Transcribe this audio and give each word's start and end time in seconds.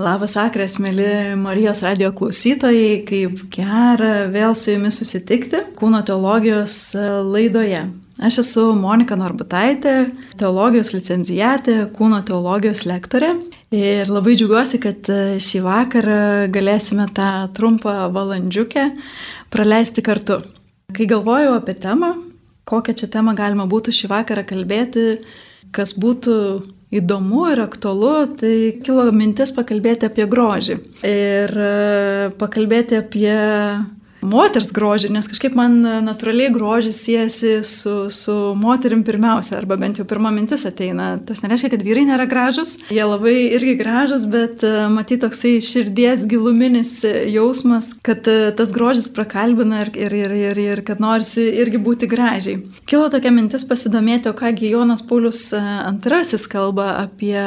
Labas 0.00 0.38
vakaras, 0.38 0.78
mėly 0.80 1.34
Marijos 1.36 1.82
radio 1.84 2.14
klausytojai, 2.16 3.02
kaip 3.04 3.42
gera 3.52 4.22
vėl 4.32 4.54
su 4.56 4.70
jumis 4.72 4.96
susitikti 4.96 5.60
kūno 5.76 6.00
teologijos 6.08 6.94
e, 6.96 7.02
laidoje. 7.20 7.82
Aš 8.24 8.38
esu 8.40 8.64
Monika 8.72 9.18
Norbutaitė, 9.20 10.08
teologijos 10.40 10.94
licenzijatė, 10.96 11.76
kūno 11.92 12.22
teologijos 12.24 12.86
lektorė 12.88 13.34
ir 13.76 14.08
labai 14.08 14.32
džiugiuosi, 14.40 14.80
kad 14.80 15.12
e, 15.12 15.20
šį 15.36 15.60
vakarą 15.68 16.20
galėsime 16.56 17.10
tą 17.12 17.28
trumpą 17.52 18.08
valandžiukę 18.16 18.88
praleisti 19.52 20.08
kartu. 20.08 20.40
Kai 20.96 21.04
galvojau 21.04 21.58
apie 21.60 21.76
temą, 21.76 22.14
kokią 22.64 22.96
čia 22.96 23.12
temą 23.12 23.36
galima 23.36 23.68
būtų 23.68 23.92
šį 23.92 24.16
vakarą 24.16 24.48
kalbėti, 24.48 25.10
kas 25.68 25.92
būtų 26.00 26.38
įdomu 26.92 27.46
ir 27.52 27.62
aktualu, 27.64 28.12
tai 28.40 28.54
kilo 28.84 29.06
mintis 29.16 29.54
pakalbėti 29.56 30.08
apie 30.10 30.26
grožį. 30.28 30.78
Ir 31.08 31.56
e, 31.56 31.72
pakalbėti 32.40 33.00
apie 33.00 33.36
moters 34.22 34.70
grožį, 34.74 35.10
nes 35.12 35.28
kažkaip 35.28 35.56
man 35.58 35.80
natūraliai 36.06 36.52
grožis 36.54 37.00
siejasi 37.04 37.54
su, 37.66 37.94
su 38.14 38.36
moterim 38.58 39.02
pirmiausia, 39.06 39.56
arba 39.58 39.76
bent 39.80 40.00
jau 40.00 40.06
pirma 40.08 40.32
mintis 40.34 40.64
ateina. 40.68 41.16
Tas 41.26 41.42
nereiškia, 41.44 41.72
kad 41.74 41.84
vyrai 41.84 42.06
nėra 42.08 42.28
gražus, 42.30 42.76
jie 42.92 43.02
labai 43.04 43.34
irgi 43.58 43.74
gražus, 43.80 44.26
bet 44.30 44.64
e, 44.66 44.72
matyti 44.92 45.22
toksai 45.26 45.56
širdies 45.64 46.26
giluminis 46.30 46.94
jausmas, 47.32 47.92
kad 48.06 48.26
e, 48.30 48.52
tas 48.58 48.72
grožis 48.74 49.10
prakalbina 49.12 49.82
ir, 49.84 49.92
ir, 49.98 50.16
ir, 50.22 50.36
ir, 50.52 50.62
ir 50.62 50.84
kad 50.86 51.02
norisi 51.02 51.48
irgi 51.62 51.82
būti 51.82 52.10
gražiai. 52.10 52.62
Kilo 52.88 53.10
tokia 53.12 53.34
mintis 53.34 53.66
pasidomėti, 53.68 54.30
o 54.30 54.38
kągi 54.38 54.72
Jonas 54.72 55.04
Paulius 55.06 55.48
II 55.52 56.32
e, 56.32 56.42
kalba 56.52 56.92
apie 57.04 57.38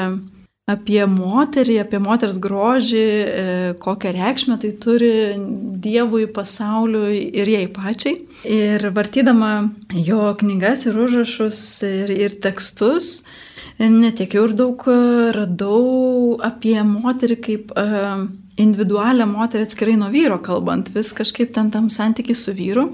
apie 0.65 1.03
moterį, 1.05 1.77
apie 1.83 1.99
moters 2.01 2.39
grožį, 2.41 3.05
e, 3.05 3.73
kokią 3.81 4.13
reikšmę 4.15 4.57
tai 4.61 4.71
turi 4.81 5.11
Dievui, 5.85 6.25
pasauliui 6.33 7.19
ir 7.37 7.51
jai 7.51 7.67
pačiai. 7.69 8.15
Ir 8.49 8.87
vartydama 8.95 9.51
jo 9.93 10.31
knygas 10.39 10.87
ir 10.89 10.97
užrašus 10.97 11.59
ir, 11.85 12.09
ir 12.09 12.39
tekstus, 12.41 13.19
netiekiau 13.77 14.47
ir 14.49 14.55
daug 14.57 14.87
radau 15.37 16.39
apie 16.41 16.79
moterį 16.81 17.37
kaip 17.45 17.75
e, 17.77 17.85
individualią 18.57 19.29
moterį 19.29 19.67
atskirai 19.67 19.99
nuo 20.01 20.09
vyro 20.09 20.39
kalbant, 20.41 20.89
vis 20.95 21.13
kažkaip 21.13 21.53
ten 21.53 21.69
tam 21.69 21.91
santykiai 21.93 22.41
su 22.41 22.55
vyru. 22.57 22.89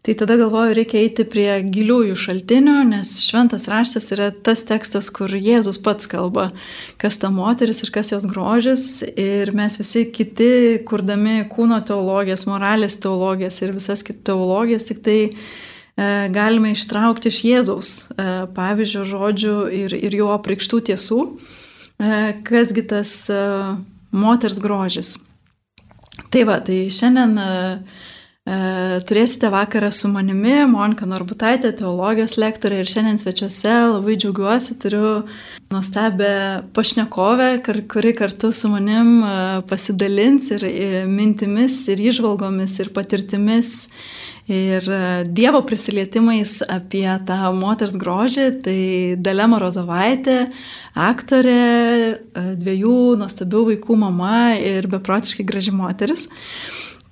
Tai 0.00 0.14
tada 0.16 0.38
galvoju, 0.40 0.72
reikia 0.78 1.02
eiti 1.02 1.26
prie 1.28 1.58
giliųjų 1.68 2.14
šaltinių, 2.16 2.76
nes 2.88 3.10
šventas 3.20 3.66
raštas 3.68 4.06
yra 4.14 4.30
tas 4.32 4.62
tekstas, 4.64 5.10
kur 5.12 5.28
Jėzus 5.28 5.76
pats 5.84 6.08
kalba, 6.08 6.46
kas 6.96 7.18
ta 7.20 7.28
moteris 7.28 7.82
ir 7.84 7.92
kas 7.92 8.14
jos 8.14 8.24
grožis. 8.24 9.02
Ir 9.04 9.52
mes 9.52 9.76
visi 9.76 10.06
kiti, 10.08 10.80
kurdami 10.88 11.42
kūno 11.52 11.82
teologijas, 11.84 12.46
moralės 12.48 12.96
teologijas 13.02 13.60
ir 13.60 13.76
visas 13.76 14.00
kitas 14.06 14.24
teologijas, 14.30 14.88
tik 14.88 15.04
tai 15.04 15.18
e, 15.28 15.32
galime 16.32 16.72
ištraukti 16.72 17.28
iš 17.28 17.44
Jėzaus 17.50 17.90
e, 18.00 18.28
pavyzdžio 18.56 19.04
žodžių 19.12 19.56
ir, 19.82 19.96
ir 20.00 20.16
jo 20.16 20.30
apreikštų 20.32 20.80
tiesų, 20.88 21.20
e, 21.28 22.22
kasgi 22.48 22.86
tas 22.88 23.18
moters 24.16 24.56
grožis. 24.64 25.18
Tai 26.32 26.46
va, 26.48 26.56
tai 26.64 26.86
šiandien 26.88 27.36
E, 27.36 27.50
turėsite 28.48 29.50
vakarą 29.52 29.90
su 29.92 30.08
manimi, 30.08 30.64
Monika 30.66 31.04
Norbutaitė, 31.06 31.74
teologijos 31.76 32.38
lektorė 32.40 32.80
ir 32.80 32.88
šiandien 32.88 33.20
svečiuose 33.20 33.74
labai 33.92 34.16
džiaugiuosi, 34.16 34.78
turiu 34.80 35.10
nuostabę 35.70 36.64
pašnekovę, 36.72 37.50
kuri 37.86 38.14
kartu 38.16 38.50
su 38.52 38.70
manim 38.72 39.20
e, 39.22 39.34
pasidalins 39.68 40.50
ir 40.56 40.64
mintimis, 41.06 41.84
ir 41.92 42.00
išvalgomis, 42.00 42.78
ir 42.80 42.90
patirtimis, 42.96 43.74
ir 44.48 44.88
e, 44.88 45.02
Dievo 45.28 45.60
prisilietimais 45.62 46.62
apie 46.64 47.06
tą 47.28 47.52
moters 47.54 47.94
grožį. 48.00 48.46
Tai 48.64 48.80
Dalema 49.20 49.60
Rozovaitė, 49.62 50.46
aktorė, 50.96 51.60
dviejų 52.58 53.18
nuostabių 53.20 53.66
vaikų 53.74 54.00
mama 54.00 54.56
ir 54.56 54.88
beprotiškai 54.90 55.46
graži 55.46 55.76
moteris. 55.76 56.26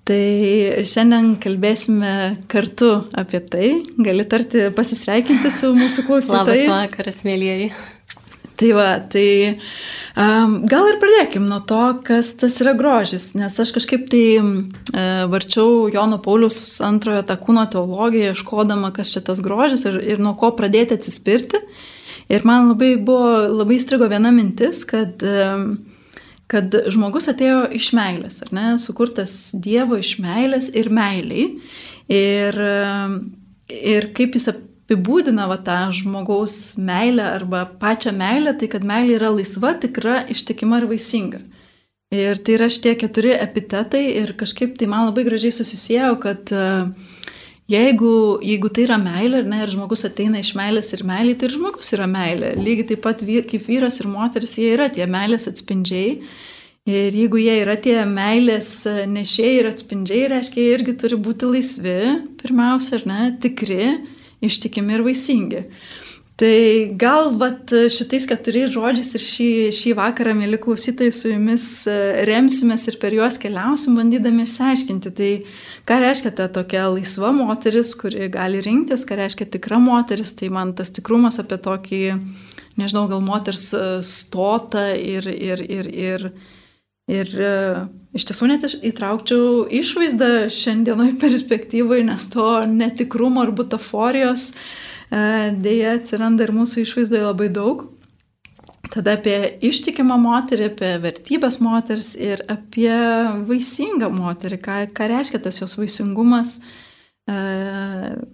Tai 0.08 0.84
šiandien 0.88 1.34
kalbėsime 1.42 2.10
kartu 2.48 2.94
apie 3.12 3.42
tai. 3.44 3.68
Gali 4.00 4.24
tarti 4.24 4.70
pasisveikinti 4.72 5.50
su 5.52 5.74
mūsų 5.76 6.04
klausytojais. 6.06 6.64
Labas 6.70 6.88
vakaras, 6.88 7.18
mėlyjeji. 7.28 7.68
Tai 8.58 8.70
va, 8.74 8.86
tai 9.12 9.26
um, 10.18 10.54
gal 10.66 10.88
ir 10.90 10.96
pradėkim 10.98 11.44
nuo 11.46 11.60
to, 11.68 11.82
kas 12.08 12.32
tas 12.40 12.56
yra 12.64 12.72
grožis, 12.78 13.28
nes 13.38 13.54
aš 13.62 13.70
kažkaip 13.76 14.08
tai 14.10 14.22
uh, 14.40 15.28
varčiau 15.30 15.84
Jono 15.92 16.18
Paulius 16.24 16.80
antrojo 16.82 17.20
tą 17.28 17.36
kūno 17.38 17.68
teologiją, 17.70 18.32
ieškodama, 18.32 18.90
kas 18.96 19.12
čia 19.14 19.22
tas 19.28 19.44
grožis 19.44 19.84
ir, 19.86 20.00
ir 20.16 20.24
nuo 20.24 20.32
ko 20.40 20.50
pradėti 20.58 20.96
atsispirti. 20.98 21.60
Ir 22.32 22.48
man 22.48 22.72
labai 22.72 22.96
buvo, 22.96 23.44
labai 23.60 23.78
strigo 23.80 24.08
viena 24.10 24.32
mintis, 24.34 24.82
kad 24.88 25.22
um, 25.22 25.70
kad 26.48 26.72
žmogus 26.88 27.28
atėjo 27.30 27.66
iš 27.76 27.90
meilės, 27.96 28.40
ar 28.44 28.54
ne, 28.56 28.68
sukurtas 28.80 29.34
Dievo 29.52 29.98
iš 30.00 30.16
meilės 30.22 30.70
ir 30.72 30.88
meiliai. 30.94 31.50
Ir, 32.08 32.56
ir 33.68 34.08
kaip 34.16 34.38
jis 34.38 34.48
apibūdina 34.54 35.44
va, 35.50 35.58
tą 35.60 35.76
žmogaus 35.92 36.78
meilę 36.80 37.26
arba 37.34 37.66
pačią 37.80 38.14
meilę, 38.16 38.56
tai 38.56 38.70
kad 38.72 38.86
meilė 38.88 39.18
yra 39.18 39.32
laisva, 39.34 39.74
tikra, 39.82 40.22
ištikima 40.32 40.80
ir 40.80 40.88
vaisinga. 40.88 41.42
Ir 42.16 42.40
tai 42.40 42.54
yra 42.56 42.70
šitie 42.72 42.94
keturi 42.96 43.34
epitetai 43.36 44.06
ir 44.22 44.32
kažkaip 44.40 44.78
tai 44.80 44.88
man 44.88 45.10
labai 45.10 45.26
gražiai 45.26 45.52
susisėjo, 45.52 46.14
kad 46.22 46.48
uh, 46.56 46.88
Jeigu, 47.68 48.40
jeigu 48.40 48.70
tai 48.72 48.86
yra 48.86 48.96
meilė 48.96 49.42
ne, 49.44 49.58
ir 49.60 49.68
žmogus 49.68 50.06
ateina 50.08 50.40
iš 50.40 50.54
meilės 50.56 50.88
ir 50.96 51.02
meilė, 51.04 51.34
tai 51.36 51.50
ir 51.50 51.54
žmogus 51.58 51.92
yra 51.92 52.06
meilė. 52.08 52.54
Lygiai 52.56 52.86
taip 52.88 53.02
pat 53.04 53.20
vyr, 53.20 53.42
kaip 53.50 53.66
vyras 53.66 54.00
ir 54.00 54.08
moteris, 54.08 54.54
jie 54.56 54.70
yra 54.72 54.86
tie 54.88 55.04
meilės 55.04 55.44
atspindžiai. 55.50 56.14
Ir 56.88 57.12
jeigu 57.12 57.36
jie 57.42 57.58
yra 57.60 57.74
tie 57.76 57.98
meilės 58.08 58.70
nešėjai 59.12 59.58
ir 59.58 59.68
atspindžiai, 59.68 60.22
reiškia, 60.32 60.62
jie 60.64 60.78
irgi 60.78 60.94
turi 61.02 61.18
būti 61.20 61.50
laisvi, 61.52 61.98
pirmiausia, 62.40 63.02
ar 63.02 63.04
ne, 63.10 63.20
tikri, 63.44 63.90
ištikimi 64.48 64.96
ir 64.96 65.04
vaisingi. 65.04 65.60
Tai 66.38 66.58
gal 66.94 67.32
vat, 67.34 67.72
šitais 67.90 68.28
keturiais 68.30 68.70
žodžiais 68.70 69.08
ir 69.18 69.22
šį, 69.26 69.48
šį 69.74 69.94
vakarą, 69.98 70.36
mėly 70.38 70.60
klausytojai, 70.62 71.14
su 71.14 71.32
jumis 71.32 71.64
remsimės 72.28 72.86
ir 72.92 73.00
per 73.02 73.16
juos 73.16 73.40
keliausim, 73.42 73.98
bandydami 73.98 74.46
išsiaiškinti. 74.46 75.14
Tai 75.18 75.32
Ką 75.88 75.96
reiškia 76.02 76.34
ta 76.36 76.50
tokia 76.52 76.82
laisva 76.92 77.30
moteris, 77.32 77.94
kuri 77.96 78.26
gali 78.28 78.58
rinktis, 78.60 79.06
ką 79.08 79.16
reiškia 79.16 79.46
tikra 79.54 79.78
moteris, 79.80 80.34
tai 80.36 80.50
man 80.52 80.74
tas 80.76 80.90
tikrumas 80.92 81.40
apie 81.40 81.56
tokį, 81.64 82.00
nežinau, 82.76 83.06
gal 83.08 83.22
moters 83.24 83.70
e, 83.72 83.84
stotą 84.04 84.82
ir, 84.92 85.24
ir, 85.32 85.62
ir, 85.64 85.88
ir, 85.88 86.26
ir 87.08 87.32
e, 87.40 87.54
iš 88.20 88.28
tiesų 88.28 88.50
net 88.50 88.68
įtraukčiau 88.68 89.64
išvaizdą 89.80 90.30
šiandienoj 90.52 91.14
perspektyvai, 91.24 92.02
nes 92.10 92.28
to 92.36 92.50
netikrumo 92.68 93.48
ir 93.48 93.56
butaforijos 93.56 94.50
e, 94.52 94.87
dėja 95.10 95.94
atsiranda 95.98 96.44
ir 96.44 96.52
mūsų 96.56 96.82
išvaizdoje 96.84 97.24
labai 97.24 97.48
daug. 97.52 97.86
Tada 98.88 99.18
apie 99.18 99.36
ištikimą 99.68 100.16
moterį, 100.20 100.70
apie 100.70 100.90
vertybės 101.02 101.58
moters 101.60 102.14
ir 102.16 102.40
apie 102.48 102.92
vaisingą 103.48 104.08
moterį, 104.14 104.58
ką, 104.64 104.76
ką 104.96 105.08
reiškia 105.12 105.40
tas 105.44 105.60
jos 105.60 105.76
vaisingumas, 105.76 106.58
e, 107.28 107.36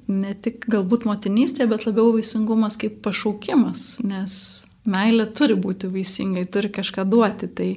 ne 0.07 0.35
tik 0.47 0.69
galbūt 0.71 1.09
motinystė, 1.11 1.67
bet 1.71 1.89
labiau 1.89 2.13
vaisingumas 2.15 2.79
kaip 2.79 3.01
pašaukimas, 3.03 3.99
nes 4.07 4.37
meilė 4.87 5.27
turi 5.35 5.59
būti 5.59 5.91
vaisingai, 5.91 6.47
turi 6.47 6.71
kažką 6.75 7.07
duoti. 7.11 7.51
Tai, 7.51 7.71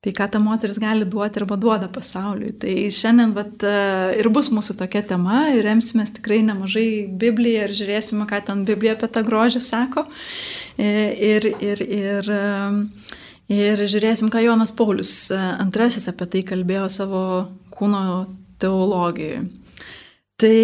tai 0.00 0.12
ką 0.16 0.30
ta 0.32 0.40
moteris 0.40 0.78
gali 0.80 1.04
duoti 1.04 1.42
arba 1.42 1.58
duoda 1.60 1.88
pasauliui. 1.92 2.54
Tai 2.62 2.74
šiandien 2.96 3.34
vat, 3.36 3.60
e, 3.60 3.74
ir 4.20 4.30
bus 4.32 4.48
mūsų 4.48 4.78
tokia 4.80 5.02
tema 5.04 5.50
ir 5.52 5.66
remsimės 5.66 6.14
tikrai 6.16 6.40
nemažai 6.46 7.04
Bibliją 7.20 7.66
ir 7.68 7.76
žiūrėsime, 7.76 8.24
ką 8.30 8.40
ten 8.46 8.64
Biblija 8.68 8.96
apie 8.96 9.10
tą 9.12 9.24
grožį 9.28 9.60
sako. 9.60 10.06
E, 10.80 10.88
ir, 11.34 11.50
ir, 11.60 11.84
ir, 11.84 12.32
e, 12.32 13.12
ir 13.52 13.84
žiūrėsim, 13.92 14.32
ką 14.32 14.40
Jonas 14.46 14.72
Paulius 14.72 15.14
antrasis 15.36 16.08
apie 16.08 16.30
tai 16.32 16.46
kalbėjo 16.48 16.88
savo 16.88 17.22
kūno 17.76 18.02
teologijoje. 18.60 19.44
Tai 20.40 20.58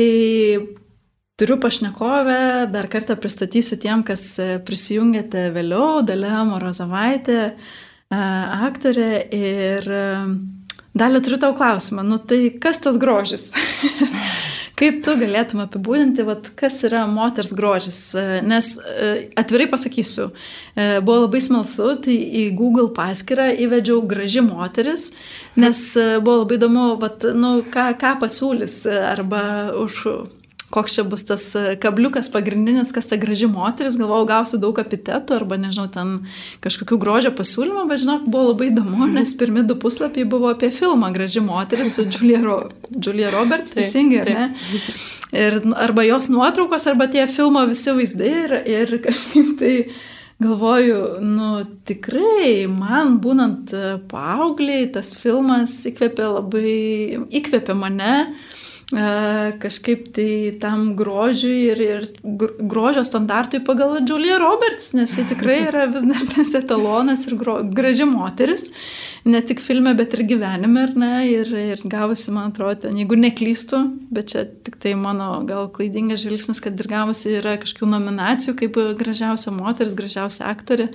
turiu 1.36 1.58
pašnekovę, 1.60 2.40
dar 2.72 2.88
kartą 2.88 3.18
pristatysiu 3.20 3.76
tiem, 3.76 4.00
kas 4.00 4.38
prisijungėte 4.64 5.50
vėliau, 5.52 6.00
Dalė 6.08 6.38
Morozavaitė, 6.48 7.50
aktorė 8.10 9.10
ir 9.34 9.90
Dalė 10.96 11.20
turiu 11.20 11.36
tau 11.36 11.52
klausimą, 11.56 12.04
nu 12.08 12.16
tai 12.16 12.48
kas 12.62 12.78
tas 12.80 12.96
grožis? 13.00 13.50
Kaip 14.80 15.02
tu 15.04 15.14
galėtum 15.16 15.62
apibūdinti, 15.64 16.24
vat, 16.24 16.48
kas 16.56 16.78
yra 16.88 17.02
moters 17.08 17.52
grožis? 17.56 17.98
Nes 18.44 18.74
atvirai 19.40 19.66
pasakysiu, 19.72 20.30
buvo 20.76 21.18
labai 21.24 21.40
smalsu, 21.44 21.94
tai 22.04 22.16
į 22.42 22.46
Google 22.56 22.90
paskyrą 22.96 23.48
įvedžiau 23.66 24.02
graži 24.08 24.44
moteris, 24.44 25.10
nes 25.56 25.82
buvo 26.20 26.42
labai 26.42 26.60
įdomu, 26.60 26.88
vat, 27.00 27.28
nu, 27.36 27.54
ką, 27.72 27.88
ką 28.00 28.16
pasiūlys 28.24 28.82
arba 29.12 29.42
už 29.80 30.02
koks 30.70 30.94
čia 30.94 31.04
bus 31.06 31.22
tas 31.26 31.44
e, 31.54 31.76
kabliukas 31.80 32.28
pagrindinis, 32.32 32.90
kas 32.94 33.06
ta 33.10 33.18
graži 33.20 33.46
moteris, 33.50 33.96
galvojau, 34.00 34.26
gausiu 34.28 34.58
daug 34.62 34.78
epitetų 34.82 35.36
arba, 35.38 35.58
nežinau, 35.60 35.86
ten 35.92 36.16
kažkokių 36.64 36.98
grožio 37.02 37.32
pasiūlymų, 37.36 37.86
bet 37.90 38.02
žinok, 38.02 38.26
buvo 38.26 38.50
labai 38.50 38.70
įdomu, 38.72 38.98
mhm. 39.04 39.14
nes 39.20 39.34
pirmi 39.38 39.62
du 39.66 39.78
puslapiai 39.78 40.26
buvo 40.28 40.50
apie 40.50 40.72
filmą 40.74 41.12
Graži 41.14 41.42
moteris 41.44 41.96
su 41.96 42.06
Julia, 42.10 42.42
Ro 42.42 42.58
Julia 42.90 43.30
Roberts, 43.34 43.72
teisingai, 43.76 44.24
ar 44.24 44.32
ne? 44.34 44.50
Ir 45.36 45.60
arba 45.78 46.04
jos 46.06 46.30
nuotraukos, 46.32 46.86
arba 46.90 47.06
tie 47.12 47.28
filmo 47.30 47.62
visi 47.70 47.94
vaizdai 47.94 48.34
ir, 48.42 48.58
ir 48.66 48.98
kažkaip 49.06 49.56
tai 49.60 49.72
galvoju, 50.42 51.00
nu 51.24 51.50
tikrai 51.88 52.66
man 52.68 53.16
būnant 53.24 53.72
paaugliai 54.10 54.90
tas 54.92 55.14
filmas 55.16 55.78
įkvėpė 55.88 56.30
labai, 56.34 56.78
įkvėpė 57.40 57.76
mane 57.78 58.12
kažkaip 58.86 60.04
tai 60.14 60.58
tam 60.62 60.92
grožiui 60.94 61.72
ir, 61.72 61.80
ir 61.82 62.04
grožio 62.70 63.02
standartui 63.02 63.58
pagal 63.66 63.98
Julia 64.06 64.38
Roberts, 64.38 64.92
nes 64.94 65.10
ji 65.10 65.24
tikrai 65.26 65.64
yra 65.70 65.88
vis 65.90 66.06
dar 66.06 66.22
tas 66.30 66.54
etalonas 66.54 67.26
ir 67.26 67.34
gro, 67.34 67.58
graži 67.66 68.06
moteris, 68.06 68.70
ne 69.26 69.40
tik 69.42 69.58
filme, 69.58 69.90
bet 69.98 70.14
ir 70.14 70.22
gyvenime, 70.30 70.84
ar 70.86 70.94
ne, 70.94 71.10
ir, 71.26 71.50
ir 71.50 71.82
gavusi, 71.82 72.30
man 72.30 72.52
atrodo, 72.52 72.84
ten, 72.84 73.00
jeigu 73.00 73.18
neklystu, 73.18 73.80
bet 74.14 74.30
čia 74.30 74.44
tik 74.46 74.78
tai 74.78 74.94
mano 74.94 75.40
gal 75.48 75.66
klaidingas 75.74 76.22
žvilgsnis, 76.22 76.62
kad 76.62 76.78
ir 76.78 76.86
gavusi 76.86 77.34
yra 77.40 77.56
kažkokių 77.58 77.90
nominacijų 77.90 78.54
kaip 78.62 78.78
gražiausia 79.02 79.50
moteris, 79.56 79.96
gražiausia 79.98 80.46
aktorė. 80.52 80.92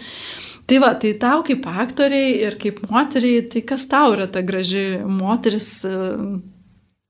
Tai 0.64 0.80
va, 0.80 0.94
tai 0.96 1.12
tau 1.20 1.44
kaip 1.44 1.68
aktoriai 1.68 2.40
ir 2.48 2.56
kaip 2.56 2.80
moteriai, 2.88 3.44
tai 3.52 3.66
kas 3.68 3.84
tau 3.92 4.16
yra 4.16 4.32
ta 4.32 4.40
graži 4.48 5.02
moteris 5.04 5.84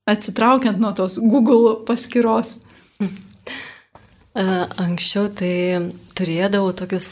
atsitraukiant 0.08 0.80
nuo 0.82 0.92
tos 0.96 1.18
Google 1.18 1.76
paskyros? 1.86 2.60
E, 4.32 4.42
anksčiau 4.80 5.26
tai 5.28 5.92
turėdavau 6.16 6.72
tokius, 6.72 7.08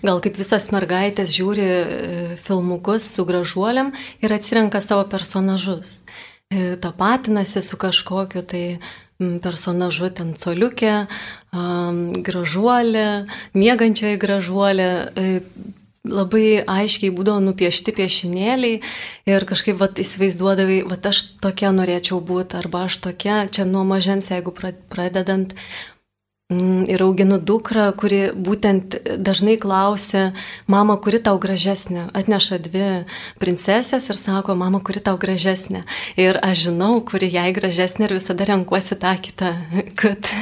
gal 0.00 0.22
kaip 0.24 0.38
visas 0.40 0.70
mergaitės 0.72 1.34
žiūri 1.36 1.66
e, 1.68 1.80
filmukus 2.40 3.10
su 3.12 3.26
gražuoliam 3.28 3.90
ir 4.24 4.32
atsirenka 4.32 4.80
savo 4.80 5.04
personažus. 5.12 5.98
E, 6.48 6.78
tapatinasi 6.80 7.60
su 7.60 7.76
kažkokiu 7.76 8.44
tai 8.48 8.64
personažu 9.44 10.08
ten 10.16 10.32
coliukė, 10.34 10.94
gražuolė, 12.26 13.06
mėgančioji 13.54 14.18
gražuolė, 14.18 14.88
labai 16.08 16.64
aiškiai 16.66 17.12
būdavo 17.14 17.38
nupiešti 17.44 17.94
piešinėliai 17.94 18.80
ir 19.30 19.44
kažkaip 19.46 19.78
vat, 19.78 20.00
įsivaizduodavai, 20.02 20.80
vat 20.90 21.06
aš 21.06 21.20
tokia 21.44 21.70
norėčiau 21.74 22.18
būti 22.26 22.58
arba 22.58 22.86
aš 22.88 22.98
tokia, 23.06 23.44
čia 23.46 23.66
nuo 23.68 23.84
mažens, 23.86 24.32
jeigu 24.34 24.54
pradedant, 24.90 25.54
ir 26.90 27.02
auginu 27.04 27.38
dukrą, 27.38 27.88
kuri 27.98 28.20
būtent 28.34 28.96
dažnai 29.18 29.56
klausia, 29.60 30.32
mama, 30.70 30.96
kuri 31.02 31.20
tau 31.22 31.38
gražesnė. 31.42 32.08
Atneša 32.16 32.58
dvi 32.66 32.88
princesės 33.42 34.08
ir 34.10 34.18
sako, 34.18 34.56
mama, 34.58 34.82
kuri 34.84 35.02
tau 35.04 35.18
gražesnė. 35.20 35.84
Ir 36.20 36.40
aš 36.42 36.66
žinau, 36.68 37.00
kuri 37.06 37.30
jai 37.32 37.48
gražesnė 37.56 38.08
ir 38.08 38.16
visada 38.18 38.48
renkuosi 38.48 38.98
tą 39.00 39.14
kitą, 39.22 39.54
kad, 40.00 40.32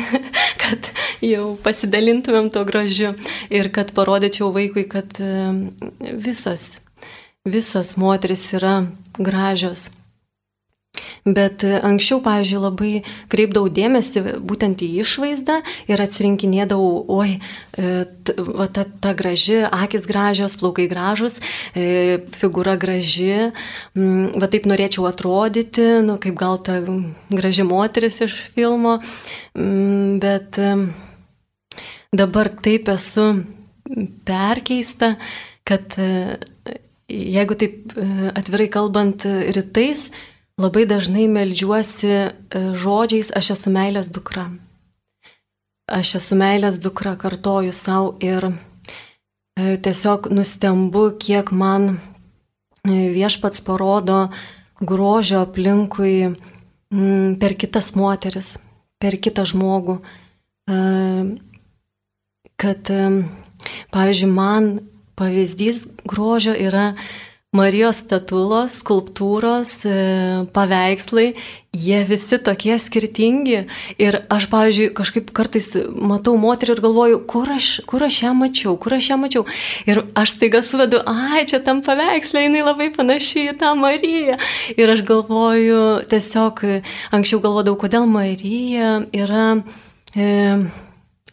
kad 0.61 0.91
jau 1.25 1.55
pasidalintumėm 1.65 2.51
to 2.55 2.65
gražiu 2.69 3.15
ir 3.53 3.71
kad 3.75 3.95
parodyčiau 3.97 4.51
vaikui, 4.55 4.89
kad 4.91 5.21
visos, 6.01 6.81
visos 7.45 7.97
moteris 8.01 8.49
yra 8.59 8.77
gražios. 9.19 9.91
Bet 11.25 11.65
e, 11.65 11.75
anksčiau, 11.85 12.21
pavyzdžiui, 12.25 12.61
labai 12.63 12.93
kreipdavau 13.33 13.71
dėmesį 13.73 14.23
būtent 14.47 14.81
į 14.85 14.89
išvaizdą 15.03 15.59
ir 15.91 16.03
atsirinkinėdavau, 16.03 17.05
oi, 17.13 17.37
e, 17.77 17.91
va, 18.39 18.67
ta, 18.73 18.87
ta 18.89 19.13
graži, 19.17 19.61
akis 19.67 20.07
gražios, 20.09 20.57
plaukai 20.61 20.89
gražus, 20.91 21.39
e, 21.75 22.21
figūra 22.37 22.77
graži, 22.81 23.51
va 23.95 24.49
taip 24.51 24.69
norėčiau 24.71 25.07
atrodyti, 25.11 25.87
nu, 26.07 26.17
kaip 26.23 26.39
gal 26.41 26.59
ta 26.65 26.81
graži 27.29 27.67
moteris 27.69 28.21
iš 28.25 28.37
filmo, 28.55 28.99
bet 29.55 30.59
dabar 32.17 32.51
taip 32.65 32.89
esu 32.93 33.27
perkeista, 34.27 35.15
kad 35.67 35.95
jeigu 37.11 37.57
taip 37.59 37.95
atvirai 38.39 38.69
kalbant 38.73 39.27
rytais, 39.57 40.09
Labai 40.61 40.83
dažnai 40.85 41.25
melžiuosi 41.25 42.09
e, 42.13 42.31
žodžiais, 42.77 43.31
aš 43.33 43.55
esu 43.55 43.71
meilės 43.73 44.11
dukra. 44.13 44.51
Aš 45.89 46.19
esu 46.19 46.37
meilės 46.37 46.77
dukra, 46.85 47.15
kartoju 47.17 47.73
savo 47.73 48.11
ir 48.21 48.51
e, 48.51 48.53
tiesiog 49.81 50.29
nustembu, 50.37 51.07
kiek 51.17 51.49
man 51.57 51.87
e, 51.89 51.95
viešpats 53.15 53.65
parodo 53.65 54.19
grožio 54.85 55.41
aplinkui 55.47 56.35
per 57.41 57.55
kitas 57.57 57.93
moteris, 57.95 58.59
per 59.01 59.17
kitą 59.23 59.45
žmogų. 59.47 59.97
Kad, 62.61 62.91
pavyzdžiui, 63.95 64.31
man 64.33 64.71
pavyzdys 65.21 65.85
grožio 66.09 66.57
yra 66.57 66.95
Marijos 67.51 67.99
statulos, 68.05 68.77
skulptūros, 68.79 69.71
e, 69.83 69.95
paveikslai, 70.55 71.33
jie 71.75 71.97
visi 72.07 72.39
tokie 72.39 72.77
skirtingi. 72.79 73.65
Ir 73.99 74.19
aš, 74.31 74.47
pavyzdžiui, 74.53 74.93
kažkaip 74.95 75.33
kartais 75.35 75.67
matau 75.91 76.37
moterį 76.39 76.77
ir 76.77 76.83
galvoju, 76.85 77.19
kur 77.27 77.51
aš, 77.51 77.73
kur 77.91 78.07
aš 78.07 78.21
ją 78.23 78.37
mačiau, 78.39 78.77
kur 78.79 78.95
aš 78.95 79.11
ją 79.11 79.19
mačiau. 79.19 79.43
Ir 79.91 80.05
aš 80.15 80.37
staiga 80.37 80.63
suvedu, 80.63 81.03
ai, 81.11 81.43
čia 81.51 81.59
tam 81.67 81.83
paveikslė, 81.83 82.47
jinai 82.47 82.63
labai 82.69 82.93
panaši 82.95 83.49
į 83.49 83.59
tą 83.59 83.75
Mariją. 83.83 84.39
Ir 84.79 84.95
aš 84.95 85.03
galvoju, 85.11 85.85
tiesiog 86.07 86.63
anksčiau 87.19 87.43
galvodavau, 87.43 87.81
kodėl 87.83 88.07
Marija 88.07 89.01
yra 89.11 89.57
e, 90.15 90.31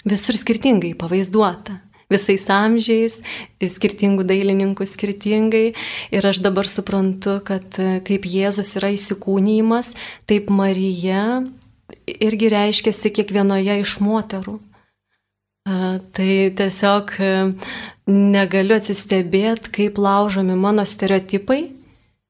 visur 0.02 0.42
skirtingai 0.42 0.98
pavaizduota 0.98 1.84
visais 2.12 2.46
amžiais, 2.54 3.20
skirtingų 3.60 4.26
dailininkų 4.28 4.88
skirtingai. 4.88 5.74
Ir 6.14 6.30
aš 6.30 6.42
dabar 6.46 6.70
suprantu, 6.70 7.40
kad 7.48 7.80
e, 7.82 8.00
kaip 8.08 8.28
Jėzus 8.30 8.76
yra 8.80 8.94
įsikūnymas, 8.96 9.94
taip 10.30 10.52
Marija 10.54 11.44
irgi 12.08 12.52
reiškiasi 12.54 13.12
kiekvienoje 13.16 13.82
iš 13.84 14.00
moterų. 14.04 14.58
Tai 15.68 16.34
tiesiog 16.56 17.10
e, 17.20 17.32
negaliu 18.08 18.78
atsistebėti, 18.78 19.74
kaip 19.76 19.98
laužomi 20.00 20.56
mano 20.56 20.86
stereotipai 20.88 21.66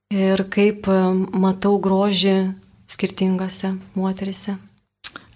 ir 0.09 0.41
kaip 0.49 0.89
e, 0.89 0.95
matau 1.37 1.75
grožį 1.83 2.37
skirtingose 2.89 3.75
moterise. 3.93 4.57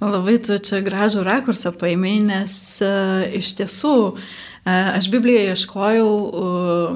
Labai 0.02 0.40
tu 0.42 0.58
čia 0.58 0.80
gražų 0.82 1.22
rakursą 1.28 1.70
paėmė, 1.78 2.16
nes 2.26 2.54
uh, 2.82 3.22
iš 3.38 3.54
tiesų 3.60 3.96
uh, 4.10 4.16
aš 4.66 5.12
Biblijoje 5.14 5.52
ieškojau 5.54 6.08
uh, 6.10 6.96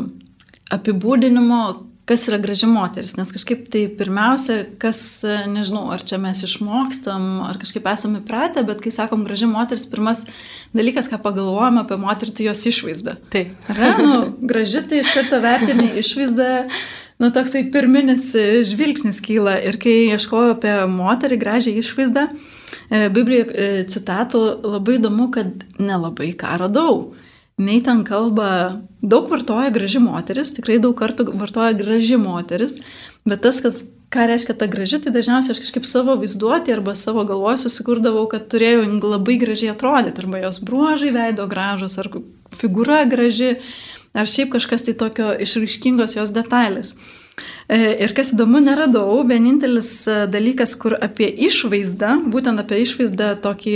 apibūdinimo, 0.74 1.60
kas 2.10 2.26
yra 2.30 2.38
graži 2.42 2.66
moteris, 2.70 3.16
nes 3.18 3.30
kažkaip 3.34 3.68
tai 3.74 3.84
pirmiausia, 4.00 4.58
kas, 4.82 5.00
nežinau, 5.50 5.88
ar 5.94 6.02
čia 6.06 6.20
mes 6.22 6.42
išmokstam, 6.46 7.30
ar 7.46 7.62
kažkaip 7.62 7.86
esame 7.94 8.22
pratę, 8.26 8.66
bet 8.66 8.82
kai 8.82 8.94
sakom 8.94 9.24
graži 9.26 9.50
moteris, 9.50 9.88
pirmas 9.90 10.26
dalykas, 10.74 11.10
ką 11.10 11.22
pagalvojame 11.22 11.82
apie 11.82 12.02
moterį, 12.02 12.36
tai 12.38 12.50
jos 12.50 12.66
išvaizda. 12.74 13.18
Taip. 13.34 13.54
Ar 13.70 13.82
ne, 13.82 13.94
nu, 14.02 14.20
graži 14.50 14.86
tai 14.86 15.02
iš 15.02 15.14
karto 15.18 15.42
vertinė 15.46 15.92
išvaizda. 16.02 16.52
Nu, 17.22 17.32
toksai 17.34 17.68
pirminis 17.72 18.32
žvilgsnis 18.70 19.22
kyla 19.24 19.56
ir 19.64 19.78
kai 19.82 19.96
ieškoju 20.12 20.58
apie 20.58 20.76
moterį 20.92 21.38
gražią 21.42 21.74
išvaizdą, 21.80 22.28
uh, 22.28 22.38
E, 22.38 22.55
Biblijoje 22.90 23.46
e, 23.50 23.86
citatų 23.90 24.42
labai 24.64 25.00
įdomu, 25.00 25.30
kad 25.34 25.66
nelabai 25.82 26.34
ką 26.38 26.58
radau. 26.62 27.16
Nei 27.56 27.80
ten 27.80 28.04
kalba, 28.04 28.82
daug 29.00 29.30
vartoja 29.32 29.72
graži 29.72 30.02
moteris, 30.04 30.52
tikrai 30.52 30.76
daug 30.84 30.96
kartų 31.00 31.30
vartoja 31.40 31.72
graži 31.78 32.18
moteris, 32.20 32.82
bet 33.24 33.46
tas, 33.46 33.62
kas, 33.64 33.86
ką 34.12 34.26
reiškia 34.28 34.58
ta 34.60 34.68
graži, 34.68 35.00
tai 35.04 35.14
dažniausiai 35.16 35.56
aš 35.56 35.62
kažkaip 35.64 35.88
savo 35.88 36.18
vaizduotį 36.20 36.76
arba 36.76 36.98
savo 37.00 37.24
galvoje 37.28 37.64
susikurdavau, 37.64 38.26
kad 38.32 38.50
turėjau 38.52 38.84
labai 39.00 39.38
gražiai 39.40 39.72
atrodyti, 39.72 40.26
arba 40.26 40.44
jos 40.44 40.60
bruožai 40.68 41.14
veido 41.16 41.48
gražus, 41.52 41.96
ar 42.02 42.12
figūra 42.60 43.06
graži. 43.12 43.56
ar 44.16 44.28
šiaip 44.32 44.54
kažkas 44.54 44.86
tai 44.88 44.94
tokio 44.96 45.34
išraiškingos 45.44 46.16
jos 46.16 46.32
detalės. 46.32 46.94
E, 47.68 47.78
ir 48.06 48.14
kas 48.16 48.34
įdomu, 48.36 48.62
neradau, 48.64 49.24
vienintelis 49.28 49.92
e, 50.08 50.20
dalykas, 50.32 50.76
kur 50.80 50.96
apie 50.96 51.28
išvaizdą, 51.48 52.20
būtent 52.32 52.62
apie 52.62 52.84
išvaizdą 52.84 53.34
tokį, 53.44 53.74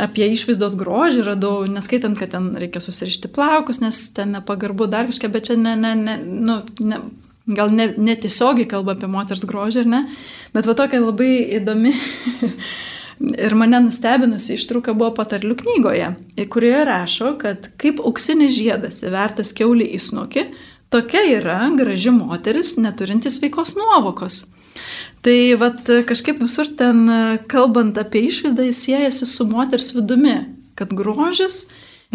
apie 0.00 0.28
išvaizdos 0.34 0.76
grožį 0.80 1.24
radau, 1.30 1.54
neskaitant, 1.70 2.18
kad 2.20 2.34
ten 2.36 2.52
reikia 2.60 2.82
susirišti 2.84 3.32
plaukus, 3.32 3.80
nes 3.82 4.04
ten 4.16 4.36
nepagarbu 4.36 4.88
dar 4.90 5.10
kažką, 5.10 5.32
bet 5.32 5.50
čia 5.50 5.58
ne, 5.60 5.74
ne, 5.80 5.94
ne, 5.98 6.16
nu, 6.20 6.60
ne, 6.84 7.00
gal 7.50 7.72
netiesiogiai 7.72 8.68
ne 8.68 8.70
kalba 8.70 8.94
apie 8.94 9.10
moters 9.10 9.44
grožį, 9.48 9.84
ar 9.84 9.90
ne, 9.90 10.04
bet 10.54 10.68
va 10.68 10.76
tokia 10.78 11.02
labai 11.02 11.32
įdomi 11.58 11.94
ir 13.46 13.56
mane 13.58 13.80
nustebinusi 13.86 14.54
ištrauka 14.56 14.94
buvo 14.96 15.12
patarlių 15.18 15.56
knygoje, 15.62 16.10
kurioje 16.52 16.84
rašo, 16.88 17.32
kad 17.40 17.72
kaip 17.80 18.04
auksinis 18.04 18.54
žiedas 18.56 19.02
įvertas 19.06 19.54
keulį 19.56 19.88
į 19.96 20.02
snukį, 20.04 20.46
tokia 20.90 21.22
yra 21.38 21.58
graži 21.78 22.12
moteris, 22.14 22.76
neturintis 22.80 23.38
veikos 23.42 23.76
nuovokos. 23.78 24.44
Tai 25.24 25.36
vat, 25.60 25.84
kažkaip 26.08 26.40
visur 26.40 26.70
ten, 26.78 27.04
kalbant 27.50 27.98
apie 28.00 28.24
išvaizdą, 28.30 28.64
jis 28.70 28.82
siejasi 28.86 29.28
su 29.28 29.44
moters 29.48 29.90
vidumi, 29.92 30.38
kad 30.78 30.94
grožis 30.96 31.66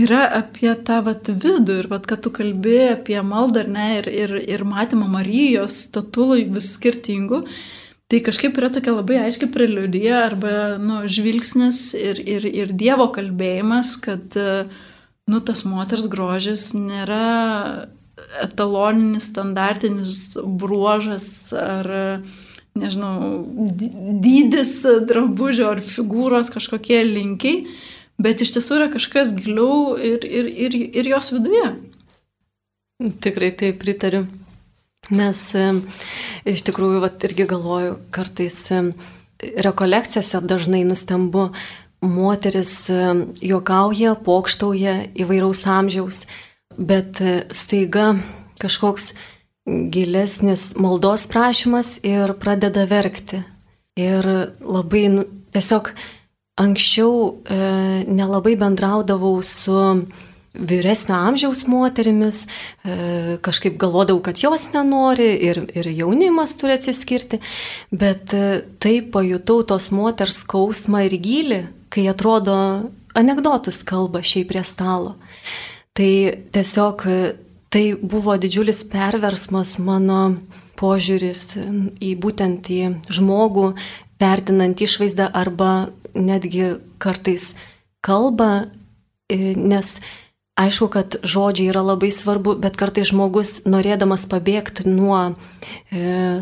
yra 0.02 0.24
apie 0.40 0.72
tą 0.88 1.00
vat, 1.06 1.30
vidų 1.30 1.80
ir 1.84 1.90
vat, 1.92 2.08
kad 2.10 2.24
tu 2.26 2.32
kalbi 2.34 2.80
apie 2.96 3.20
maldą 3.24 3.64
ne, 3.70 3.90
ir, 4.00 4.10
ir, 4.10 4.36
ir 4.58 4.66
matymą 4.68 5.08
Marijos 5.12 5.86
statulų 5.86 6.42
vis 6.56 6.74
skirtingų. 6.76 7.44
Tai 8.10 8.20
kažkaip 8.22 8.58
yra 8.60 8.70
tokia 8.74 8.94
labai 8.94 9.22
aiški 9.24 9.48
preliudija 9.54 10.26
arba 10.28 10.56
nu, 10.82 11.00
žvilgsnis 11.10 11.88
ir, 11.98 12.20
ir, 12.22 12.46
ir 12.46 12.74
Dievo 12.78 13.08
kalbėjimas, 13.14 13.96
kad 14.02 14.36
nu, 14.36 15.40
tas 15.46 15.64
moters 15.66 16.06
grožis 16.12 16.72
nėra 16.78 17.88
etaloninis, 18.44 19.30
standartinis 19.32 20.22
bruožas 20.60 21.28
ar, 21.56 21.90
nežinau, 22.76 23.44
dydis 24.24 24.78
drabužio 25.08 25.72
ar 25.74 25.84
figūros 25.84 26.52
kažkokie 26.54 27.02
linkiai, 27.08 27.66
bet 28.22 28.44
iš 28.44 28.56
tiesų 28.56 28.80
yra 28.80 28.88
kažkas 28.94 29.36
giliau 29.36 29.98
ir, 30.00 30.24
ir, 30.24 30.50
ir, 30.68 30.80
ir 31.02 31.12
jos 31.16 31.34
viduje. 31.36 31.70
Tikrai 33.24 33.52
taip 33.60 33.82
pritariu. 33.84 34.24
Nes 35.14 35.40
e, 35.54 35.66
iš 36.50 36.64
tikrųjų, 36.66 37.02
vat, 37.04 37.22
irgi 37.28 37.46
galvoju, 37.50 37.98
kartais 38.16 38.56
e, 38.74 38.80
rekolekcijose 39.62 40.40
dažnai 40.48 40.82
nustembu, 40.88 41.50
moteris 42.02 42.74
e, 42.90 43.02
juokauja, 43.46 44.16
pokštauja 44.26 44.96
įvairaus 45.22 45.62
amžiaus, 45.70 46.24
bet 46.78 47.22
e, 47.22 47.38
staiga 47.52 48.14
kažkoks 48.62 49.14
gilesnis 49.66 50.74
maldos 50.78 51.26
prašymas 51.28 52.00
ir 52.04 52.36
pradeda 52.40 52.86
verkti. 52.90 53.42
Ir 53.96 54.28
labai 54.60 55.08
nu, 55.10 55.26
tiesiog 55.56 55.92
anksčiau 56.60 57.16
e, 57.32 57.58
nelabai 58.08 58.56
bendraudavau 58.60 59.42
su 59.44 59.76
vyresnio 60.56 61.16
amžiaus 61.16 61.66
moterimis, 61.68 62.46
e, 62.84 63.38
kažkaip 63.44 63.78
galvodavau, 63.80 64.22
kad 64.24 64.40
jos 64.40 64.70
nenori 64.74 65.28
ir, 65.50 65.62
ir 65.76 65.90
jaunimas 65.92 66.56
turi 66.60 66.78
atsiskirti, 66.78 67.42
bet 67.92 68.34
e, 68.34 68.62
taip 68.80 69.12
pajutau 69.16 69.64
tos 69.68 69.92
moters 69.92 70.44
skausmą 70.46 71.06
ir 71.10 71.18
gilį, 71.20 71.62
kai 71.92 72.08
atrodo 72.12 72.58
anegdotus 73.16 73.84
kalba 73.88 74.24
šiaip 74.24 74.52
prie 74.52 74.64
stalo. 74.64 75.16
Tai 75.96 76.12
tiesiog 76.52 77.04
tai 77.72 77.86
buvo 77.96 78.36
didžiulis 78.40 78.84
perversmas 78.92 79.78
mano 79.80 80.36
požiūris 80.80 81.56
į 82.04 82.12
būtent 82.20 82.68
į 82.72 82.82
žmogų, 83.16 83.70
vertinant 84.20 84.82
išvaizdą 84.84 85.30
arba 85.32 85.90
netgi 86.16 86.76
kartais 87.00 87.54
kalbą, 88.04 88.68
nes 89.32 89.96
aišku, 90.56 90.88
kad 90.92 91.18
žodžiai 91.24 91.72
yra 91.74 91.84
labai 91.84 92.12
svarbu, 92.16 92.56
bet 92.64 92.78
kartais 92.80 93.12
žmogus 93.12 93.62
norėdamas 93.68 94.24
pabėgti 94.32 94.88
nuo 94.88 95.20
e, 95.28 95.34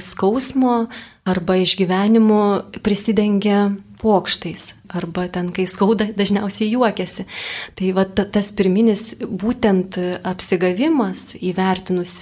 skausmo 0.03 0.87
arba 1.25 1.57
išgyvenimų 1.63 2.43
prisidengia 2.85 3.71
pokštais 4.03 4.73
arba 4.91 5.25
ten, 5.31 5.49
kai 5.55 5.65
skauda, 5.69 6.09
dažniausiai 6.17 6.73
juokiasi. 6.73 7.25
Tai 7.77 7.91
va 7.97 8.05
tas 8.05 8.51
pirminis 8.55 9.13
būtent 9.23 9.97
apsigavimas, 10.27 11.31
įvertinus 11.39 12.13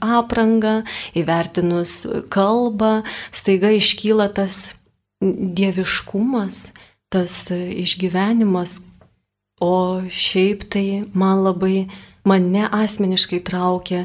aprangą, 0.00 0.78
įvertinus 1.18 1.98
kalbą, 2.32 3.00
staiga 3.34 3.74
iškyla 3.74 4.30
tas 4.38 4.76
dieviškumas, 5.20 6.70
tas 7.12 7.38
išgyvenimas. 7.52 8.78
O 9.56 10.04
šiaip 10.12 10.66
tai 10.68 11.06
man 11.16 11.40
labai, 11.40 11.86
mane 12.28 12.66
asmeniškai 12.68 13.40
traukia 13.40 14.02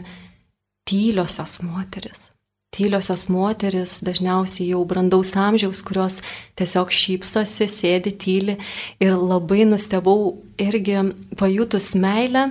tyliosios 0.88 1.60
moteris 1.66 2.31
tyliosios 2.72 3.28
moteris, 3.32 3.98
dažniausiai 4.06 4.70
jau 4.72 4.82
brandaus 4.88 5.34
amžiaus, 5.36 5.82
kurios 5.84 6.22
tiesiog 6.60 6.92
šypsosi, 6.96 7.68
sėdi 7.68 8.14
tyli 8.16 8.58
ir 9.04 9.16
labai 9.18 9.66
nustebau 9.68 10.38
irgi 10.62 11.02
pajutus 11.40 11.92
meilę 12.00 12.50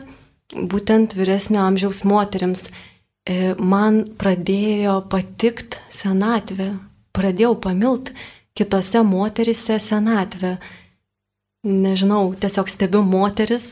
būtent 0.52 1.16
vyresnio 1.16 1.62
amžiaus 1.64 2.04
moteriams. 2.04 2.68
E, 3.24 3.54
man 3.56 4.02
pradėjo 4.20 5.00
patikt 5.12 5.78
senatvė, 5.92 6.72
pradėjau 7.16 7.54
pamilt 7.64 8.12
kitose 8.56 9.02
moterise 9.06 9.78
senatvę. 9.80 10.56
Nežinau, 11.64 12.32
tiesiog 12.40 12.68
stebiu 12.72 13.02
moteris 13.04 13.70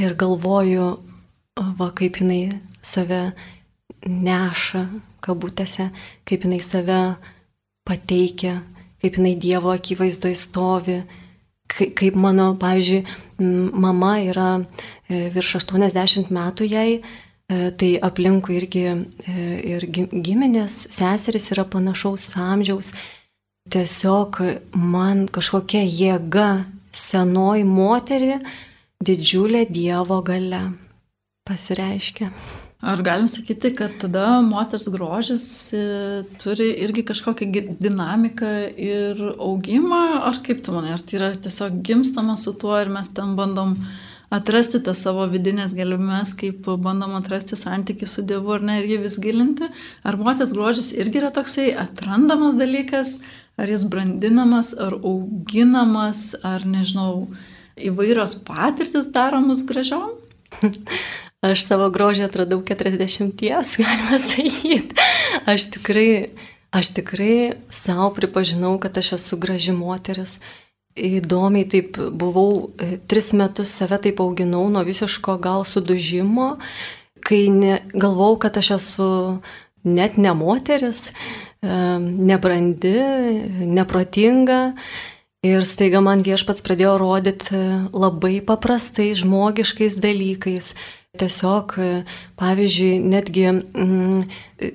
ir 0.00 0.16
galvoju, 0.18 0.90
va 1.78 1.90
kaip 1.94 2.18
jinai 2.22 2.60
save 2.82 3.30
neša, 4.06 4.84
kabutėse, 5.24 5.90
kaip 6.24 6.46
jinai 6.46 6.60
save 6.64 7.00
pateikia, 7.86 8.60
kaip 9.00 9.18
jinai 9.18 9.34
Dievo 9.40 9.72
akivaizdoje 9.74 10.38
stovi, 10.38 11.00
kaip 11.70 12.16
mano, 12.18 12.54
pavyzdžiui, 12.60 13.04
mama 13.72 14.18
yra 14.20 14.50
e, 15.08 15.28
virš 15.32 15.56
80 15.60 16.32
metų 16.34 16.68
jai, 16.68 16.98
e, 16.98 17.70
tai 17.78 17.92
aplinkui 18.02 18.58
irgi 18.58 18.84
e, 18.90 18.96
ir 19.74 19.86
giminės 19.92 20.86
seseris 20.90 21.50
yra 21.54 21.64
panašaus 21.64 22.30
amžiaus. 22.36 22.92
Tiesiog 23.70 24.40
man 24.74 25.26
kažkokia 25.30 25.84
jėga 25.84 26.64
senoji 26.90 27.66
moterį 27.68 28.40
didžiulė 29.04 29.66
Dievo 29.70 30.20
gale 30.26 30.64
pasireiškia. 31.46 32.32
Ar 32.80 33.02
galim 33.04 33.26
sakyti, 33.28 33.74
kad 33.76 33.98
tada 34.00 34.40
moters 34.40 34.86
grožis 34.88 35.46
e, 35.76 35.80
turi 36.40 36.70
irgi 36.80 37.02
kažkokią 37.10 37.76
dinamiką 37.76 38.52
ir 38.80 39.20
augimą, 39.36 39.98
ar 40.30 40.38
kaip 40.46 40.62
tu 40.64 40.72
manai, 40.72 40.94
ar 40.96 41.04
tai 41.04 41.18
yra 41.18 41.28
tiesiog 41.36 41.82
gimstama 41.84 42.38
su 42.40 42.54
tuo 42.56 42.78
ir 42.80 42.88
mes 42.88 43.12
ten 43.12 43.36
bandom 43.36 43.76
atrasti 44.32 44.80
tas 44.86 45.04
savo 45.04 45.28
vidinės 45.28 45.76
gelmes, 45.76 46.32
kaip 46.40 46.72
bandom 46.80 47.18
atrasti 47.20 47.60
santykių 47.60 48.08
su 48.08 48.24
Dievu 48.24 48.56
ar 48.56 48.64
ne 48.64 48.80
ir 48.80 48.88
jį 48.94 49.00
vis 49.04 49.20
gilinti, 49.20 49.68
ar 50.00 50.16
moters 50.16 50.56
grožis 50.56 50.94
irgi 50.96 51.20
yra 51.20 51.34
toksai 51.36 51.74
atrandamas 51.84 52.56
dalykas, 52.56 53.18
ar 53.60 53.68
jis 53.68 53.84
brandinamas, 53.92 54.72
ar 54.72 54.96
auginamas, 54.96 56.30
ar 56.40 56.64
nežinau, 56.64 57.26
įvairios 57.76 58.40
patirtis 58.48 59.12
daromos 59.12 59.66
gražiom? 59.68 60.16
Aš 61.40 61.62
savo 61.64 61.86
grožį 61.88 62.26
atradau 62.26 62.60
40, 62.60 63.38
galima 63.80 64.18
sakyti. 64.20 64.96
Aš 65.48 65.70
tikrai, 65.72 66.10
aš 66.68 66.92
tikrai 66.98 67.36
savo 67.72 68.10
pripažinau, 68.16 68.74
kad 68.82 68.98
aš 69.00 69.14
esu 69.16 69.38
graži 69.40 69.72
moteris. 69.72 70.36
Įdomiai 71.00 71.64
taip 71.70 71.96
buvau, 71.96 72.74
e, 72.76 72.98
tris 73.08 73.32
metus 73.32 73.72
save 73.72 73.96
taip 74.04 74.20
auginau 74.20 74.66
nuo 74.68 74.82
visiško 74.84 75.38
gal 75.40 75.64
sudužimo, 75.64 76.58
kai 77.24 77.46
ne, 77.48 77.78
galvau, 77.94 78.34
kad 78.42 78.58
aš 78.60 78.74
esu 78.76 79.08
net 79.86 80.18
ne 80.20 80.34
moteris, 80.36 81.06
e, 81.08 81.72
nebrandi, 82.04 82.98
neprotinga. 83.64 84.60
Ir 85.40 85.64
staiga 85.64 86.02
man 86.04 86.20
viešpats 86.20 86.60
pradėjo 86.60 86.98
rodyti 87.00 87.56
labai 87.96 88.42
paprastais, 88.44 89.22
žmogiškais 89.22 89.96
dalykais 89.96 90.74
Tiesiog, 91.18 91.72
pavyzdžiui, 92.38 93.00
netgi 93.02 93.48
mm, 93.50 94.20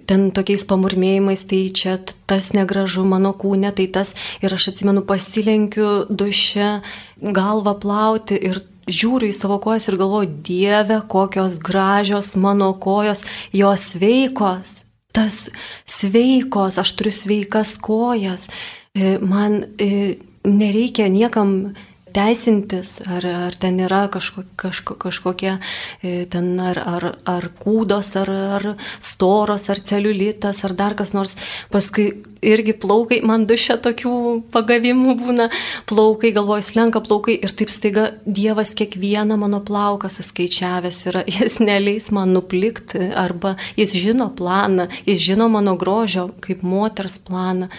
ten 0.03 0.25
tokiais 0.35 0.65
pamurmėjimais, 0.67 1.45
tai 1.47 1.61
čia 1.71 1.93
tas 2.27 2.49
negražu 2.51 3.05
mano 3.07 3.31
kūne, 3.31 3.71
tai 3.77 3.85
tas 3.87 4.11
ir 4.43 4.51
aš 4.51 4.73
atsimenu 4.73 5.05
pasilenkiu 5.07 6.09
duše 6.11 6.81
galvą 7.23 7.77
plauti 7.79 8.35
ir 8.49 8.59
žiūriu 8.91 9.31
į 9.31 9.37
savo 9.37 9.61
kojas 9.63 9.87
ir 9.87 9.95
galvoju, 10.01 10.33
Dieve, 10.43 10.99
kokios 11.07 11.55
gražios 11.63 12.33
mano 12.35 12.73
kojos, 12.83 13.23
jos 13.55 13.87
sveikos. 13.95 14.75
Tas 15.15 15.45
sveikos, 15.87 16.81
aš 16.83 16.97
turiu 16.99 17.15
sveikas 17.15 17.77
kojas. 17.79 18.49
E, 18.91 19.15
man 19.23 19.61
e, 19.79 20.17
nereikia 20.43 21.07
niekam 21.07 21.71
teisintis, 22.15 22.97
ar, 23.11 23.25
ar 23.47 23.57
ten 23.59 23.79
yra 23.83 24.05
kažko, 24.11 24.45
kažko, 24.59 24.95
kažkokie 25.01 25.55
e, 25.55 26.25
ten 26.31 26.53
ar, 26.63 26.79
ar, 26.79 27.09
ar 27.27 27.49
kūdos, 27.59 28.13
ar, 28.21 28.31
ar 28.59 28.69
storos, 29.03 29.67
ar 29.71 29.81
celiulitas, 29.83 30.63
ar 30.67 30.75
dar 30.77 30.95
kas 30.97 31.13
nors. 31.15 31.35
Paskui 31.73 32.07
irgi 32.45 32.75
plaukai, 32.77 33.19
man 33.25 33.45
dušia 33.49 33.77
tokių 33.83 34.15
pagavimų 34.53 35.15
būna, 35.19 35.47
plaukai, 35.89 36.31
galvoju, 36.35 36.65
slenka 36.65 37.01
plaukai 37.03 37.37
ir 37.39 37.53
taip 37.57 37.71
staiga 37.73 38.09
Dievas 38.25 38.73
kiekvieną 38.77 39.37
mano 39.41 39.61
plauką 39.65 40.09
suskaičiavęs 40.11 41.01
yra, 41.11 41.25
jis 41.37 41.59
neleis 41.63 42.11
man 42.15 42.35
nuplikti, 42.35 43.11
arba 43.15 43.55
jis 43.79 43.95
žino 43.97 44.29
planą, 44.37 44.89
jis 45.07 45.23
žino 45.23 45.49
mano 45.51 45.75
grožio 45.79 46.29
kaip 46.45 46.63
moters 46.65 47.19
planą. 47.25 47.71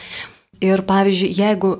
Ir 0.64 0.80
pavyzdžiui, 0.88 1.34
jeigu 1.36 1.70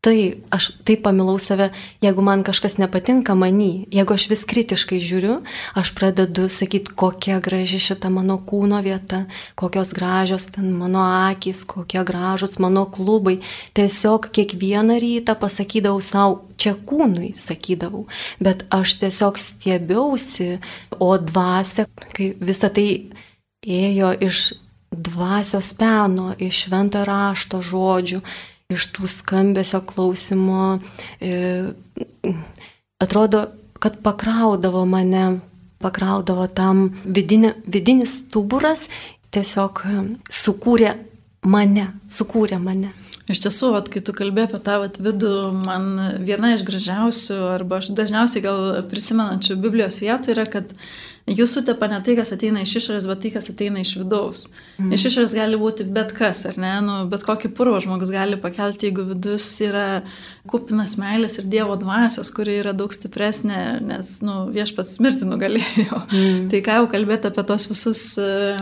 tai 0.00 0.40
aš 0.48 0.70
taip 0.88 1.02
pamilau 1.04 1.36
save, 1.38 1.68
jeigu 2.00 2.22
man 2.24 2.40
kažkas 2.44 2.78
nepatinka 2.80 3.34
manį, 3.36 3.86
jeigu 3.92 4.14
aš 4.16 4.26
vis 4.32 4.42
kritiškai 4.48 5.00
žiūriu, 5.04 5.34
aš 5.76 5.92
pradedu 5.96 6.46
sakyti, 6.48 6.94
kokia 6.96 7.36
graži 7.44 7.80
šita 7.84 8.08
mano 8.12 8.38
kūno 8.40 8.80
vieta, 8.84 9.26
kokios 9.60 9.92
gražios 9.96 10.48
ten 10.54 10.72
mano 10.72 11.04
akis, 11.04 11.62
kokie 11.68 12.00
gražus 12.08 12.56
mano 12.58 12.86
klubai. 12.88 13.40
Tiesiog 13.76 14.30
kiekvieną 14.32 14.96
rytą 15.04 15.36
pasakydavau 15.36 16.00
savo, 16.04 16.40
čia 16.56 16.72
kūnui 16.74 17.34
sakydavau, 17.36 18.06
bet 18.40 18.64
aš 18.72 18.96
tiesiog 19.04 19.36
stiebiausi, 19.40 20.54
o 20.96 21.12
dvasia, 21.20 21.84
kai 22.16 22.32
visa 22.40 22.72
tai 22.72 22.88
ėjo 23.60 24.14
iš 24.24 24.46
dvasios 24.90 25.74
peno, 25.78 26.32
iš 26.40 26.64
švento 26.64 27.04
rašto 27.06 27.60
žodžių, 27.62 28.22
iš 28.70 28.88
tų 28.94 29.08
skambesio 29.10 29.82
klausimo, 29.86 30.78
e, 31.20 31.72
atrodo, 33.02 33.46
kad 33.80 34.00
pakraudavo 34.04 34.84
mane, 34.88 35.40
pakraudavo 35.80 36.46
tam 36.52 36.90
vidinė, 37.04 37.54
vidinis 37.66 38.20
stuburas, 38.24 38.86
tiesiog 39.34 39.84
e, 39.84 40.00
sukūrė 40.30 40.96
mane, 41.46 41.90
sukūrė 42.08 42.60
mane. 42.62 42.94
Iš 43.30 43.44
tiesų, 43.44 43.68
vat, 43.76 43.86
kai 43.92 44.00
tu 44.02 44.10
kalbė 44.16 44.48
apie 44.48 44.58
tą 44.66 44.80
vat, 44.82 44.96
vidų, 44.98 45.34
man 45.54 45.92
viena 46.26 46.56
iš 46.56 46.64
gražiausių, 46.66 47.36
arba 47.52 47.78
aš 47.78 47.92
dažniausiai 47.94 48.42
gal 48.42 48.64
prisimenančių 48.90 49.54
Biblijos 49.62 50.00
vietų 50.02 50.32
yra, 50.34 50.48
kad 50.50 50.72
uh, 50.74 50.88
Jūs 51.30 51.52
sutepa 51.54 51.86
ne 51.90 52.00
tai, 52.02 52.16
kas 52.18 52.32
ateina 52.34 52.64
iš 52.64 52.72
išorės, 52.80 53.06
bet 53.06 53.20
tai, 53.22 53.30
kas 53.34 53.50
ateina 53.52 53.82
iš 53.84 53.92
vidaus. 54.00 54.46
Mm. 54.80 54.94
Iš 54.96 55.04
išorės 55.10 55.34
gali 55.36 55.58
būti 55.60 55.84
bet 55.94 56.10
kas, 56.16 56.42
ar 56.50 56.56
ne? 56.58 56.72
Nu, 56.82 56.96
bet 57.10 57.22
kokį 57.26 57.52
purvą 57.54 57.78
žmogus 57.84 58.10
gali 58.10 58.38
pakelti, 58.40 58.88
jeigu 58.88 59.04
vidus 59.12 59.46
yra 59.62 60.02
kupinas 60.50 60.96
meilės 60.98 61.38
ir 61.38 61.46
Dievo 61.52 61.76
dvasios, 61.78 62.32
kuri 62.34 62.56
yra 62.62 62.72
daug 62.74 62.90
stipresnė, 62.94 63.60
nes 63.86 64.10
nu, 64.26 64.48
viešpats 64.54 64.98
mirti 65.04 65.28
nugalėjo. 65.28 66.00
Mm. 66.10 66.48
tai 66.50 66.62
ką 66.66 66.80
jau 66.80 66.88
kalbėti 66.90 67.30
apie 67.30 67.44
tos 67.46 67.68
visus 67.70 68.02
uh, 68.18 68.58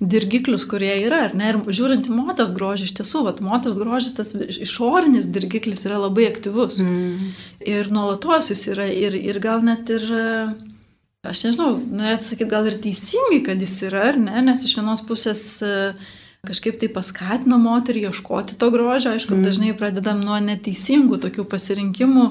dirgiklius, 0.00 0.64
kurie 0.70 0.94
yra, 1.02 1.26
ar 1.28 1.36
ne? 1.36 1.50
Ir 1.52 1.60
žiūrint 1.76 2.08
į 2.08 2.14
moters 2.16 2.54
grožį, 2.56 2.88
iš 2.88 2.94
tiesų, 3.00 3.26
vat, 3.28 3.42
moters 3.44 3.76
grožis, 3.82 4.16
tas 4.16 4.32
išorinis 4.36 5.28
dirgiklis 5.34 5.84
yra 5.88 6.00
labai 6.06 6.30
aktyvus. 6.30 6.80
Mm. 6.80 7.36
Ir 7.66 7.92
nuolatos 7.92 8.54
jis 8.54 8.64
yra, 8.72 8.88
ir, 8.88 9.18
ir 9.20 9.42
gal 9.44 9.60
net 9.66 9.92
ir... 9.92 10.08
Uh, 10.08 10.72
aš 11.30 11.42
nežinau, 11.46 11.70
norėtų 11.78 12.24
sakyti, 12.24 12.50
gal 12.50 12.68
ir 12.68 12.78
teisingai, 12.82 13.40
kad 13.46 13.62
jis 13.62 13.80
yra, 13.88 14.06
ar 14.12 14.20
ne, 14.20 14.36
nes 14.46 14.62
iš 14.66 14.76
vienos 14.78 15.02
pusės 15.06 15.42
e, 15.64 15.72
kažkaip 16.46 16.78
tai 16.80 16.90
paskatina 16.92 17.58
moterį 17.60 18.06
ieškoti 18.10 18.58
to 18.60 18.70
grožio, 18.74 19.14
aišku, 19.16 19.34
mm. 19.34 19.44
dažnai 19.46 19.74
pradedam 19.78 20.22
nuo 20.24 20.38
neteisingų 20.42 21.20
tokių 21.26 21.46
pasirinkimų, 21.50 22.28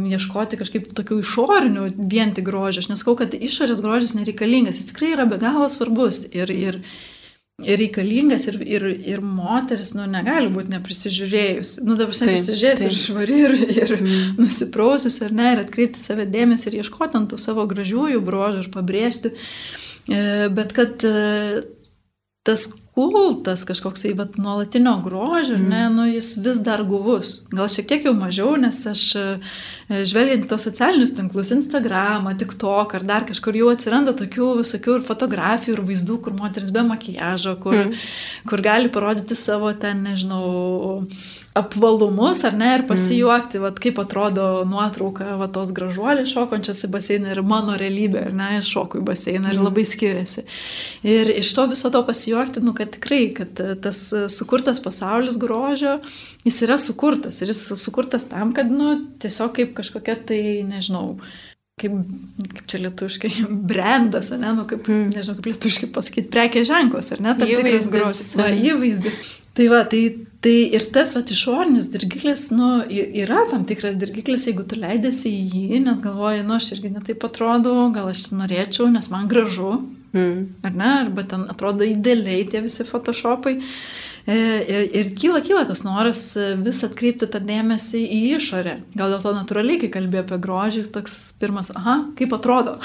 ieškoti 0.00 0.58
kažkaip 0.60 0.90
tokių 0.96 1.20
išorinių 1.20 1.86
vien 2.10 2.34
tik 2.36 2.46
grožio. 2.46 2.84
Aš 2.84 2.90
nesakau, 2.92 3.16
kad 3.18 3.34
išorės 3.36 3.82
grožis 3.84 4.14
nereikalingas, 4.16 4.80
jis 4.80 4.92
tikrai 4.92 5.14
yra 5.16 5.26
be 5.28 5.40
galo 5.42 5.68
svarbus 5.68 6.22
ir, 6.30 6.52
ir, 6.54 6.80
ir 6.80 7.09
reikalingas 7.64 8.46
ir, 8.50 8.58
ir, 8.66 8.84
ir 9.14 9.22
moteris, 9.24 9.92
nu, 9.96 10.06
negali 10.10 10.50
būti 10.52 10.72
neprisižiūrėjus. 10.74 11.74
Nu, 11.84 11.96
dabar 11.98 12.16
sakau, 12.16 12.36
prisižiūrėjus 12.36 12.84
ir 12.86 12.96
švari, 12.96 13.40
ir, 13.46 13.56
ir 13.76 13.94
mm. 13.98 14.38
nusiprausus, 14.40 15.20
ar 15.26 15.34
ne, 15.36 15.52
ir 15.54 15.64
atkreipti 15.64 16.02
save 16.02 16.28
dėmesį 16.30 16.70
ir 16.70 16.80
ieškoti 16.82 17.20
ant 17.20 17.32
tų 17.32 17.40
savo 17.42 17.66
gražiųjų 17.70 18.22
brožų 18.24 18.64
ir 18.64 18.70
pabrėžti. 18.74 19.34
E, 20.10 20.22
bet 20.56 20.74
kad 20.76 21.04
e, 21.06 21.62
tas 22.48 22.70
kultas 22.94 23.64
kažkoks 23.68 24.04
tai 24.04 24.14
vat, 24.18 24.38
nuolatinio 24.40 24.96
grožio, 25.04 25.58
mm. 25.58 25.68
ne, 25.70 25.82
nu, 25.94 26.06
jis 26.10 26.34
vis 26.42 26.62
dar 26.66 26.82
guvus. 26.88 27.40
Gal 27.52 27.70
šiek 27.70 27.88
tiek 27.90 28.08
jau 28.08 28.14
mažiau, 28.16 28.56
nes 28.60 28.80
aš 28.90 29.04
žvelgiant 29.90 30.46
tos 30.50 30.62
socialinius 30.68 31.10
tinklus, 31.16 31.50
Instagramą, 31.54 32.36
TikTok 32.38 32.94
ar 32.94 33.04
dar 33.06 33.26
kažkur 33.26 33.56
jau 33.58 33.72
atsiranda 33.72 34.14
tokių 34.14 34.52
visokių 34.60 35.00
ir 35.00 35.06
fotografijų, 35.06 35.74
ir 35.76 35.82
vaizdų, 35.88 36.18
kur 36.22 36.36
moteris 36.38 36.70
be 36.74 36.84
makiažo, 36.86 37.56
kur, 37.62 37.74
mm. 37.74 37.96
kur 38.50 38.62
gali 38.62 38.92
parodyti 38.92 39.34
savo 39.38 39.72
ten, 39.74 40.04
nežinau, 40.06 41.02
apvalumus, 41.58 42.44
ar 42.46 42.54
ne, 42.54 42.70
ir 42.78 42.86
pasijuokti, 42.86 43.58
mm. 43.58 43.66
vat, 43.66 43.80
kaip 43.82 43.98
atrodo 43.98 44.46
nuotrauka, 44.70 45.34
va, 45.40 45.50
tos 45.50 45.74
gražuolės 45.74 46.30
šokančias 46.36 46.84
į 46.86 46.92
baseiną 46.94 47.34
ir 47.34 47.42
mano 47.42 47.74
realybė, 47.80 48.28
ar 48.30 48.36
ne, 48.36 48.50
šoku 48.62 49.02
į 49.02 49.06
baseiną 49.10 49.48
mm. 49.48 49.56
ir 49.56 49.64
labai 49.66 49.86
skiriasi. 49.90 50.46
Ir 51.02 51.34
iš 51.34 51.50
to 51.58 51.66
viso 51.72 51.90
to 51.90 52.04
pasijuokti, 52.06 52.62
nu, 52.62 52.76
kad 52.78 52.94
tikrai, 52.94 53.24
kad 53.34 53.64
tas 53.82 54.06
sukurtas 54.30 54.78
pasaulis 54.84 55.40
grožio, 55.42 55.98
jis 56.46 56.62
yra 56.66 56.78
sukurtas 56.80 57.42
ir 57.42 57.52
jis 57.52 57.66
sukurtas 57.80 58.26
tam, 58.30 58.54
kad, 58.56 58.70
nu, 58.72 58.96
tiesiog 59.22 59.54
kaip 59.58 59.74
kažkokia 59.78 60.16
tai, 60.30 60.40
nežinau, 60.66 61.18
kaip, 61.80 61.98
kaip 62.40 62.64
čia 62.70 62.82
lietuškai, 62.86 63.34
brandas, 63.70 64.32
ne, 64.36 64.54
nu, 64.56 64.66
kaip, 64.70 64.88
mm. 64.88 65.12
nežinau, 65.16 65.36
kaip 65.38 65.52
lietuškai 65.52 65.92
pasakyti, 65.94 66.30
prekės 66.32 66.68
ženklas, 66.70 67.12
ar 67.16 67.22
ne, 67.24 67.36
tam 67.36 67.52
tikras 67.52 67.92
grožis, 67.92 68.26
įvaizdis. 68.72 69.22
Tai 69.56 69.70
va, 69.72 69.84
tai 69.88 70.04
Tai 70.40 70.54
ir 70.72 70.86
tas 70.88 71.10
va 71.12 71.20
išorinis 71.20 71.90
dirgiklis, 71.92 72.46
nu, 72.56 72.68
yra 72.88 73.42
tam 73.50 73.66
tikras 73.68 73.98
dirgiklis, 74.00 74.46
jeigu 74.48 74.64
tu 74.64 74.78
leidėsi 74.80 75.28
į 75.28 75.40
jį, 75.52 75.80
nes 75.84 76.00
galvoji, 76.00 76.46
nu, 76.48 76.54
aš 76.56 76.70
irgi 76.78 76.94
netaip 76.94 77.26
atrodau, 77.28 77.90
gal 77.92 78.08
aš 78.08 78.30
norėčiau, 78.32 78.86
nes 78.88 79.10
man 79.12 79.28
gražu, 79.28 79.74
mm. 80.16 80.38
ar 80.64 80.78
ne, 80.80 80.88
arba 81.02 81.26
ten 81.28 81.44
atrodo 81.52 81.84
idealiai 81.84 82.46
tie 82.48 82.64
visi 82.64 82.88
photoshopai. 82.88 83.58
E, 83.60 84.08
ir, 84.26 84.86
ir 85.00 85.10
kyla, 85.18 85.40
kyla 85.44 85.64
tas 85.68 85.82
noras 85.86 86.22
vis 86.64 86.82
atkreipti 86.86 87.28
tą 87.30 87.40
dėmesį 87.44 88.02
į 88.04 88.20
išorę. 88.36 88.76
Gal 88.98 89.14
dėl 89.14 89.22
to 89.24 89.32
natūraliai, 89.36 89.80
kai 89.82 89.90
kalbėjai 89.96 90.24
apie 90.26 90.38
grožį, 90.44 90.84
toks 90.94 91.16
pirmas, 91.40 91.72
aha, 91.76 91.96
kaip 92.18 92.34
atrodo. 92.36 92.76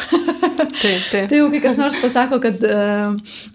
Taip, 0.56 1.02
taip. 1.12 1.28
tai 1.32 1.41
jau 1.41 1.50
kai 1.54 1.62
kas 1.63 1.80
nors 1.80 1.98
pasako, 2.02 2.39
kad 2.43 2.63
e, 2.63 2.80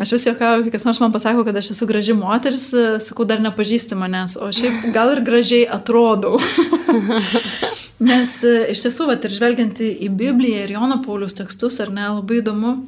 aš 0.03 0.15
vis 0.17 0.29
juokauju, 0.29 0.67
kai 0.67 0.75
kas 0.77 0.87
nors 0.89 1.01
man 1.03 1.15
pasako, 1.15 1.45
kad 1.49 1.57
aš 1.61 1.73
esu 1.75 1.89
graži 1.89 2.17
moteris, 2.17 2.69
e, 2.75 2.87
sakau, 3.03 3.27
dar 3.29 3.43
nepažįsti 3.45 3.99
manęs, 3.99 4.37
o 4.41 4.51
šiaip 4.55 4.91
gal 4.95 5.15
ir 5.17 5.25
gražiai 5.27 5.67
atrodau. 5.79 6.39
Nes 8.11 8.39
iš 8.45 8.87
tiesų, 8.87 9.11
va, 9.11 9.19
ir 9.21 9.35
žvelgiant 9.35 9.83
į 9.85 10.09
Bibliją 10.17 10.65
ir 10.65 10.73
Jono 10.77 11.01
Paulius 11.05 11.37
tekstus, 11.37 11.81
ar 11.85 11.93
ne, 11.93 12.07
labai 12.09 12.41
įdomu, 12.41 12.79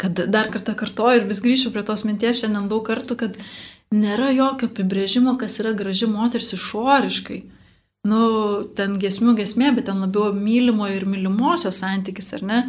kad 0.00 0.16
dar 0.32 0.48
kartą 0.52 0.74
kartoju 0.78 1.20
ir 1.20 1.28
vis 1.28 1.42
grįšiu 1.44 1.72
prie 1.74 1.84
tos 1.86 2.06
minties 2.08 2.40
šiandien 2.40 2.70
daug 2.70 2.80
kartų, 2.86 3.18
kad 3.20 3.36
nėra 3.92 4.32
jokio 4.32 4.68
apibrėžimo, 4.70 5.36
kas 5.40 5.60
yra 5.62 5.74
graži 5.76 6.08
moteris 6.10 6.52
išoriškai. 6.56 7.42
Nu, 8.08 8.22
ten 8.74 8.96
gesmių 8.98 9.36
gesmė, 9.38 9.70
bet 9.76 9.86
ten 9.86 10.02
labiau 10.02 10.32
mylimojo 10.34 10.96
ir 10.96 11.04
mylimosios 11.06 11.78
santykis, 11.84 12.32
ar 12.34 12.42
ne? 12.48 12.60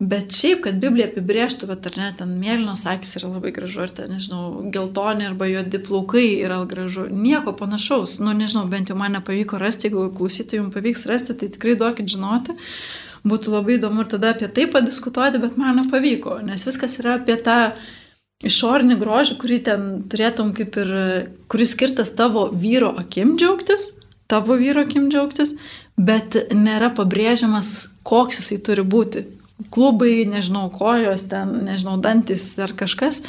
Bet 0.00 0.32
šiaip, 0.32 0.62
kad 0.64 0.78
Biblija 0.80 1.10
apibrėžtų, 1.10 1.66
bet 1.68 1.84
ar 1.90 1.98
ne, 2.00 2.06
ten 2.16 2.30
mėlynos 2.40 2.86
akis 2.88 3.18
yra 3.18 3.28
labai 3.34 3.50
gražu, 3.52 3.82
ar 3.84 3.90
ten, 3.92 4.14
nežinau, 4.14 4.62
geltoni 4.72 5.26
arba 5.28 5.50
juodi 5.50 5.82
plaukai 5.84 6.24
yra 6.40 6.62
gražu. 6.70 7.04
Nieko 7.12 7.52
panašaus. 7.58 8.16
Nu, 8.24 8.32
nežinau, 8.32 8.64
bent 8.72 8.88
jau 8.88 8.96
man 8.96 9.12
nepavyko 9.18 9.60
rasti, 9.60 9.90
jeigu 9.90 10.06
klausytojai 10.16 10.62
jums 10.62 10.72
pavyks 10.72 11.04
rasti, 11.10 11.36
tai 11.36 11.50
tikrai 11.52 11.76
duokit 11.76 12.08
žinoti. 12.08 12.56
Būtų 13.28 13.52
labai 13.52 13.76
įdomu 13.76 14.00
ir 14.06 14.08
tada 14.14 14.32
apie 14.32 14.48
tai 14.48 14.64
padiskutuoti, 14.72 15.42
bet 15.44 15.60
man 15.60 15.76
nepavyko, 15.82 16.38
nes 16.48 16.64
viskas 16.64 16.96
yra 17.02 17.18
apie 17.20 17.36
tą 17.44 17.58
išorinį 18.46 18.96
grožį, 19.00 19.36
kurį 19.40 19.58
ten 19.68 19.88
turėtum 20.10 20.54
kaip 20.56 20.78
ir, 20.80 20.92
kuris 21.50 21.74
skirtas 21.74 22.14
tavo 22.16 22.48
vyro 22.52 22.92
akim 23.02 23.36
džiaugtis, 23.40 23.92
tavo 24.30 24.56
vyro 24.60 24.86
akim 24.86 25.10
džiaugtis, 25.12 25.56
bet 26.00 26.38
nėra 26.54 26.90
pabrėžiamas, 26.96 27.90
koks 28.06 28.40
jisai 28.40 28.60
turi 28.64 28.86
būti. 28.86 29.26
Klubai, 29.70 30.24
nežinau, 30.24 30.70
kojos, 30.72 31.26
ten, 31.28 31.58
nežinau, 31.66 31.98
dantis 32.00 32.46
ar 32.64 32.72
kažkas, 32.72 33.20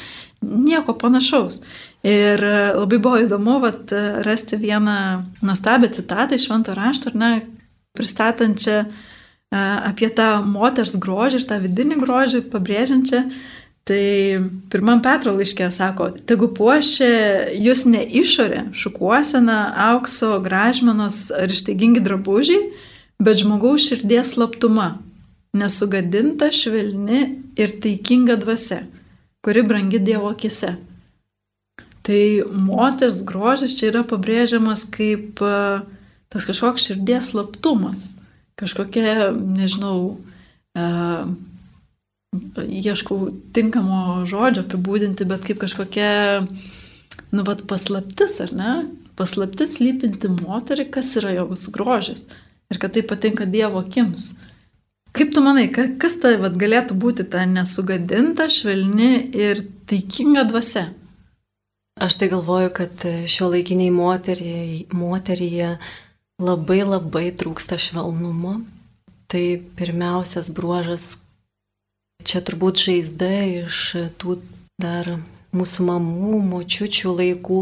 nieko 0.41 0.95
panašaus. 0.95 1.60
Ir 2.08 2.39
labai 2.78 2.97
buvo 3.04 3.19
įdomu 3.21 3.60
vat, 3.62 3.91
rasti 4.26 4.58
vieną 4.58 4.95
nuostabią 5.43 5.91
citatą 5.93 6.39
iš 6.39 6.47
Švento 6.47 6.74
rašto, 6.78 7.12
ar 7.12 7.19
ne, 7.19 7.32
pristatančią 8.00 8.86
apie 9.52 10.08
tą 10.15 10.30
moters 10.47 10.95
grožį 10.95 11.41
ir 11.41 11.47
tą 11.50 11.60
vidinį 11.62 12.00
grožį 12.02 12.45
pabrėžiančią. 12.54 13.26
Tai 13.89 14.02
pirmam 14.70 15.00
Petro 15.02 15.34
laiškė 15.34 15.72
sako, 15.74 16.12
tegu 16.30 16.52
puošia 16.54 17.50
jūs 17.58 17.88
ne 17.89 18.04
išorė, 18.06 18.67
šukuosena, 18.78 19.58
aukso, 19.89 20.36
gražmenos 20.44 21.32
ar 21.34 21.50
ištaigingi 21.50 22.04
drabužiai, 22.06 22.67
bet 23.22 23.41
žmogaus 23.41 23.88
širdies 23.89 24.36
slaptuma, 24.36 25.00
nesugadinta, 25.58 26.52
švelni 26.54 27.24
ir 27.58 27.76
taikinga 27.82 28.38
dvasia, 28.41 28.84
kuri 29.41 29.65
brangi 29.65 30.00
Dievo 30.00 30.30
akise. 30.30 30.76
Tai 32.06 32.22
moters 32.54 33.22
grožis 33.26 33.76
čia 33.78 33.91
yra 33.91 34.06
pabrėžiamas 34.08 34.88
kaip 34.94 35.41
uh, 35.46 35.82
tas 36.34 36.46
kažkoks 36.50 36.86
širdies 36.89 37.34
slaptumas, 37.34 38.12
kažkokia, 38.62 39.32
nežinau, 39.34 40.22
uh, 40.78 41.26
ieškau 42.32 43.32
tinkamo 43.52 44.24
žodžio 44.30 44.63
apibūdinti, 44.63 45.26
bet 45.28 45.44
kaip 45.48 45.60
kažkokia, 45.60 46.12
nu, 47.36 47.44
vad 47.44 47.65
paslaptis, 47.67 48.38
ar 48.46 48.54
ne? 48.56 48.72
Paslaptis 49.20 49.82
lypinti 49.84 50.32
moterį, 50.32 50.88
kas 50.94 51.12
yra 51.20 51.34
jos 51.36 51.67
grožis 51.76 52.30
ir 52.72 52.80
kad 52.80 52.94
tai 52.96 53.04
patinka 53.04 53.46
Dievo 53.46 53.82
akims. 53.84 54.32
Kaip 55.12 55.34
tu 55.36 55.44
manai, 55.44 55.67
kas 55.72 56.15
tai 56.24 56.38
vat, 56.39 56.56
galėtų 56.56 56.96
būti 56.96 57.26
ta 57.28 57.44
nesugadinta, 57.44 58.48
švelni 58.48 59.28
ir 59.36 59.65
taikinga 59.91 60.46
dvasia? 60.48 60.86
Aš 62.00 62.15
tai 62.22 62.30
galvoju, 62.32 62.70
kad 62.72 63.04
šio 63.28 63.50
laikiniai 63.52 63.91
moteryje, 63.91 64.86
moteryje 64.96 65.74
labai 66.39 66.80
labai 66.88 67.26
trūksta 67.36 67.76
švelnumo. 67.76 68.62
Tai 69.28 69.44
pirmiausias 69.76 70.48
bruožas, 70.56 71.17
čia 72.26 72.42
turbūt 72.46 72.82
žaizda 72.82 73.32
iš 73.66 73.82
tų 74.22 74.40
dar 74.82 75.10
mūsų 75.56 75.86
mamų, 75.88 76.40
močiučių 76.48 77.14
laikų, 77.20 77.62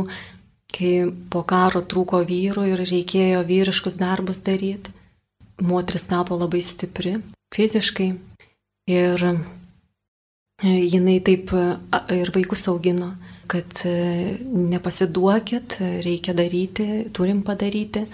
kai 0.75 0.93
po 1.33 1.43
karo 1.49 1.81
trūko 1.81 2.21
vyrų 2.29 2.67
ir 2.73 2.83
reikėjo 2.87 3.41
vyriškus 3.47 3.97
darbus 4.01 4.43
daryti. 4.45 4.93
Moteris 5.65 6.05
tapo 6.07 6.37
labai 6.39 6.61
stipri 6.63 7.17
fiziškai 7.55 8.13
ir 8.93 9.25
jinai 10.63 11.17
taip 11.25 11.51
ir 12.13 12.31
vaikus 12.35 12.67
augino, 12.71 13.13
kad 13.49 13.81
nepasiduokit, 13.83 15.79
reikia 16.05 16.35
daryti, 16.37 17.09
turim 17.11 17.41
padaryti. 17.43 18.05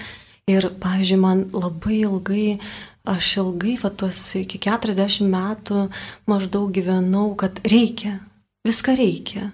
Ir, 0.45 0.67
pavyzdžiui, 0.77 1.17
man 1.17 1.39
labai 1.57 2.03
ilgai, 2.03 2.59
aš 3.05 3.31
ilgai, 3.41 3.75
va 3.81 3.91
tuos 3.93 4.17
iki 4.39 4.59
40 4.61 5.29
metų 5.29 5.87
maždaug 6.29 6.73
gyvenau, 6.75 7.33
kad 7.39 7.61
reikia, 7.65 8.19
viską 8.67 8.97
reikia. 8.97 9.51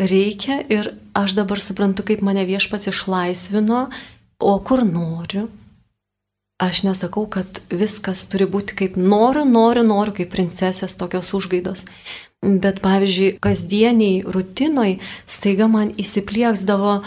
Reikia 0.00 0.58
ir 0.74 0.90
aš 1.14 1.36
dabar 1.38 1.62
suprantu, 1.62 2.02
kaip 2.02 2.24
mane 2.26 2.42
viešpats 2.48 2.90
išlaisvino, 2.90 3.86
o 4.42 4.54
kur 4.66 4.82
noriu. 4.82 5.46
Aš 6.58 6.84
nesakau, 6.86 7.26
kad 7.30 7.60
viskas 7.70 8.24
turi 8.30 8.46
būti 8.50 8.76
kaip 8.78 8.98
noriu, 8.98 9.42
noriu, 9.46 9.82
noriu, 9.86 10.14
kaip 10.14 10.30
princesės 10.34 10.94
tokios 10.98 11.32
užgaidos. 11.34 11.82
Bet, 12.44 12.82
pavyzdžiui, 12.84 13.38
kasdieniai 13.42 14.22
rutinoj 14.26 14.98
staiga 15.26 15.66
man 15.70 15.90
įsiplieksdavo, 15.98 16.98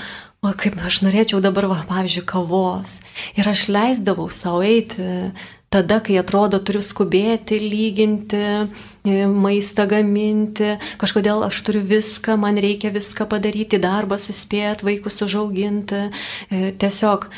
o 0.43 0.51
kaip 0.57 0.79
aš 0.83 1.01
norėčiau 1.05 1.39
dabar, 1.43 1.69
va, 1.71 1.79
pavyzdžiui, 1.89 2.25
kavos. 2.27 2.97
Ir 3.39 3.47
aš 3.49 3.67
leisdavau 3.71 4.27
savo 4.33 4.63
eiti 4.65 5.31
tada, 5.69 5.99
kai 6.03 6.17
atrodo 6.21 6.59
turiu 6.63 6.81
skubėti, 6.83 7.59
lyginti, 7.59 8.39
e, 9.07 9.17
maistą 9.27 9.87
gaminti, 9.89 10.75
kažkodėl 11.01 11.43
aš 11.47 11.61
turiu 11.67 11.83
viską, 11.87 12.37
man 12.39 12.59
reikia 12.61 12.91
viską 12.95 13.27
padaryti, 13.29 13.81
darbą 13.81 14.19
suspėti, 14.21 14.87
vaikus 14.87 15.21
užauginti. 15.21 16.07
E, 16.49 16.71
tiesiog. 16.71 17.29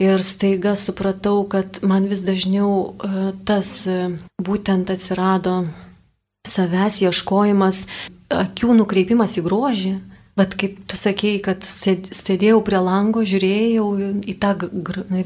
Ir 0.00 0.22
staiga 0.24 0.72
supratau, 0.80 1.44
kad 1.44 1.82
man 1.84 2.06
vis 2.08 2.22
dažniau 2.24 2.96
e, 3.04 3.32
tas 3.44 3.84
būtent 4.40 4.88
atsirado 4.88 5.66
savęs 6.48 7.02
ieškojimas, 7.04 7.82
akių 8.32 8.78
nukreipimas 8.78 9.36
į 9.36 9.44
grožį. 9.44 9.92
Bet 10.38 10.54
kaip 10.58 10.78
tu 10.88 10.96
sakėjai, 10.96 11.40
kad 11.44 11.66
sėdėjau 11.66 12.60
prie 12.64 12.78
lango, 12.80 13.24
žiūrėjau 13.26 13.86
į 14.30 14.36
tą 14.40 14.54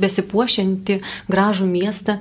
besipuošiantį 0.01 0.99
gražų 1.31 1.69
miestą, 1.69 2.19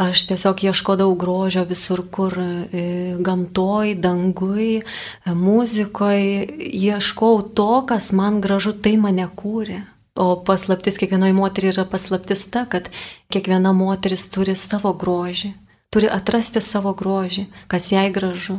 aš 0.00 0.24
tiesiog 0.30 0.62
ieškodavau 0.64 1.14
grožio 1.20 1.64
visur, 1.68 2.02
kur 2.12 2.36
e, 2.40 3.16
gamtoj, 3.20 3.94
dangui, 4.00 4.80
e, 4.80 5.34
muzikoje, 5.36 6.46
ieškau 6.70 7.40
to, 7.56 7.72
kas 7.88 8.10
man 8.16 8.40
gražu, 8.44 8.72
tai 8.72 8.96
mane 9.00 9.26
kūrė. 9.36 9.82
O 10.20 10.34
paslaptis 10.44 10.98
kiekvienoje 11.00 11.36
moteriai 11.36 11.72
yra 11.74 11.86
paslaptis 11.88 12.44
ta, 12.52 12.64
kad 12.68 12.88
kiekviena 13.32 13.72
moteris 13.76 14.26
turi 14.32 14.56
savo 14.58 14.92
grožį, 14.98 15.52
turi 15.92 16.10
atrasti 16.10 16.60
savo 16.64 16.92
grožį, 16.96 17.46
kas 17.70 17.92
jai 17.92 18.08
gražu. 18.12 18.58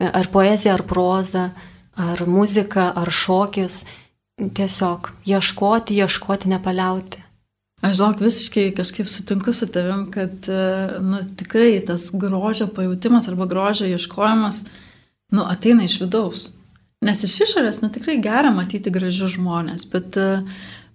E, 0.00 0.06
ar 0.10 0.30
poezija, 0.32 0.74
ar 0.74 0.84
proza, 0.90 1.50
ar 1.96 2.26
muzika, 2.26 2.92
ar 2.96 3.10
šokis. 3.10 3.84
Tiesiog 4.40 5.10
ieškoti, 5.28 5.98
ieškoti, 6.00 6.48
nepaliauti. 6.48 7.20
Aš 7.84 7.96
žinok, 7.96 8.22
visiškai 8.24 8.70
kažkaip 8.76 9.08
sutinku 9.08 9.52
su 9.52 9.66
tavim, 9.72 10.06
kad 10.12 10.48
nu, 11.00 11.20
tikrai 11.36 11.74
tas 11.84 12.10
grožio 12.12 12.68
pajūtimas 12.72 13.28
arba 13.28 13.46
grožio 13.48 13.88
ieškojimas 13.88 14.64
nu, 15.32 15.44
ateina 15.44 15.84
iš 15.84 15.98
vidaus. 16.00 16.46
Nes 17.04 17.24
iš 17.24 17.38
išorės 17.46 17.80
nu, 17.80 17.88
tikrai 17.92 18.18
gera 18.20 18.50
matyti 18.52 18.92
gražius 18.92 19.36
žmonės, 19.38 19.86
bet 19.92 20.16
uh, 20.20 20.42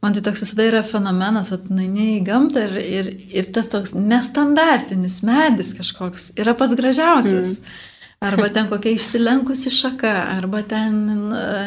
man 0.05 0.13
tai 0.13 0.21
toks 0.21 0.43
visada 0.43 0.67
yra 0.69 0.83
fenomenas, 0.85 1.49
kad 1.49 1.69
naini 1.73 2.19
į 2.19 2.23
gamtą 2.27 2.67
ir, 2.67 2.75
ir, 2.99 3.11
ir 3.41 3.49
tas 3.55 3.71
toks 3.73 3.95
nestandartinis 3.97 5.21
medis 5.25 5.73
kažkoks 5.77 6.33
yra 6.37 6.53
pats 6.57 6.77
gražiausias. 6.77 7.59
Mm. 7.61 7.81
Arba 8.23 8.49
ten 8.49 8.69
kokia 8.69 8.95
išsilenkusi 8.95 9.71
šaka, 9.73 10.13
arba 10.37 10.63
ten, 10.65 10.95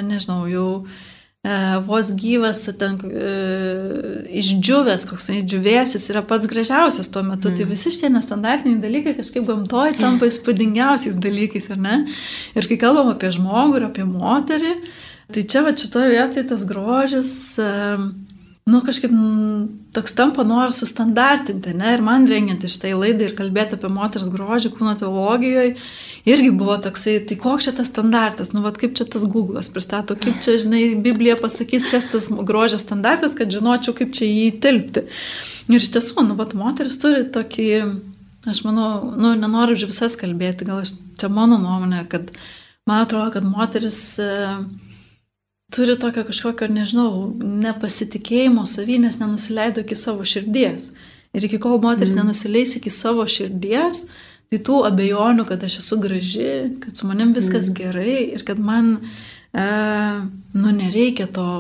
nežinau, 0.09 0.47
jau 0.51 0.69
e, 1.45 1.53
vos 1.87 2.11
gyvas, 2.19 2.63
ten 2.81 2.97
e, 3.05 3.35
išdžiūvęs, 4.41 5.05
koks 5.11 5.29
išdžiūvėsis 5.37 6.09
yra 6.13 6.25
pats 6.27 6.49
gražiausias 6.51 7.13
tuo 7.13 7.23
metu. 7.27 7.51
Tai 7.51 7.55
mm. 7.55 7.61
Tai 7.61 7.69
visi 7.73 7.93
šitie 7.95 8.13
nestandartiniai 8.15 8.81
dalykai 8.83 9.15
kažkaip 9.21 9.47
gamtoje 9.49 9.99
tampa 10.01 10.31
įspūdingiausiais 10.31 11.21
dalykais, 11.21 11.69
ar 11.75 11.85
ne? 11.85 12.01
Ir 12.59 12.71
kai 12.71 12.81
kalbam 12.81 13.13
apie 13.13 13.31
žmogų 13.37 13.79
ir 13.79 13.91
apie 13.91 14.09
moterį, 14.09 14.75
tai 15.35 15.45
čia 15.45 15.63
va 15.67 15.77
šitoje 15.77 16.17
vietoje 16.17 16.49
tas 16.55 16.67
grožis... 16.67 17.37
Uh, 17.63 18.09
nu, 18.69 18.81
kažkaip 18.85 19.13
toks 19.97 20.13
tampa 20.13 20.45
noras 20.45 20.79
sustandartinti, 20.83 21.73
ne, 21.77 21.95
ir 21.97 22.03
man 22.05 22.27
rengiant 22.29 22.65
iš 22.67 22.77
tai 22.83 22.91
laidai 22.93 23.31
ir 23.31 23.37
kalbėti 23.39 23.79
apie 23.79 23.89
moters 23.93 24.29
grožį 24.33 24.73
kūno 24.75 24.93
teologijoje, 25.01 25.77
irgi 26.29 26.51
buvo 26.61 26.77
toksai, 26.85 27.15
tai 27.29 27.39
koks 27.41 27.69
čia 27.69 27.73
tas 27.79 27.89
standartas, 27.89 28.53
nu, 28.53 28.61
vad 28.65 28.77
kaip 28.81 28.97
čia 28.99 29.07
tas 29.09 29.25
Google'as 29.25 29.71
pristato, 29.73 30.17
kaip 30.21 30.43
čia, 30.45 30.59
žinai, 30.61 30.83
Biblija 31.05 31.39
pasakys, 31.41 31.89
kas 31.89 32.11
tas 32.13 32.29
grožio 32.29 32.81
standartas, 32.83 33.37
kad 33.39 33.53
žinočiau, 33.55 33.97
kaip 33.97 34.13
čia 34.17 34.29
jį 34.29 34.43
įtilpti. 34.51 35.07
Ir 35.73 35.79
iš 35.81 35.89
tiesų, 35.95 36.27
nu, 36.29 36.37
vad 36.37 36.53
moteris 36.59 37.01
turi 37.01 37.25
tokį, 37.33 37.71
aš 38.53 38.61
manau, 38.67 38.91
nu, 39.17 39.33
nenoriu 39.41 39.79
už 39.79 39.87
visas 39.95 40.19
kalbėti, 40.21 40.69
gal 40.69 40.85
aš, 40.85 40.99
čia 41.21 41.33
mano 41.33 41.57
nuomonė, 41.63 42.05
kad 42.13 42.29
man 42.89 43.07
atrodo, 43.07 43.33
kad 43.39 43.49
moteris... 43.49 44.03
Uh, 44.21 44.61
turi 45.75 45.99
tokio 46.01 46.25
kažkokio, 46.25 46.69
nežinau, 46.73 47.29
nepasitikėjimo 47.39 48.65
savy, 48.69 48.99
nes 49.03 49.19
nenusileido 49.21 49.85
iki 49.85 49.99
savo 49.99 50.25
širdies. 50.25 50.93
Ir 51.37 51.45
iki 51.45 51.61
kol 51.61 51.77
moteris 51.83 52.15
mm. 52.15 52.23
nenusileis 52.23 52.77
iki 52.79 52.93
savo 52.93 53.27
širdies, 53.29 54.07
tai 54.49 54.61
tų 54.65 54.81
abejonių, 54.89 55.45
kad 55.49 55.65
aš 55.65 55.81
esu 55.83 55.99
graži, 56.01 56.55
kad 56.81 56.97
su 56.97 57.09
manim 57.09 57.35
viskas 57.37 57.69
mm. 57.69 57.77
gerai 57.77 58.17
ir 58.39 58.47
kad 58.49 58.61
man, 58.61 58.95
e, 59.53 59.69
nu, 60.57 60.73
nereikia 60.73 61.29
to 61.29 61.51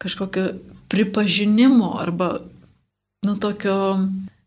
kažkokio 0.00 0.54
pripažinimo 0.90 1.92
arba, 2.00 2.38
nu, 3.26 3.36
tokio 3.36 3.76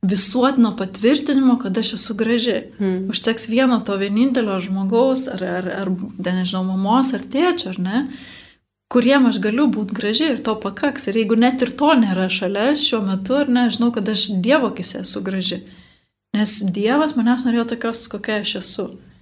visuotino 0.03 0.73
patvirtinimo, 0.75 1.59
kad 1.61 1.77
aš 1.77 1.93
esu 1.93 2.17
graži. 2.17 2.57
Mm. 2.79 3.09
Užteks 3.13 3.47
vieno 3.53 3.83
to 3.85 4.01
vienintelio 4.01 4.57
žmogaus, 4.65 5.29
ar, 5.31 5.43
ar, 5.43 5.73
ar, 5.85 5.93
ar 5.93 6.39
nežinau, 6.41 6.65
mamos 6.73 7.13
ar 7.13 7.21
tėčio, 7.21 7.77
ar 7.77 7.79
ne, 7.79 8.07
kuriem 8.93 9.25
aš 9.29 9.39
galiu 9.41 9.65
būti 9.73 9.95
graži 9.97 10.27
ir 10.33 10.41
to 10.45 10.53
pakaks. 10.65 11.07
Ir 11.09 11.17
jeigu 11.21 11.37
net 11.39 11.63
ir 11.65 11.73
to 11.79 11.93
nėra 11.97 12.27
šalia 12.29 12.73
šiuo 12.77 13.01
metu, 13.07 13.39
ar 13.41 13.49
ne, 13.49 13.65
žinau, 13.73 13.89
kad 13.95 14.09
aš 14.13 14.27
Dievo 14.45 14.69
akise 14.73 15.01
esu 15.01 15.23
graži. 15.25 15.63
Nes 16.37 16.59
Dievas 16.75 17.17
manęs 17.17 17.45
norėjo 17.47 17.65
tokios, 17.73 18.05
kokia 18.11 18.41
aš 18.41 18.55
esu. 18.61 18.87
ne, 18.93 19.12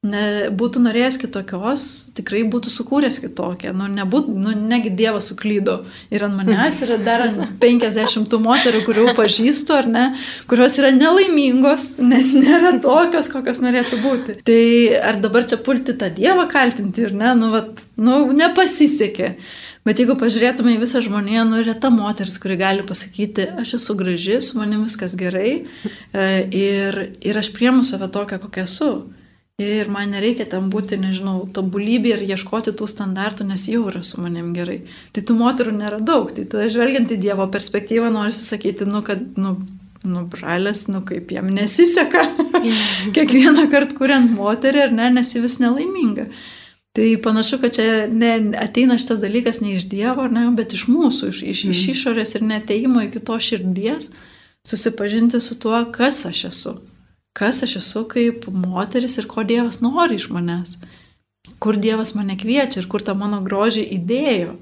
būtų 0.00 0.80
norėjęs 0.80 1.18
kitokios, 1.20 1.82
tikrai 2.16 2.40
būtų 2.48 2.70
sukūręs 2.72 3.18
kitokią. 3.20 3.74
Nu, 3.76 3.84
nebūt, 3.84 4.30
nu, 4.32 4.54
negi 4.56 4.88
Dievas 4.96 5.28
suklydo. 5.28 5.84
Ir 6.08 6.24
ant 6.24 6.38
manęs 6.38 6.80
yra 6.86 6.96
dar 6.96 7.26
50 7.60 8.32
moterų, 8.48 8.80
kurių 8.86 9.12
pažįstu, 9.18 9.76
ar 9.76 9.86
ne, 9.92 10.06
kurios 10.48 10.78
yra 10.80 10.88
nelaimingos, 10.96 11.98
nes 12.00 12.32
nėra 12.32 12.78
tokios, 12.80 13.28
kokios 13.28 13.60
norėtų 13.60 14.00
būti. 14.00 14.38
Tai 14.40 14.64
ar 15.04 15.20
dabar 15.20 15.44
čia 15.44 15.60
pulti 15.60 15.92
tą 15.92 16.08
Dievą 16.08 16.48
kaltinti 16.48 17.04
ir 17.04 17.12
ne, 17.12 17.34
nu, 17.36 17.52
vat, 17.52 17.84
nu 18.00 18.24
nepasisekė. 18.32 19.34
Bet 19.84 20.00
jeigu 20.00 20.16
pažiūrėtume 20.16 20.78
į 20.78 20.80
visą 20.80 21.04
žmoniją, 21.04 21.44
nu 21.44 21.60
yra 21.60 21.76
ta 21.76 21.92
moteris, 21.92 22.40
kuri 22.40 22.56
gali 22.60 22.88
pasakyti, 22.88 23.50
aš 23.60 23.76
esu 23.82 24.00
graži, 24.00 24.40
su 24.40 24.56
manim 24.60 24.88
viskas 24.88 25.12
gerai 25.16 25.58
e, 25.60 26.26
ir, 26.56 27.00
ir 27.20 27.40
aš 27.40 27.52
priemu 27.56 27.84
save 27.84 28.08
tokią, 28.12 28.40
kokia 28.40 28.64
esu. 28.64 28.92
Ir 29.60 29.90
man 29.92 30.14
nereikia 30.14 30.46
ten 30.48 30.70
būti, 30.72 30.96
nežinau, 30.96 31.42
tobulybė 31.52 32.14
ir 32.14 32.22
ieškoti 32.32 32.72
tų 32.76 32.86
standartų, 32.88 33.44
nes 33.50 33.66
jau 33.68 33.82
yra 33.90 34.00
su 34.06 34.22
manim 34.22 34.54
gerai. 34.56 34.78
Tai 35.12 35.24
tų 35.28 35.36
moterų 35.36 35.74
nėra 35.76 35.98
daug. 36.00 36.30
Tai 36.32 36.46
tada 36.48 36.68
žvelgiant 36.72 37.12
į 37.12 37.18
Dievo 37.20 37.44
perspektyvą, 37.52 38.08
noriu 38.14 38.32
sakyti, 38.32 38.88
nu, 38.88 39.02
kad, 39.04 39.20
nu, 39.36 39.58
nu, 40.08 40.22
bralės, 40.32 40.86
nu, 40.88 41.02
kaip 41.04 41.34
jam 41.34 41.50
nesiseka. 41.52 42.24
Kiekvieną 43.16 43.66
kartą 43.72 43.98
kuriant 43.98 44.32
moterį, 44.32 44.86
ar 44.86 44.96
ne, 44.96 45.10
nes 45.18 45.34
ji 45.34 45.44
vis 45.44 45.58
nelaiminga. 45.60 46.30
Tai 46.96 47.08
panašu, 47.22 47.60
kad 47.62 47.76
čia 47.76 48.06
ne, 48.08 48.32
ateina 48.58 48.96
šitas 48.98 49.20
dalykas 49.22 49.60
ne 49.60 49.76
iš 49.76 49.84
Dievo, 49.92 50.24
ne, 50.32 50.48
bet 50.56 50.72
iš 50.74 50.88
mūsų, 50.90 51.34
iš, 51.34 51.42
iš, 51.52 51.66
iš 51.74 51.82
išorės 51.92 52.34
ir 52.38 52.48
neteimo 52.48 53.04
iki 53.04 53.20
to 53.22 53.36
širdies, 53.36 54.14
susipažinti 54.66 55.38
su 55.44 55.60
tuo, 55.60 55.84
kas 55.92 56.24
aš 56.32 56.48
esu. 56.48 56.80
Kas 57.36 57.62
aš 57.62 57.76
esu 57.80 58.04
kaip 58.10 58.48
moteris 58.52 59.18
ir 59.20 59.28
ko 59.30 59.44
Dievas 59.46 59.80
nori 59.84 60.18
iš 60.18 60.28
manęs. 60.34 60.78
Kur 61.62 61.78
Dievas 61.78 62.14
mane 62.16 62.36
kviečia 62.40 62.82
ir 62.82 62.88
kur 62.90 63.04
tą 63.06 63.14
mano 63.18 63.40
grožį 63.44 63.84
įdėjo. 63.98 64.56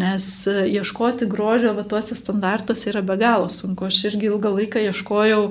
Nes 0.00 0.26
e, 0.46 0.68
ieškoti 0.70 1.26
grožio 1.26 1.72
va 1.74 1.82
tuose 1.82 2.14
standartuose 2.14 2.92
yra 2.92 3.02
be 3.02 3.16
galo 3.18 3.48
sunku. 3.50 3.88
Aš 3.88 4.04
irgi 4.12 4.28
ilgą 4.30 4.52
laiką 4.54 4.84
ieškojau 4.90 5.48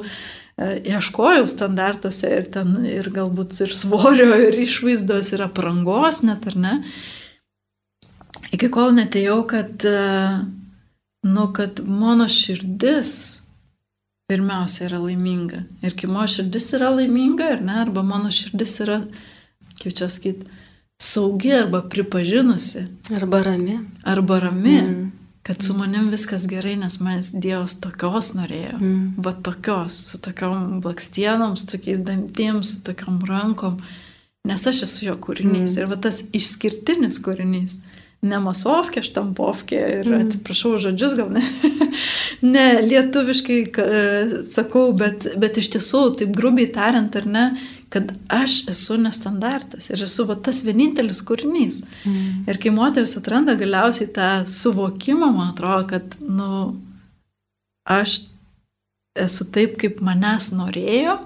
E, 0.60 0.68
ieškojau 0.92 1.48
standartuose 1.48 2.30
ir 2.36 2.48
ten 2.52 2.74
ir 2.88 3.08
galbūt 3.16 3.56
ir 3.64 3.72
svorio, 3.76 4.34
ir 4.44 4.58
išvaizdos, 4.66 5.32
ir 5.32 5.46
aprangos 5.46 6.20
net, 6.28 6.48
ar 6.52 6.58
ne. 6.60 6.74
Iki 8.56 8.68
kol 8.74 8.92
netėjau, 8.98 9.38
kad, 9.48 9.86
e, 9.88 10.02
nu, 11.30 11.46
kad 11.56 11.80
mano 11.88 12.28
širdis 12.28 13.14
pirmiausia 14.30 14.88
yra 14.88 15.02
laiminga. 15.04 15.64
Ir 15.84 15.98
kai 16.00 16.10
mano 16.12 16.30
širdis 16.30 16.72
yra 16.78 16.94
laiminga, 16.96 17.54
ar 17.58 17.64
ne, 17.66 17.78
arba 17.84 18.06
mano 18.06 18.32
širdis 18.34 18.80
yra, 18.86 19.02
kaip 19.82 19.96
čia 19.98 20.10
sakyti, 20.10 20.50
saugi 21.02 21.54
arba 21.58 21.82
pripažinusi. 21.90 22.86
Arba 23.18 23.44
rami. 23.48 23.80
Arba 24.08 24.44
rami. 24.48 24.82
Mm 24.82 25.08
kad 25.50 25.62
su 25.64 25.74
manim 25.74 26.10
viskas 26.10 26.48
gerai, 26.48 26.76
nes 26.78 27.00
manęs 27.02 27.32
Dievas 27.42 27.74
tokios 27.82 28.36
norėjo. 28.38 28.76
Mm. 28.78 29.06
Va 29.26 29.32
tokios, 29.34 29.96
su 30.12 30.20
tokiom 30.22 30.76
blakstienom, 30.84 31.56
su 31.58 31.66
tokiais 31.72 32.04
dantim, 32.06 32.60
su 32.64 32.84
tokiom 32.86 33.18
rankom. 33.26 33.80
Nes 34.46 34.68
aš 34.70 34.84
esu 34.86 35.08
jo 35.08 35.16
kūrinys. 35.18 35.74
Mm. 35.74 35.80
Ir 35.80 35.90
va 35.90 35.98
tas 36.04 36.22
išskirtinis 36.38 37.18
kūrinys. 37.26 37.80
Ne 38.20 38.36
masovkė, 38.44 39.00
štampovkė 39.06 39.78
ir 40.02 40.08
mm. 40.10 40.24
atsiprašau 40.26 40.74
žodžius, 40.84 41.14
gal 41.16 41.30
ne, 41.32 41.44
ne 42.56 42.66
lietuviškai 42.84 43.60
sakau, 44.52 44.90
bet, 44.98 45.30
bet 45.40 45.60
iš 45.62 45.70
tiesų, 45.78 46.02
taip 46.20 46.34
grubiai 46.36 46.68
tariant, 46.76 47.16
ar 47.16 47.30
ne, 47.32 47.46
kad 47.90 48.12
aš 48.28 48.66
esu 48.70 49.00
nestandartas 49.00 49.88
ir 49.90 50.04
esu 50.04 50.28
va, 50.30 50.36
tas 50.36 50.62
vienintelis 50.68 51.24
kūrinys. 51.26 51.80
Mm. 52.04 52.44
Ir 52.52 52.60
kai 52.62 52.74
moteris 52.76 53.16
atranda 53.18 53.56
galiausiai 53.60 54.12
tą 54.14 54.30
suvokimą, 54.52 55.32
man 55.34 55.54
atrodo, 55.54 55.88
kad, 55.96 56.20
nu, 56.20 56.76
aš 57.88 58.22
esu 59.20 59.48
taip, 59.50 59.80
kaip 59.82 60.04
manęs 60.06 60.52
norėjo, 60.54 61.18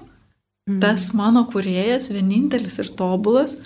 mm. 0.70 0.78
tas 0.82 1.10
mano 1.16 1.44
kuriejas, 1.50 2.08
vienintelis 2.14 2.80
ir 2.80 2.94
tobulas, 2.96 3.58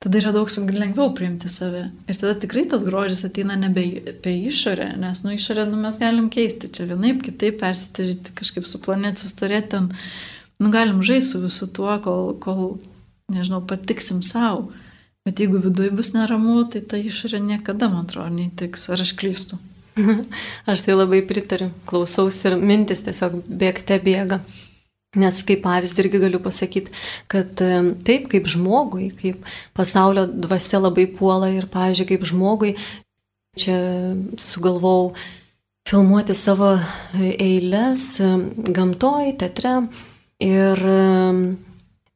tada 0.00 0.18
yra 0.18 0.32
daug 0.32 0.48
lengviau 0.48 1.12
priimti 1.14 1.48
save. 1.52 1.90
Ir 2.08 2.16
tada 2.16 2.34
tikrai 2.40 2.64
tas 2.68 2.84
grožis 2.86 3.24
ateina 3.28 3.56
nebe 3.60 3.84
apie 4.14 4.34
išorę, 4.48 4.94
nes 5.00 5.22
nu 5.24 5.34
išorę 5.36 5.66
nu, 5.68 5.76
mes 5.80 5.98
galim 6.00 6.30
keisti, 6.32 6.72
čia 6.72 6.88
vienaip, 6.88 7.22
kitaip 7.26 7.60
persitažyti, 7.60 8.32
kažkaip 8.38 8.66
su 8.66 8.80
planet 8.80 9.20
sustorėti 9.20 9.74
ten 9.76 9.90
nu, 10.60 10.70
galim 10.72 11.02
žaisti 11.04 11.34
su 11.34 11.42
visu 11.44 11.68
tuo, 11.68 11.92
kol, 12.04 12.32
kol 12.40 12.78
nežinau, 13.32 13.60
patiksim 13.66 14.22
savo. 14.24 14.70
Bet 15.28 15.40
jeigu 15.40 15.60
viduje 15.60 15.90
bus 15.92 16.14
neramu, 16.14 16.62
tai 16.72 16.80
ta 16.80 16.96
išorė 16.96 17.42
niekada, 17.44 17.90
man 17.92 18.06
atrodo, 18.06 18.32
neįtiks. 18.32 18.88
Ar 18.94 19.04
aš 19.04 19.12
klystu? 19.20 19.60
Aš 20.70 20.86
tai 20.86 20.94
labai 20.96 21.20
pritariu. 21.28 21.68
Klausausi 21.84 22.46
ir 22.48 22.56
mintis 22.56 23.02
tiesiog 23.04 23.42
bėgte 23.44 23.98
bėga. 24.00 24.40
Nes 25.18 25.40
kaip 25.42 25.64
pavyzdį 25.64 26.04
irgi 26.04 26.20
galiu 26.22 26.38
pasakyti, 26.42 26.92
kad 27.30 27.58
taip 28.06 28.28
kaip 28.30 28.46
žmogui, 28.46 29.08
kaip 29.18 29.42
pasaulio 29.74 30.28
dvasia 30.30 30.78
labai 30.78 31.08
puola 31.10 31.48
ir, 31.50 31.66
pavyzdžiui, 31.72 32.06
kaip 32.12 32.28
žmogui, 32.30 32.76
čia 33.58 33.74
sugalvojau 34.38 35.10
filmuoti 35.90 36.36
savo 36.38 36.76
eilės 37.18 38.04
gamtoj, 38.70 39.32
teatre, 39.40 39.80
Ir 40.40 40.80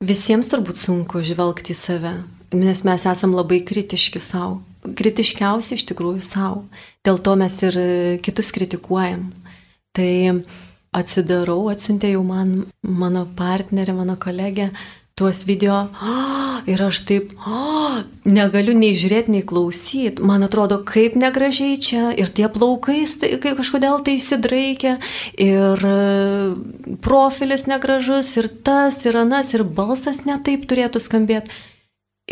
visiems 0.00 0.48
turbūt 0.48 0.80
sunku 0.80 1.20
žvelgti 1.24 1.74
į 1.74 1.76
save, 1.76 2.12
nes 2.56 2.80
mes 2.88 3.04
esam 3.04 3.34
labai 3.36 3.60
kritiški 3.68 4.20
savo. 4.22 4.62
Kritiškiausi 4.84 5.76
iš 5.76 5.84
tikrųjų 5.90 6.24
savo. 6.24 6.64
Dėl 7.04 7.20
to 7.20 7.34
mes 7.40 7.56
ir 7.64 7.76
kitus 8.24 8.50
kritikuojam. 8.56 9.28
Tai 9.96 10.40
atsidarau, 10.94 11.62
atsiuntė 11.72 12.14
jau 12.14 12.22
man 12.26 12.60
mano 12.82 13.24
partnerė, 13.38 13.96
mano 13.96 14.18
kolegė 14.20 14.70
tuos 15.14 15.44
video 15.46 15.74
oh, 16.02 16.62
ir 16.70 16.82
aš 16.82 17.00
taip 17.06 17.32
oh, 17.46 18.02
negaliu 18.38 18.74
nei 18.76 18.94
žiūrėti, 18.98 19.34
nei 19.34 19.44
klausyti. 19.46 20.22
Man 20.26 20.46
atrodo, 20.46 20.80
kaip 20.86 21.14
negražiai 21.18 21.78
čia 21.78 22.10
ir 22.18 22.32
tie 22.34 22.48
plaukai 22.50 23.04
tai, 23.20 23.36
kažkodėl 23.44 24.02
tai 24.06 24.16
įsidraikia 24.18 24.96
ir 25.38 25.86
e, 25.90 25.98
profilis 27.04 27.68
negražus 27.70 28.32
ir 28.40 28.50
tas 28.66 28.98
ir 29.06 29.20
anas 29.22 29.54
ir 29.54 29.64
balsas 29.64 30.24
netaip 30.26 30.66
turėtų 30.70 31.02
skambėti. 31.02 31.54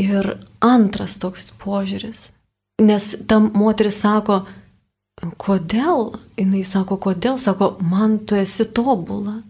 Ir 0.00 0.38
antras 0.64 1.18
toks 1.20 1.52
požiūris. 1.60 2.30
Nes 2.82 3.04
tam 3.28 3.50
moteris 3.54 3.98
sako, 4.00 4.46
kodėl? 5.20 6.12
Jis 6.38 6.72
sako, 6.74 6.96
kodėl? 6.96 7.38
Sako, 7.38 7.76
man 7.80 8.18
tu 8.26 8.38
esi 8.38 8.64
tobula. 8.64 9.40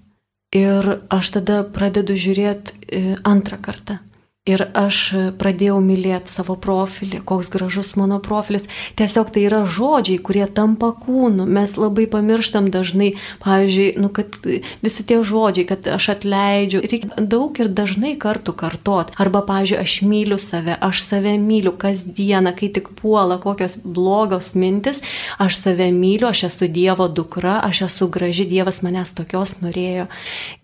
Ir 0.53 0.89
aš 1.09 1.31
tada 1.39 1.63
pradedu 1.65 2.17
žiūrėti 2.19 2.73
e, 2.93 3.03
antrą 3.25 3.57
kartą. 3.63 3.99
Ir 4.43 4.65
aš 4.75 4.97
pradėjau 5.39 5.77
mylėti 5.87 6.33
savo 6.35 6.57
profilį, 6.59 7.21
koks 7.31 7.47
gražus 7.55 7.93
mano 7.95 8.17
profilis. 8.19 8.65
Tiesiog 8.99 9.31
tai 9.31 9.45
yra 9.47 9.61
žodžiai, 9.63 10.19
kurie 10.19 10.49
tampa 10.51 10.89
kūnu. 11.05 11.47
Mes 11.47 11.77
labai 11.79 12.09
pamirštam 12.11 12.67
dažnai, 12.75 13.13
pavyzdžiui, 13.47 13.87
nu, 14.03 14.11
kad 14.11 14.41
visi 14.83 15.07
tie 15.07 15.21
žodžiai, 15.23 15.69
kad 15.71 15.87
aš 15.95 16.11
atleidžiu, 16.17 16.83
reikia 16.83 17.23
daug 17.23 17.63
ir 17.63 17.71
dažnai 17.71 18.17
kartų 18.19 18.59
kartot. 18.59 19.15
Arba, 19.15 19.47
pavyzdžiui, 19.47 19.79
aš 19.79 19.99
myliu 20.11 20.43
save, 20.43 20.75
aš 20.91 21.07
save 21.07 21.39
myliu 21.39 21.77
kasdieną, 21.79 22.57
kai 22.59 22.75
tik 22.75 22.97
puola 22.99 23.39
kokios 23.39 23.79
blogos 23.87 24.57
mintis, 24.59 25.05
aš 25.39 25.63
save 25.63 25.93
myliu, 25.95 26.33
aš 26.35 26.49
esu 26.51 26.67
Dievo 26.67 27.07
dukra, 27.07 27.61
aš 27.63 27.87
esu 27.93 28.11
graži, 28.11 28.51
Dievas 28.51 28.83
manęs 28.83 29.15
tokios 29.15 29.61
norėjo. 29.63 30.11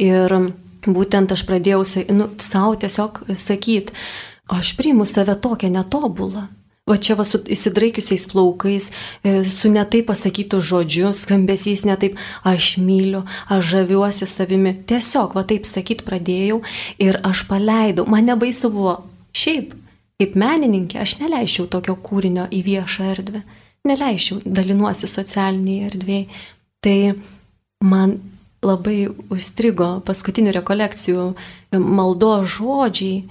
Ir 0.02 0.42
būtent 0.86 1.32
aš 1.34 1.44
pradėjau 1.48 1.82
nu, 2.14 2.28
savo 2.38 2.76
tiesiog 2.78 3.24
sakyti, 3.34 3.96
aš 4.48 4.76
priimu 4.78 5.06
save 5.08 5.34
tokią 5.34 5.72
netobulą. 5.72 6.48
Va 6.88 6.96
čia 6.96 7.18
va 7.18 7.24
su 7.28 7.36
įsidraikiusiais 7.52 8.24
plaukais, 8.30 8.86
e, 9.20 9.42
su 9.44 9.68
netai 9.68 10.00
pasakytų 10.08 10.60
žodžiu, 10.64 11.10
skambesys 11.12 11.84
netaip, 11.84 12.16
aš 12.48 12.78
myliu, 12.80 13.26
aš 13.52 13.66
žaviuosi 13.74 14.28
savimi. 14.30 14.72
Tiesiog 14.88 15.36
va 15.36 15.44
taip 15.44 15.68
sakyti 15.68 16.06
pradėjau 16.06 16.62
ir 17.04 17.20
aš 17.28 17.44
paleidau. 17.50 18.06
Man 18.08 18.24
nebaisu 18.30 18.72
buvo. 18.72 19.02
Šiaip, 19.36 19.74
kaip 20.16 20.38
menininkė, 20.40 21.02
aš 21.04 21.18
neleičiau 21.20 21.68
tokio 21.68 21.98
kūrinio 22.00 22.48
į 22.48 22.62
viešą 22.64 23.10
erdvę. 23.12 23.44
Neleičiau, 23.84 24.40
dalinuosi 24.46 25.10
socialiniai 25.12 25.90
erdvėjai. 25.90 26.40
Tai 26.80 26.98
man 27.84 28.16
labai 28.64 29.08
užstrigo 29.30 29.98
paskutinių 30.06 30.54
rekolekcijų 30.58 31.28
maldo 31.78 32.32
žodžiai. 32.44 33.28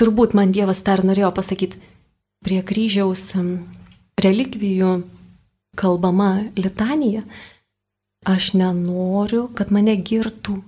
Turbūt 0.00 0.34
man 0.34 0.52
Dievas 0.54 0.80
dar 0.86 1.02
norėjo 1.04 1.30
pasakyti, 1.36 1.78
prie 2.44 2.62
kryžiaus 2.64 3.30
relikvijų 4.20 4.94
kalbama 5.76 6.30
litanija, 6.56 7.22
aš 8.26 8.52
nenoriu, 8.56 9.48
kad 9.54 9.72
mane 9.72 9.96
girtų. 9.96 10.60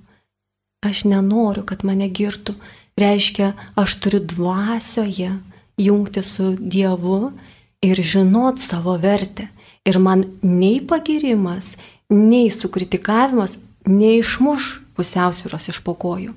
Aš 0.83 1.05
nenoriu, 1.07 1.63
kad 1.63 1.85
mane 1.87 2.09
girtų, 2.11 2.57
reiškia, 2.99 3.53
aš 3.79 3.97
turiu 4.03 4.19
dvasioje 4.27 5.31
jungti 5.79 6.23
su 6.27 6.57
Dievu 6.59 7.33
ir 7.83 8.03
žinot 8.03 8.59
savo 8.59 8.97
vertę. 8.99 9.49
Ir 9.87 9.99
man 9.99 10.25
nei 10.43 10.81
pagirimas, 10.83 11.73
nei 12.11 12.51
sukritikavimas 12.51 13.57
neišmuš 13.89 14.69
pusiausvyros 14.97 15.69
iš 15.73 15.81
pokojų. 15.87 16.35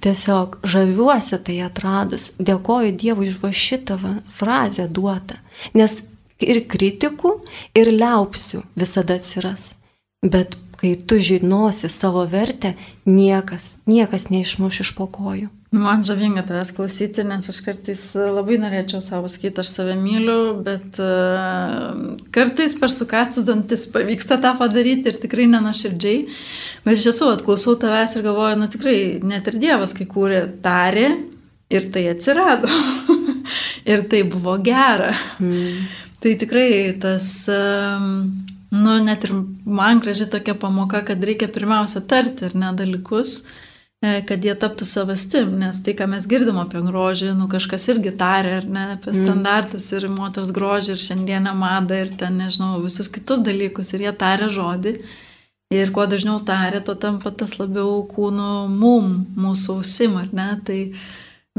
Tiesiog 0.00 0.60
žaviuosi 0.64 1.38
tai 1.44 1.58
atradus, 1.66 2.30
dėkoju 2.38 2.94
Dievui 2.96 3.28
už 3.28 3.40
va 3.42 3.50
šitą 3.52 3.98
frazę 4.30 4.86
duotą, 4.88 5.36
nes 5.74 5.96
ir 6.40 6.62
kritikų, 6.70 7.34
ir 7.76 7.90
liaupsių 7.92 8.62
visada 8.78 9.18
atsiras. 9.20 9.74
Bet 10.22 10.56
kai 10.80 10.94
tu 10.96 11.18
žinosi 11.20 11.90
savo 11.92 12.24
vertę, 12.24 12.74
niekas, 13.04 13.76
niekas 13.86 14.30
neišmuš 14.32 14.80
iš 14.86 14.94
pokojų. 14.96 15.50
Man 15.70 16.02
žavinga 16.02 16.42
tavęs 16.42 16.72
klausyti, 16.74 17.22
nes 17.22 17.44
aš 17.46 17.60
kartais 17.62 18.00
labai 18.18 18.56
norėčiau 18.58 18.98
savo 19.06 19.28
sakyti, 19.30 19.62
aš 19.62 19.68
save 19.70 19.92
myliu, 19.94 20.56
bet 20.66 20.98
uh, 20.98 22.16
kartais 22.34 22.74
per 22.80 22.90
sukastus 22.90 23.46
dantis 23.46 23.86
pavyksta 23.94 24.40
tą 24.42 24.50
padaryti 24.58 25.12
ir 25.12 25.20
tikrai 25.22 25.46
nenaširdžiai. 25.52 26.24
Bet 26.82 26.98
iš 26.98 27.06
tiesų, 27.06 27.30
atklausau 27.36 27.76
tavęs 27.78 28.16
ir 28.18 28.26
galvoju, 28.26 28.58
nu 28.58 28.68
tikrai, 28.74 28.96
net 29.22 29.46
ir 29.46 29.60
Dievas, 29.62 29.94
kai 29.94 30.08
kūrė, 30.10 30.42
tarė 30.66 31.06
ir 31.70 31.88
tai 31.94 32.08
atsirado. 32.16 32.74
ir 33.94 34.04
tai 34.10 34.24
buvo 34.26 34.58
gera. 34.66 35.14
Mm. 35.38 35.86
Tai 36.18 36.36
tikrai 36.42 36.70
tas... 36.98 37.30
Uh, 37.46 38.10
nu, 38.74 38.98
net 39.06 39.30
ir 39.30 39.38
man 39.70 40.02
graži 40.02 40.26
tokia 40.34 40.58
pamoka, 40.58 41.06
kad 41.06 41.22
reikia 41.22 41.46
pirmiausia 41.46 42.02
tarti 42.10 42.50
ir 42.50 42.58
ne 42.58 42.74
dalykus, 42.74 43.42
e, 43.44 43.69
kad 44.00 44.44
jie 44.44 44.54
taptų 44.56 44.86
savastim, 44.88 45.50
nes 45.60 45.82
tai, 45.84 45.92
ką 45.96 46.06
mes 46.08 46.24
girdim 46.28 46.56
apie 46.62 46.80
grožį, 46.80 47.34
nu 47.36 47.50
kažkas 47.52 47.84
irgi 47.92 48.14
tarė, 48.16 48.54
ar 48.62 48.68
ne, 48.68 48.84
apie 48.96 49.12
mm. 49.12 49.18
standartus 49.26 49.90
ir 49.92 50.06
moters 50.08 50.52
grožį 50.56 50.94
ir 50.94 51.02
šiandieną 51.04 51.52
madą 51.58 51.98
ir 52.06 52.14
ten, 52.16 52.38
nežinau, 52.40 52.78
visus 52.80 53.12
kitus 53.12 53.42
dalykus 53.44 53.92
ir 53.92 54.06
jie 54.06 54.14
tarė 54.16 54.48
žodį. 54.54 54.94
Ir 55.70 55.92
kuo 55.94 56.02
dažniau 56.10 56.40
tarė, 56.42 56.80
to 56.82 56.96
tampa 56.98 57.30
tas 57.30 57.58
labiau 57.60 58.00
kūnų 58.10 58.54
mum, 58.72 59.12
mūsų 59.38 59.76
ausim, 59.78 60.16
ar 60.18 60.32
ne? 60.34 60.48
Tai 60.66 60.78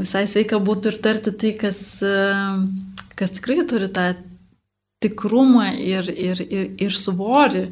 visai 0.02 0.26
sveika 0.28 0.58
būtų 0.60 0.92
ir 0.92 0.98
tarti 1.06 1.32
tai, 1.32 1.54
kas, 1.62 1.80
e, 2.04 2.18
kas 3.16 3.38
tikrai 3.38 3.62
turi 3.70 3.88
tą 3.88 4.10
tikrumą 5.02 5.70
ir, 5.78 6.10
ir, 6.10 6.42
ir, 6.44 6.68
ir 6.90 6.98
svorį, 6.98 7.64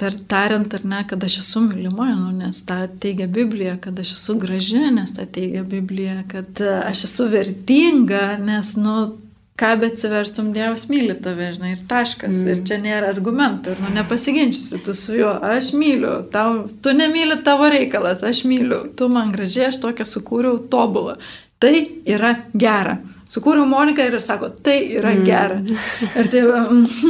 tar, 0.00 0.14
tariant 0.28 0.74
ar 0.74 0.84
ne, 0.84 1.02
kad 1.08 1.24
aš 1.24 1.38
esu 1.42 1.62
mylima, 1.64 2.08
nu, 2.18 2.30
nes 2.38 2.62
tą 2.66 2.84
teigia 3.00 3.26
Biblija, 3.30 3.76
kad 3.82 3.98
aš 4.00 4.14
esu 4.16 4.38
graži, 4.42 4.82
nes 4.94 5.14
tą 5.16 5.26
teigia 5.26 5.62
Biblija, 5.62 6.22
kad 6.30 6.60
aš 6.84 7.04
esu 7.08 7.28
vertinga, 7.30 8.24
nes, 8.42 8.74
nu, 8.80 8.96
ką 9.60 9.70
bet 9.78 9.94
atsiverstum, 9.94 10.50
Dievas 10.54 10.88
myli 10.90 11.14
tave, 11.22 11.52
žinai, 11.54 11.76
ir 11.76 11.82
taškas. 11.90 12.34
Mm. 12.40 12.50
Ir 12.50 12.62
čia 12.66 12.78
nėra 12.82 13.12
argumentų, 13.14 13.74
ir 13.74 13.82
nu 13.84 13.92
nepasiginčysi 13.94 14.82
tu 14.82 14.96
su 14.98 15.14
juo, 15.14 15.30
aš 15.46 15.70
myliu, 15.78 16.16
tau, 16.34 16.64
tu 16.82 16.94
nemyli 16.96 17.38
tavo 17.46 17.70
reikalas, 17.70 18.26
aš 18.26 18.42
myliu, 18.50 18.82
tu 18.98 19.08
man 19.12 19.30
gražiai, 19.34 19.70
aš 19.70 19.78
tokią 19.84 20.08
sukūriau 20.10 20.58
tobulą. 20.72 21.20
Tai 21.62 21.74
yra 22.10 22.34
gera. 22.50 22.98
Sukūriau 23.30 23.64
Moniką 23.68 24.04
ir 24.04 24.18
sako, 24.20 24.50
tai 24.64 24.76
yra 24.98 25.14
mm. 25.14 25.22
gera. 25.24 25.60
Ir 26.20 26.28
tai, 26.32 26.42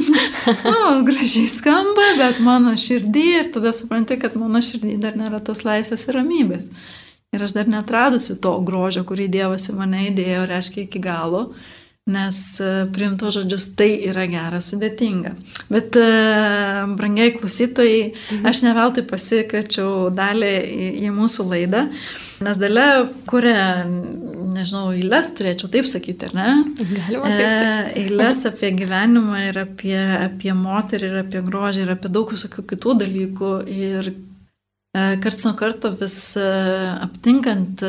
nu, 0.70 0.82
gražiai 1.08 1.48
skamba, 1.50 2.10
bet 2.20 2.42
mano 2.44 2.74
širdį 2.78 3.24
ir 3.40 3.48
tada 3.54 3.74
supranti, 3.74 4.18
kad 4.22 4.36
mano 4.38 4.62
širdį 4.62 4.98
dar 5.02 5.18
nėra 5.18 5.42
tos 5.44 5.64
laisvės 5.66 6.06
ir 6.06 6.20
ramybės. 6.20 6.68
Ir 7.34 7.42
aš 7.42 7.56
dar 7.56 7.66
netradusi 7.66 8.38
to 8.38 8.52
grožio, 8.66 9.02
kurį 9.08 9.26
Dievas 9.32 9.66
į 9.70 9.74
mane 9.80 10.04
įdėjo, 10.12 10.44
reiškia 10.52 10.84
iki 10.86 11.02
galo 11.02 11.48
nes 12.04 12.38
e, 12.60 12.66
priimto 12.92 13.30
žodžius 13.32 13.70
tai 13.78 13.94
yra 14.04 14.26
gera, 14.28 14.58
sudėtinga. 14.60 15.30
Bet, 15.72 15.96
e, 15.96 16.08
brangiai 16.98 17.32
klausytojai, 17.38 18.02
mhm. 18.12 18.48
aš 18.50 18.60
ne 18.66 18.74
veltui 18.76 19.06
pasikviečiau 19.08 20.10
dalį 20.12 20.50
į, 20.52 20.88
į 21.06 21.14
mūsų 21.16 21.48
laidą, 21.48 21.86
nes 22.44 22.60
dalė 22.60 22.86
kuria, 23.30 23.86
nežinau, 23.88 24.90
eilės, 24.92 25.32
turėčiau 25.38 25.72
taip 25.72 25.88
sakyti, 25.88 26.28
ar 26.28 26.36
ne? 26.36 26.50
Galima 26.76 27.32
taip 27.32 27.40
e, 27.40 27.56
sakyti. 27.56 28.04
Eilės 28.04 28.46
apie 28.52 28.74
gyvenimą 28.82 29.42
ir 29.48 29.64
apie, 29.64 29.98
apie 30.28 30.52
moterį 30.60 31.08
ir 31.08 31.18
apie 31.24 31.44
grožį 31.48 31.86
ir 31.86 31.96
apie 31.96 32.12
daug 32.12 32.36
visokių 32.36 32.68
kitų 32.74 32.98
dalykų. 33.00 33.56
Ir 33.72 34.12
karts 34.94 35.48
nuo 35.48 35.56
karto 35.58 35.88
vis 35.98 36.18
aptinkant 36.36 37.80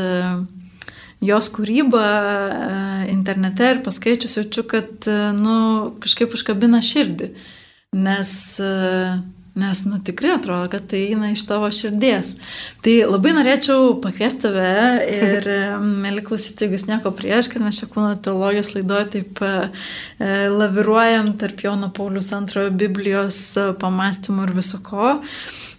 jos 1.25 1.49
kūrybą 1.53 2.01
e, 2.01 2.81
internete 3.13 3.71
ir 3.73 3.83
paskaičius 3.85 4.39
jaučiu, 4.39 4.65
kad 4.69 5.07
e, 5.09 5.15
nu, 5.38 5.55
kažkaip 6.03 6.35
užkabina 6.38 6.81
širdį. 6.85 7.31
Nes, 7.95 8.31
e, 8.59 8.71
nes 9.59 9.83
nu, 9.88 9.99
tikrai 10.03 10.33
atrodo, 10.35 10.67
kad 10.73 10.88
tai 10.91 11.05
eina 11.11 11.31
iš 11.31 11.45
tavo 11.49 11.69
širdies. 11.73 12.35
Tai 12.83 12.95
labai 13.07 13.35
norėčiau 13.38 13.95
pakviesti 14.03 14.47
tave 14.47 14.71
ir, 15.11 15.47
mėly 15.83 16.25
klausytojai, 16.25 16.75
jūs 16.75 16.88
nieko 16.89 17.13
prieš, 17.15 17.51
kad 17.53 17.63
mes 17.63 17.79
čia 17.79 17.88
kūno 17.91 18.15
teologijos 18.19 18.73
laidoje 18.75 19.07
taip 19.15 19.39
laviruojam 20.59 21.31
tarp 21.39 21.63
Jono 21.63 21.91
Paulius 21.95 22.33
antrojo 22.35 22.73
Biblijos 22.75 23.39
pamastymų 23.79 24.49
ir 24.49 24.59
viso 24.59 24.83
ko. 24.83 25.15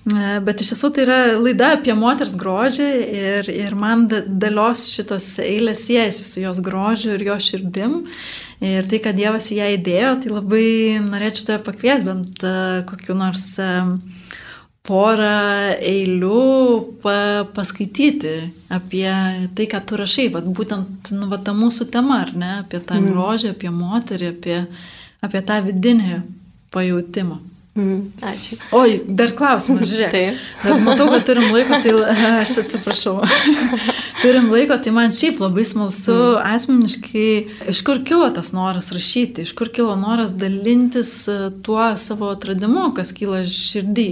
E, 0.06 0.38
bet 0.46 0.62
iš 0.62 0.70
tiesų 0.70 0.92
tai 0.94 1.02
yra 1.02 1.18
laida 1.34 1.72
apie 1.74 1.94
moters 1.98 2.36
grožį 2.38 2.88
ir, 3.18 3.48
ir 3.50 3.74
man 3.78 4.04
dalios 4.06 4.84
šitos 4.92 5.32
eilės 5.42 5.82
siejasi 5.88 6.26
su 6.28 6.42
jos 6.44 6.60
grožiu 6.62 7.16
ir 7.16 7.24
jo 7.26 7.38
širdim. 7.42 8.04
Ir 8.62 8.86
tai, 8.88 9.00
kad 9.04 9.18
Dievas 9.18 9.50
į 9.52 9.58
ją 9.58 9.70
įdėjo, 9.74 10.12
tai 10.22 10.30
labai 10.32 10.68
norėčiau 11.04 11.48
tave 11.48 11.64
pakvies 11.66 12.06
bent 12.06 12.44
e, 12.46 12.52
kokiu 12.88 13.16
nors 13.18 13.42
e, 13.58 13.66
porą 14.86 15.74
eilių 15.82 16.44
pa, 17.02 17.16
paskaityti 17.56 18.36
apie 18.72 19.10
tai, 19.58 19.66
ką 19.74 19.82
tu 19.90 19.98
rašai, 19.98 20.28
vat, 20.38 20.46
būtent 20.46 21.10
nu, 21.18 21.26
vat, 21.32 21.42
ta 21.48 21.56
mūsų 21.56 21.88
tema, 21.90 22.22
ar 22.28 22.32
ne, 22.38 22.52
apie 22.62 22.78
tą 22.78 23.00
mm. 23.02 23.10
grožį, 23.10 23.52
apie 23.56 23.74
moterį, 23.74 24.30
apie, 24.36 24.62
apie 25.26 25.44
tą 25.50 25.58
vidinį 25.66 26.22
pajūtimą. 26.70 27.42
Mm, 27.76 28.12
ačiū. 28.24 28.56
Oi, 28.72 28.94
dar 29.04 29.34
klausimas, 29.36 29.84
žiūrėk. 29.90 30.14
Taip. 30.14 30.44
Dar 30.64 30.78
matau, 30.80 31.10
kad 31.12 31.26
turim 31.28 31.50
laiko, 31.52 31.76
tai 31.84 31.92
aš 32.42 32.54
atsiprašau. 32.62 33.18
turim 34.22 34.48
laiko, 34.52 34.78
tai 34.80 34.94
man 34.96 35.12
šiaip 35.12 35.42
labai 35.44 35.66
smalsu 35.68 36.14
mm. 36.14 36.54
asmeniškai, 36.56 37.26
iš 37.74 37.82
kur 37.84 38.00
kilo 38.08 38.30
tas 38.32 38.54
noras 38.56 38.88
rašyti, 38.96 39.44
iš 39.44 39.52
kur 39.58 39.68
kilo 39.76 39.92
noras 40.00 40.32
dalintis 40.40 41.12
e, 41.28 41.36
tuo 41.66 41.90
savo 42.00 42.30
atradimu, 42.32 42.88
kas 42.96 43.12
kyla 43.16 43.42
širdį. 43.44 44.08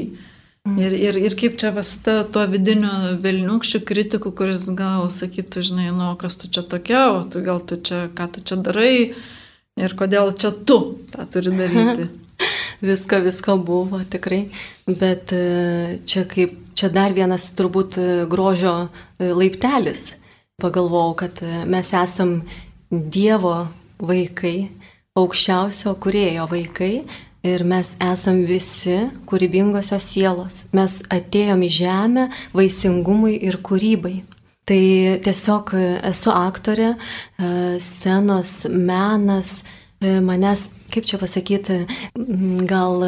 Mm. 0.69 0.77
Ir, 0.85 0.97
ir, 1.09 1.21
ir 1.31 1.37
kaip 1.41 1.57
čia 1.61 1.73
su 1.85 2.03
ta, 2.05 2.19
tuo 2.29 2.45
vidiniu 2.53 3.17
velniukščiu 3.25 3.81
kritiku, 3.89 4.35
kuris 4.37 4.69
gal 4.77 5.09
sakytų, 5.13 5.65
žinai, 5.71 5.89
nu, 5.97 6.11
kas 6.21 6.37
tu 6.41 6.53
čia 6.53 6.67
tokia, 6.69 7.07
o 7.17 7.25
tu 7.25 7.41
gal 7.45 7.65
tu 7.65 7.81
čia, 7.81 8.11
ką 8.13 8.29
tu 8.37 8.45
čia 8.45 8.61
darai 8.61 8.93
ir 9.81 9.97
kodėl 9.97 10.37
čia 10.37 10.53
tu 10.53 10.79
tą 11.13 11.25
turi 11.33 11.57
daryti. 11.57 12.11
Visko, 12.85 13.19
visko 13.25 13.57
buvo 13.59 14.01
tikrai, 14.11 14.49
bet 14.87 15.33
e, 15.33 15.99
čia 16.07 16.25
kaip, 16.29 16.55
čia 16.77 16.91
dar 16.93 17.15
vienas 17.17 17.49
turbūt 17.57 17.99
e, 17.99 18.07
grožio 18.31 18.75
e, 18.85 19.33
laiptelis. 19.33 20.13
Pagalvojau, 20.63 21.17
kad 21.19 21.41
mes 21.67 21.89
esam 21.99 22.37
Dievo 22.95 23.65
vaikai, 23.99 24.69
aukščiausio 25.19 25.97
kurėjo 25.99 26.45
vaikai 26.53 26.93
ir 27.45 27.65
mes 27.67 27.91
esam 27.99 28.45
visi 28.47 29.01
kūrybingosios 29.27 30.07
sielos. 30.13 30.61
Mes 30.71 31.01
atėjom 31.11 31.65
į 31.67 31.71
žemę 31.81 32.29
vaisingumui 32.55 33.35
ir 33.49 33.59
kūrybai. 33.67 34.21
Tai 34.65 34.85
tiesiog 35.27 35.75
esu 36.07 36.31
aktorė, 36.33 36.95
scenos 37.83 38.55
menas 38.71 39.57
manęs 40.01 40.69
kaip 40.95 41.09
čia 41.11 41.19
pasakyti, 41.21 41.81
gal 42.71 43.03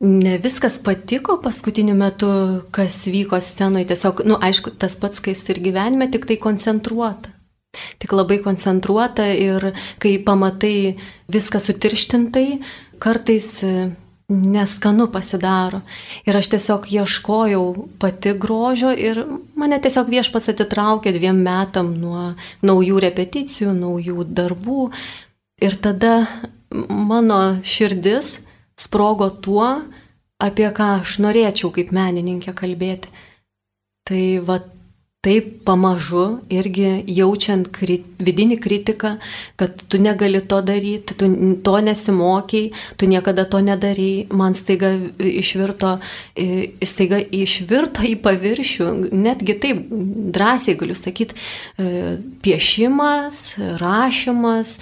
ne 0.00 0.36
viskas 0.42 0.78
patiko 0.84 1.38
paskutiniu 1.42 1.96
metu, 1.96 2.28
kas 2.70 2.98
vyko 3.08 3.40
scenoje. 3.40 3.88
Tiesiog, 3.92 4.22
na, 4.24 4.34
nu, 4.34 4.40
aišku, 4.42 4.74
tas 4.78 4.98
pats, 5.00 5.22
kas 5.24 5.46
ir 5.52 5.62
gyvenime, 5.64 6.10
tik 6.12 6.28
tai 6.28 6.36
koncentruota. 6.40 7.32
Tik 8.00 8.12
labai 8.16 8.40
koncentruota 8.44 9.26
ir 9.36 9.72
kai 10.00 10.16
pamatai 10.24 10.96
viską 11.32 11.60
sutirštintai, 11.60 12.46
kartais 13.02 13.48
e, 13.64 13.72
neskanu 14.32 15.08
pasidaro. 15.12 15.82
Ir 16.28 16.36
aš 16.36 16.50
tiesiog 16.54 16.88
ieškojau 16.92 17.64
pati 18.00 18.32
grožio 18.40 18.92
ir 18.96 19.22
mane 19.60 19.78
tiesiog 19.82 20.08
viešpas 20.12 20.50
atitraukė 20.52 21.12
dviem 21.16 21.40
metam 21.44 21.92
nuo 22.00 22.32
naujų 22.64 23.00
repeticijų, 23.06 23.76
naujų 23.76 24.28
darbų. 24.36 24.90
Ir 25.64 25.76
tada 25.80 26.16
mano 26.88 27.40
širdis 27.64 28.40
sprogo 28.76 29.30
tuo, 29.30 29.68
apie 30.42 30.68
ką 30.76 30.88
aš 31.00 31.18
norėčiau 31.24 31.72
kaip 31.74 31.92
menininkė 31.96 32.54
kalbėti. 32.56 33.12
Tai 34.06 34.24
va 34.46 34.60
taip 35.26 35.46
pamažu 35.66 36.24
irgi 36.54 37.00
jaučiant 37.10 37.66
kri, 37.74 37.96
vidinį 38.22 38.60
kritiką, 38.62 39.16
kad 39.58 39.80
tu 39.90 39.98
negali 39.98 40.38
to 40.38 40.60
daryti, 40.62 41.16
tu 41.18 41.30
to 41.66 41.74
nesimokiai, 41.82 42.68
tu 42.96 43.08
niekada 43.10 43.46
to 43.50 43.58
nedarai, 43.64 44.28
man 44.30 44.54
staiga 44.54 44.92
išvirto, 45.18 45.96
staiga 46.92 47.18
išvirto 47.18 48.06
į 48.06 48.14
paviršių, 48.22 48.86
netgi 49.26 49.58
taip 49.64 49.82
drąsiai 50.36 50.78
galiu 50.78 50.94
sakyti, 50.94 51.34
e, 51.34 51.90
piešimas, 52.46 53.40
rašymas, 53.82 54.76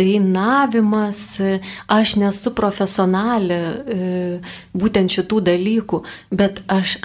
dainavimas, 0.00 1.40
aš 1.90 2.14
nesu 2.20 2.52
profesionalė 2.56 3.58
e, 3.60 4.40
būtent 4.72 5.12
šitų 5.12 5.40
dalykų, 5.50 6.00
bet 6.32 6.62
aš 6.70 6.96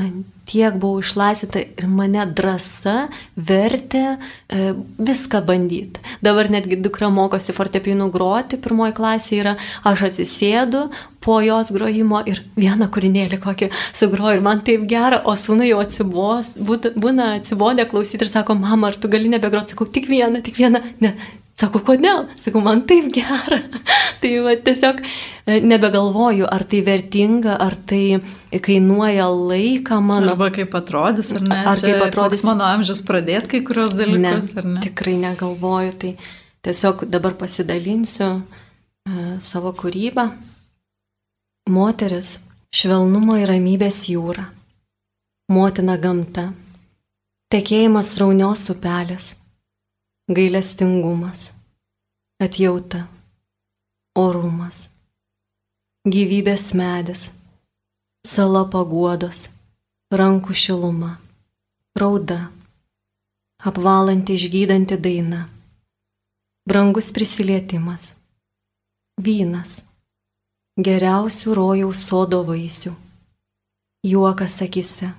tiek 0.46 0.78
buvau 0.78 1.02
išlaisvita 1.02 1.60
ir 1.60 1.88
mane 1.90 2.24
drąsa 2.38 3.10
vertė 3.36 4.06
e, 4.14 4.18
viską 5.02 5.42
bandyti. 5.44 6.00
Dabar 6.24 6.48
netgi 6.54 6.80
dukra 6.80 7.10
mokosi 7.12 7.52
fortepinų 7.58 8.08
groti, 8.14 8.62
pirmoji 8.62 8.96
klasė 8.96 9.40
yra, 9.42 9.56
aš 9.84 10.08
atsisėdu 10.12 10.88
po 11.26 11.40
jos 11.42 11.72
grojimo 11.76 12.22
ir 12.30 12.44
vieną 12.56 12.88
kūrinėlį 12.94 13.42
kokį 13.44 13.72
sugroju 13.92 14.38
ir 14.38 14.46
man 14.46 14.62
taip 14.64 14.86
gera, 14.88 15.24
o 15.26 15.34
sūnui 15.34 15.72
jau 15.74 15.80
atsibos, 15.82 16.54
būna 16.56 17.34
atsibodę 17.40 17.84
klausyti 17.90 18.24
ir 18.24 18.30
sako, 18.32 18.56
mama, 18.62 18.94
ar 18.94 19.02
tu 19.02 19.10
gali 19.12 19.28
nebegroti, 19.34 19.74
sakau, 19.74 19.90
tik 19.90 20.06
vieną, 20.12 20.46
tik 20.46 20.62
vieną, 20.62 20.84
ne, 21.02 21.18
Sako, 21.56 21.80
kodėl? 21.88 22.26
Sakau, 22.36 22.60
man 22.64 22.82
taip 22.88 23.14
gera. 23.16 23.62
tai 24.22 24.32
va, 24.44 24.58
tiesiog 24.60 24.98
e, 25.00 25.62
nebegalvoju, 25.64 26.50
ar 26.52 26.66
tai 26.68 26.82
vertinga, 26.84 27.56
ar 27.64 27.78
tai 27.88 28.20
kainuoja 28.66 29.30
laiką 29.32 30.02
mano. 30.04 30.34
Arba 30.34 30.50
kaip 30.56 30.76
atrodys, 30.76 31.32
ar 31.32 31.46
ne? 31.48 31.62
Ar 31.72 31.80
kaip 31.80 32.04
atrodys 32.04 32.44
mano 32.48 32.68
amžius 32.68 33.00
pradėti 33.08 33.54
kai 33.54 33.62
kurios 33.70 33.96
dalykus, 33.96 34.52
ne, 34.52 34.60
ar 34.60 34.68
ne? 34.74 34.82
Tikrai 34.84 35.16
negalvoju, 35.22 35.96
tai 36.02 36.12
tiesiog 36.68 37.06
dabar 37.14 37.38
pasidalinsiu 37.40 38.28
uh, 38.36 39.24
savo 39.40 39.72
kūrybą. 39.80 40.28
Moteris- 41.72 42.36
švelnumo 42.76 43.40
ir 43.40 43.48
ramybės 43.54 44.04
jūra. 44.12 44.50
Motina 45.56 45.96
gamta. 45.96 46.50
Tekėjimas 47.54 48.12
raunios 48.20 48.68
upelės 48.74 49.32
gailestingumas, 50.26 51.52
atjauta, 52.42 53.04
orumas, 54.18 54.88
gyvybės 56.10 56.72
medis, 56.74 57.28
sala 58.26 58.64
paguodos, 58.74 59.44
rankų 60.10 60.56
šiluma, 60.58 61.12
rauda, 61.94 62.40
apvalanti 63.62 64.40
išgydanti 64.40 64.98
daina, 64.98 65.44
brangus 66.66 67.12
prisilietimas, 67.14 68.16
vynas, 69.22 69.76
geriausių 70.82 71.54
rojaus 71.62 72.02
sodo 72.10 72.42
vaisių, 72.50 72.96
juokas 74.10 74.58
akise, 74.66 75.14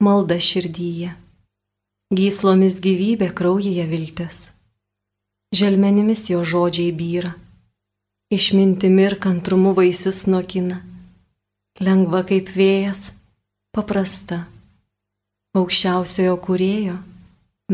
malda 0.00 0.40
širdyje 0.40 1.12
Gyslomis 2.14 2.76
gyvybė 2.78 3.32
kraujyje 3.34 3.82
viltis. 3.90 4.36
Želmenimis 5.50 6.28
jo 6.30 6.44
žodžiai 6.46 6.92
byra. 6.94 7.32
Išmintimi 8.30 9.02
ir 9.08 9.16
kantrumu 9.18 9.72
vaisius 9.74 10.20
nokina. 10.30 10.78
Lengva 11.82 12.22
kaip 12.30 12.54
vėjas, 12.54 13.10
paprasta. 13.74 14.44
Aukščiausiojo 15.58 16.38
kurėjo, 16.46 16.94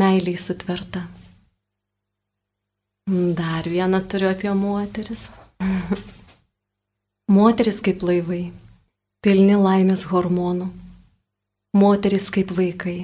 meiliai 0.01 0.41
sutverta. 0.41 1.05
Dar 3.37 3.69
vieną 3.69 4.01
turiu 4.09 4.33
apie 4.33 4.49
moteris. 4.57 5.27
moteris 7.37 7.83
kaip 7.85 8.01
laivai, 8.01 8.47
pilni 9.21 9.61
laimės 9.61 10.09
hormonų. 10.09 10.73
Moteris 11.77 12.33
kaip 12.33 12.49
vaikai 12.57 13.03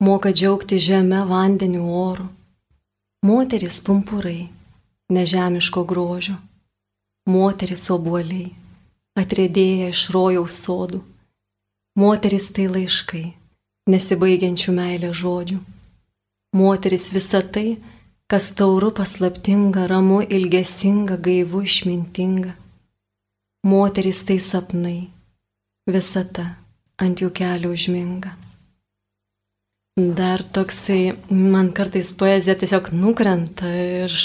moka 0.00 0.32
džiaugti 0.32 0.78
žemę, 0.78 1.24
vandeniu, 1.24 1.84
oru. 1.88 2.26
Moteris 3.22 3.80
pumpurai, 3.80 4.48
nežemiško 5.08 5.84
grožio. 5.84 6.36
Moteris 7.26 7.88
obuoliai, 7.90 8.52
atrėdėję 9.18 9.88
iš 9.90 10.02
rojaus 10.14 10.60
sodų. 10.62 11.00
Moteris 11.96 12.50
tai 12.52 12.68
laiškai, 12.68 13.24
nesibaigiančių 13.90 14.76
meilė 14.76 15.10
žodžių. 15.16 15.58
Moteris 16.60 17.08
visa 17.16 17.40
tai, 17.42 17.78
kas 18.30 18.52
tauru 18.58 18.92
paslaptinga, 18.94 19.88
ramu, 19.90 20.20
ilgesinga, 20.22 21.16
gaivu, 21.16 21.64
išmintinga. 21.66 22.54
Moteris 23.66 24.22
tai 24.28 24.38
sapnai, 24.38 24.98
visata 25.90 26.52
ant 27.02 27.22
jų 27.22 27.32
kelių 27.34 27.72
užminga. 27.74 28.45
Dar 29.96 30.42
toksai, 30.44 31.14
man 31.32 31.70
kartais 31.72 32.10
poezija 32.20 32.52
tiesiog 32.60 32.90
nukrenta 32.92 33.70
iš, 34.04 34.16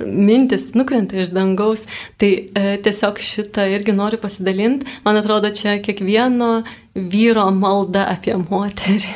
mintis 0.00 0.70
nukrenta 0.72 1.18
iš 1.20 1.28
dangaus, 1.36 1.82
tai 2.16 2.30
e, 2.56 2.62
tiesiog 2.80 3.20
šitą 3.20 3.66
irgi 3.68 3.92
noriu 3.92 4.16
pasidalinti. 4.22 4.88
Man 5.04 5.20
atrodo, 5.20 5.50
čia 5.52 5.74
kiekvieno 5.84 6.62
vyro 6.96 7.44
malda 7.52 8.06
apie 8.14 8.38
moterį. 8.40 9.12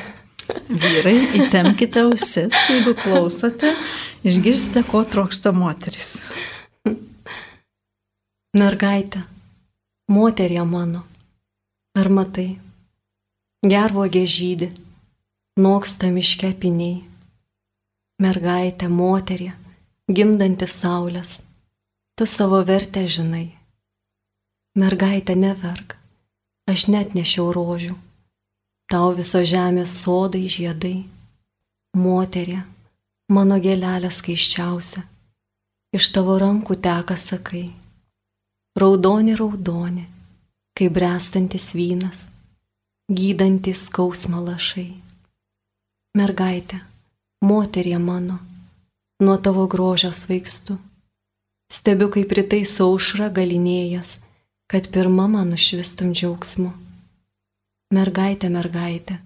Vyrai, 0.68 1.16
įtemkite 1.40 2.04
ausis, 2.04 2.52
jeigu 2.68 2.92
klausote, 3.00 3.72
išgirsite, 4.28 4.84
ko 4.92 5.06
trokšta 5.08 5.56
moteris. 5.56 6.18
Mergaitė, 8.60 9.24
moterie 10.12 10.68
mano, 10.68 11.06
ar 11.96 12.12
matai, 12.12 12.50
gervogė 13.64 14.28
žydė 14.28 14.74
noksta 15.54 16.08
miškepiniai. 16.10 17.04
Mergaitė, 18.18 18.88
moterė, 18.90 19.52
gimdanti 20.10 20.66
saulės, 20.66 21.36
tu 22.18 22.26
savo 22.26 22.58
vertę 22.66 23.04
žinai. 23.06 23.52
Mergaitė, 24.74 25.36
neverk, 25.38 25.94
aš 26.66 26.88
net 26.90 27.14
nešiau 27.14 27.52
rožių, 27.54 27.94
tau 28.90 29.12
viso 29.14 29.44
žemės 29.46 29.94
sodai 30.02 30.48
žiedai. 30.50 31.04
Moterė, 31.94 32.58
mano 33.30 33.60
gėlelė 33.62 34.10
skaiščiausia, 34.10 35.04
iš 35.94 36.10
tavo 36.10 36.40
rankų 36.42 36.80
teka 36.82 37.14
sakai. 37.14 37.68
Raudoni, 38.74 39.38
raudoni, 39.38 40.08
kaip 40.74 40.98
brestantis 40.98 41.70
vynas, 41.78 42.26
gydantis 43.06 43.86
skausmą 43.86 44.42
lašai 44.42 44.90
mergaitė, 46.14 46.78
moterie 47.42 47.98
mano, 47.98 48.38
nuo 49.20 49.34
tavo 49.38 49.66
grožio 49.66 50.12
svaigstu. 50.14 50.76
Stebiu, 51.74 52.06
kaip 52.14 52.30
rytai 52.38 52.62
saušra 52.68 53.32
galinėjas, 53.34 54.18
kad 54.70 54.86
pirmą 54.94 55.26
man 55.32 55.50
nušvistum 55.50 56.12
džiaugsmu. 56.14 56.70
Mergaitė, 57.94 58.50
mergaitė, 58.54 59.18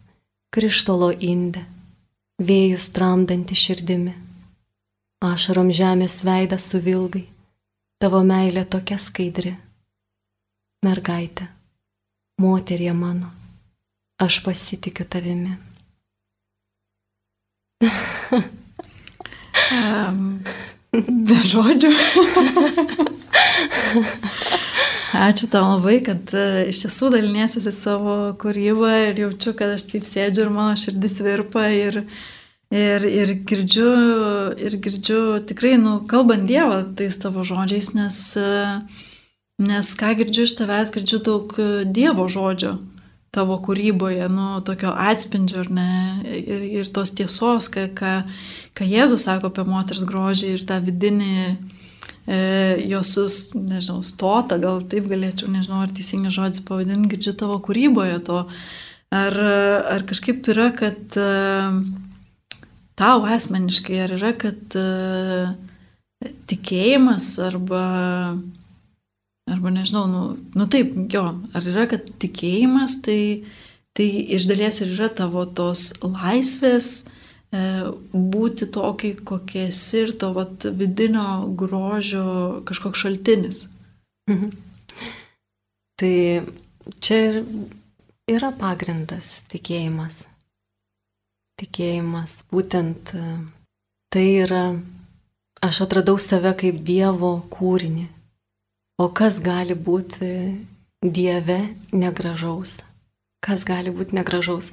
krištolo 0.55 1.11
indė, 1.13 1.67
vėjus 2.41 2.89
tramdanti 2.97 3.59
širdimi. 3.59 4.17
Ašarom 5.29 5.69
žemės 5.75 6.23
veidas 6.25 6.71
suvilgai, 6.73 7.27
tavo 8.01 8.25
meilė 8.25 8.65
tokia 8.65 8.97
skaidri. 9.03 9.57
Mergaitė, 10.87 11.51
moterie 12.41 12.93
mano, 12.97 13.33
aš 14.23 14.41
pasitikiu 14.47 15.05
tavimi 15.05 15.57
um, 19.73 20.41
be 21.31 21.37
žodžių. 21.47 21.91
Ačiū 25.19 25.47
tau 25.53 25.65
labai, 25.77 26.01
kad 26.07 26.33
uh, 26.35 26.67
iš 26.69 26.83
tiesų 26.85 27.13
daliniesi 27.15 27.63
savo 27.71 28.17
kūrybą 28.41 28.91
ir 29.09 29.23
jaučiu, 29.23 29.55
kad 29.59 29.69
aš 29.77 29.83
taip 29.93 30.05
sėdžiu 30.11 30.41
ir 30.47 30.51
mano 30.55 30.75
širdis 30.79 31.17
virpa 31.23 31.65
ir, 31.75 31.95
ir, 32.75 33.01
ir, 33.07 33.29
girdžiu, 33.47 33.91
ir 34.59 34.73
girdžiu 34.83 35.23
tikrai, 35.49 35.77
nu, 35.81 35.93
kalbant 36.11 36.45
Dievą 36.51 36.83
tais 36.99 37.15
tavo 37.23 37.47
žodžiais, 37.47 37.95
nes, 37.95 38.19
uh, 38.43 38.83
nes 39.63 39.87
ką 40.03 40.09
girdžiu 40.19 40.43
iš 40.51 40.59
tavęs, 40.59 40.89
girdžiu 40.99 41.19
daug 41.31 41.47
Dievo 41.95 42.27
žodžio 42.27 42.73
tavo 43.35 43.59
kūryboje, 43.65 44.27
nu, 44.33 44.49
tokio 44.65 44.95
atspindžio, 44.97 45.63
ar 45.65 45.71
ne, 45.75 45.91
ir, 46.39 46.65
ir 46.81 46.93
tos 46.95 47.13
tiesos, 47.17 47.69
ką, 47.73 47.89
ką, 47.99 48.15
ką 48.79 48.89
Jėzus 48.89 49.29
sako 49.29 49.53
apie 49.53 49.67
moters 49.69 50.07
grožį 50.09 50.55
ir 50.57 50.67
tą 50.69 50.81
vidinį 50.85 51.33
e, 51.45 52.41
jos, 52.89 53.15
nežinau, 53.55 54.01
stotą, 54.07 54.59
gal 54.63 54.83
taip 54.89 55.11
galėčiau, 55.13 55.53
nežinau, 55.53 55.85
ar 55.85 55.93
teisingas 55.95 56.37
žodis 56.39 56.65
pavadinti, 56.65 57.13
girdžiu 57.15 57.37
tavo 57.45 57.61
kūryboje 57.65 58.21
to, 58.29 58.45
Ar, 59.09 59.33
ar 59.89 60.03
kažkaip 60.05 60.45
yra, 60.53 60.67
kad 60.77 61.17
tau 62.99 63.23
asmeniškai, 63.25 64.03
ar 64.05 64.13
yra, 64.19 64.35
kad 64.37 64.77
tikėjimas 66.51 67.31
arba, 67.41 67.85
arba 69.49 69.73
nežinau, 69.75 70.07
nu, 70.11 70.23
nu 70.55 70.67
taip, 70.71 70.95
jo, 71.13 71.25
ar 71.57 71.69
yra, 71.73 71.87
kad 71.91 72.09
tikėjimas 72.23 72.99
tai, 73.05 73.21
tai 73.97 74.09
iš 74.37 74.49
dalies 74.51 74.83
ir 74.85 74.95
yra 74.97 75.09
tavo 75.23 75.45
tos 75.59 75.91
laisvės, 76.05 77.07
E, 77.49 77.61
būti 78.13 78.69
tokį, 78.69 79.11
kokie 79.29 79.69
esi 79.71 80.03
ir 80.03 80.13
to 80.21 80.35
vat, 80.37 80.67
vidinio 80.77 81.49
grožio 81.57 82.61
kažkoks 82.69 83.05
šaltinis. 83.07 83.63
Mhm. 84.29 84.51
Tai 85.99 86.17
čia 87.01 87.21
ir 87.31 87.39
yra 88.29 88.53
pagrindas 88.53 89.47
tikėjimas. 89.49 90.27
Tikėjimas, 91.59 92.43
būtent 92.53 93.15
e, 93.17 93.25
tai 94.13 94.27
yra, 94.45 94.67
aš 95.65 95.83
atradau 95.89 96.21
save 96.21 96.53
kaip 96.61 96.85
Dievo 96.85 97.33
kūrinį. 97.51 98.07
O 98.99 99.07
kas 99.15 99.39
gali 99.39 99.77
būti 99.79 100.29
Dieve 100.99 101.59
negražaus? 101.95 102.81
Kas 103.39 103.63
gali 103.63 103.93
būti 103.95 104.17
negražaus? 104.19 104.73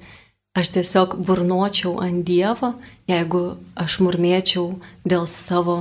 Aš 0.58 0.72
tiesiog 0.74 1.14
burnočiau 1.28 2.00
ant 2.02 2.24
Dievo, 2.26 2.72
jeigu 3.12 3.44
aš 3.78 4.00
murmėčiau 4.02 4.80
dėl 5.06 5.28
savo 5.30 5.78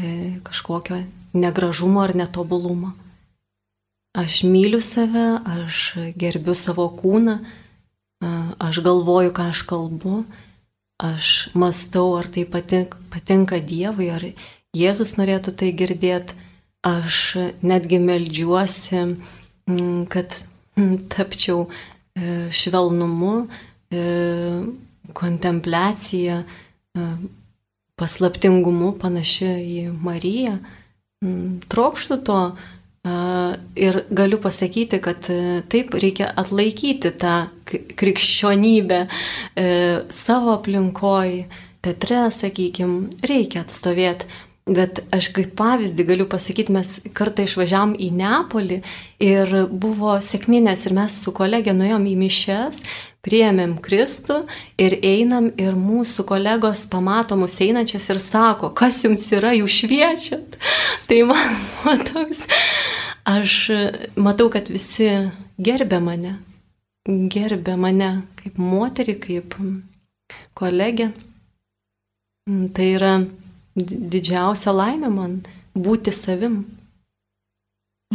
e, 0.00 0.38
kažkokio 0.46 1.02
negražumo 1.34 2.00
ar 2.06 2.14
netobulumo. 2.16 2.94
Aš 4.16 4.42
myliu 4.48 4.80
save, 4.80 5.26
aš 5.44 5.92
gerbiu 6.16 6.56
savo 6.56 6.88
kūną, 6.88 7.36
aš 8.58 8.80
galvoju, 8.86 9.34
ką 9.36 9.50
aš 9.52 9.66
kalbu, 9.68 10.24
aš 10.96 11.50
mastau, 11.52 12.16
ar 12.16 12.32
tai 12.32 12.48
patink, 12.48 12.96
patinka 13.12 13.60
Dievui, 13.60 14.08
ar 14.08 14.24
Jėzus 14.72 15.18
norėtų 15.20 15.52
tai 15.60 15.74
girdėti. 15.76 16.47
Aš 16.86 17.36
netgi 17.62 17.98
melžiuosi, 17.98 19.00
kad 20.12 20.36
tapčiau 21.10 21.66
e, 21.66 22.48
švelnumu, 22.54 23.48
E, 23.90 24.62
kontempliacija, 25.12 26.42
e, 26.44 27.04
paslaptingumu 27.96 28.90
panaši 29.00 29.48
į 29.64 29.84
Mariją. 30.04 30.58
Mm, 31.24 31.54
trokštų 31.72 32.18
to 32.28 32.40
ir 33.80 33.96
galiu 34.12 34.36
pasakyti, 34.42 34.98
kad 35.00 35.24
taip 35.72 35.94
reikia 35.96 36.26
atlaikyti 36.36 37.12
tą 37.16 37.46
krikščionybę 37.96 38.98
savo 40.12 40.52
aplinkoje, 40.58 41.46
teatre, 41.80 42.18
sakykime, 42.34 43.22
reikia 43.30 43.62
atstovėti 43.64 44.28
Bet 44.68 45.00
aš 45.14 45.30
kaip 45.32 45.54
pavyzdį 45.56 46.04
galiu 46.04 46.26
pasakyti, 46.28 46.74
mes 46.76 46.90
kartą 47.16 47.46
išvažiavam 47.48 47.94
į 47.96 48.10
Neapolį 48.18 48.82
ir 49.24 49.52
buvo 49.72 50.18
sėkminės 50.20 50.84
ir 50.84 50.96
mes 50.98 51.14
su 51.24 51.32
kolegė 51.32 51.72
nuėjom 51.76 52.04
į 52.10 52.12
mišes, 52.20 52.82
priėmėm 53.24 53.78
Kristų 53.84 54.42
ir 54.80 54.98
einam 55.00 55.48
ir 55.56 55.78
mūsų 55.78 56.26
kolegos 56.28 56.84
pamato 56.92 57.38
mus 57.40 57.56
einančias 57.64 58.10
ir 58.12 58.20
sako, 58.20 58.74
kas 58.76 59.00
jums 59.06 59.24
yra, 59.32 59.54
jūs 59.56 59.80
šviečiat. 59.82 60.58
Tai 61.08 61.22
man, 61.32 61.56
man 61.88 62.04
toks, 62.12 62.44
aš 63.24 63.56
matau, 64.20 64.50
kad 64.52 64.68
visi 64.68 65.08
gerbė 65.56 66.02
mane, 66.04 66.36
gerbė 67.08 67.80
mane 67.80 68.12
kaip 68.42 68.60
moterį, 68.60 69.18
kaip 69.24 69.58
kolegė. 70.58 71.12
Tai 72.48 72.84
yra 72.88 73.12
didžiausia 73.84 74.74
laimė 74.74 75.10
man 75.12 75.38
būti 75.78 76.14
savim. 76.14 76.62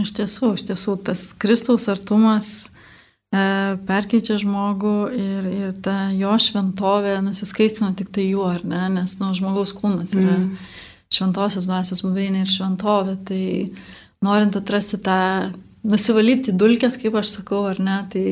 Iš 0.01 0.13
tiesų, 0.17 0.55
iš 0.57 0.65
tiesų, 0.69 0.95
tas 1.05 1.27
Kristaus 1.37 1.85
artumas 1.91 2.47
e, 2.65 3.75
perkeičia 3.87 4.39
žmogų 4.41 4.95
ir, 5.13 5.49
ir 5.53 5.75
ta 5.85 6.07
jo 6.17 6.33
šventovė 6.41 7.19
nusiskaistina 7.21 7.91
tik 7.97 8.09
tai 8.15 8.25
juo, 8.31 8.47
ar 8.49 8.65
ne, 8.65 8.87
nes 8.95 9.19
nu, 9.21 9.29
žmogaus 9.37 9.75
kūnas 9.77 10.15
yra 10.17 10.39
mm. 10.39 10.49
šventosios 11.13 11.69
dvasios 11.69 12.01
buveinė 12.07 12.41
ir 12.41 12.49
šventovė, 12.49 13.19
tai 13.29 13.43
norint 14.25 14.57
atrasti 14.57 14.97
tą, 15.05 15.19
nusivalyti 15.85 16.55
dulkės, 16.57 16.97
kaip 16.97 17.19
aš 17.19 17.37
sakau, 17.37 17.65
ar 17.69 17.79
ne, 17.83 17.99
tai 18.09 18.25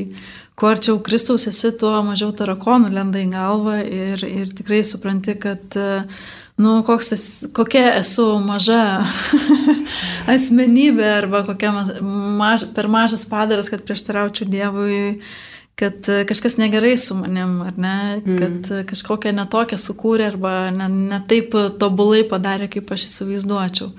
kuo 0.57 0.71
arčiau 0.71 0.97
Kristaus 1.03 1.45
esi, 1.51 1.75
tuo 1.77 1.93
mažiau 2.07 2.33
tarakonų 2.33 2.89
lenda 2.95 3.21
į 3.21 3.29
galvą 3.35 3.77
ir, 3.85 4.23
ir 4.25 4.53
tikrai 4.55 4.81
supranti, 4.87 5.35
kad 5.41 5.77
uh, 5.77 6.25
nu, 6.57 6.83
koks, 6.87 7.13
kokia 7.53 7.85
esu 7.99 8.25
maža 8.43 9.05
asmenybė 10.35 11.07
arba 11.19 11.43
kokia 11.47 11.71
maž, 12.01 12.67
per 12.75 12.89
mažas 12.91 13.25
padaras, 13.29 13.71
kad 13.71 13.85
prieštaraučiau 13.87 14.49
Dievui, 14.51 15.21
kad 15.79 16.05
kažkas 16.29 16.57
negerai 16.61 16.97
su 16.99 17.15
manim, 17.17 17.61
ar 17.65 17.77
ne, 17.77 17.99
mm. 18.21 18.41
kad 18.41 18.73
kažkokią 18.91 19.33
netokią 19.37 19.79
sukūrė 19.81 20.27
arba 20.33 20.55
ne, 20.75 20.89
ne 21.13 21.21
taip 21.27 21.55
tobulai 21.81 22.25
padarė, 22.29 22.69
kaip 22.71 22.91
aš 22.93 23.07
įsivaizduočiau. 23.09 23.93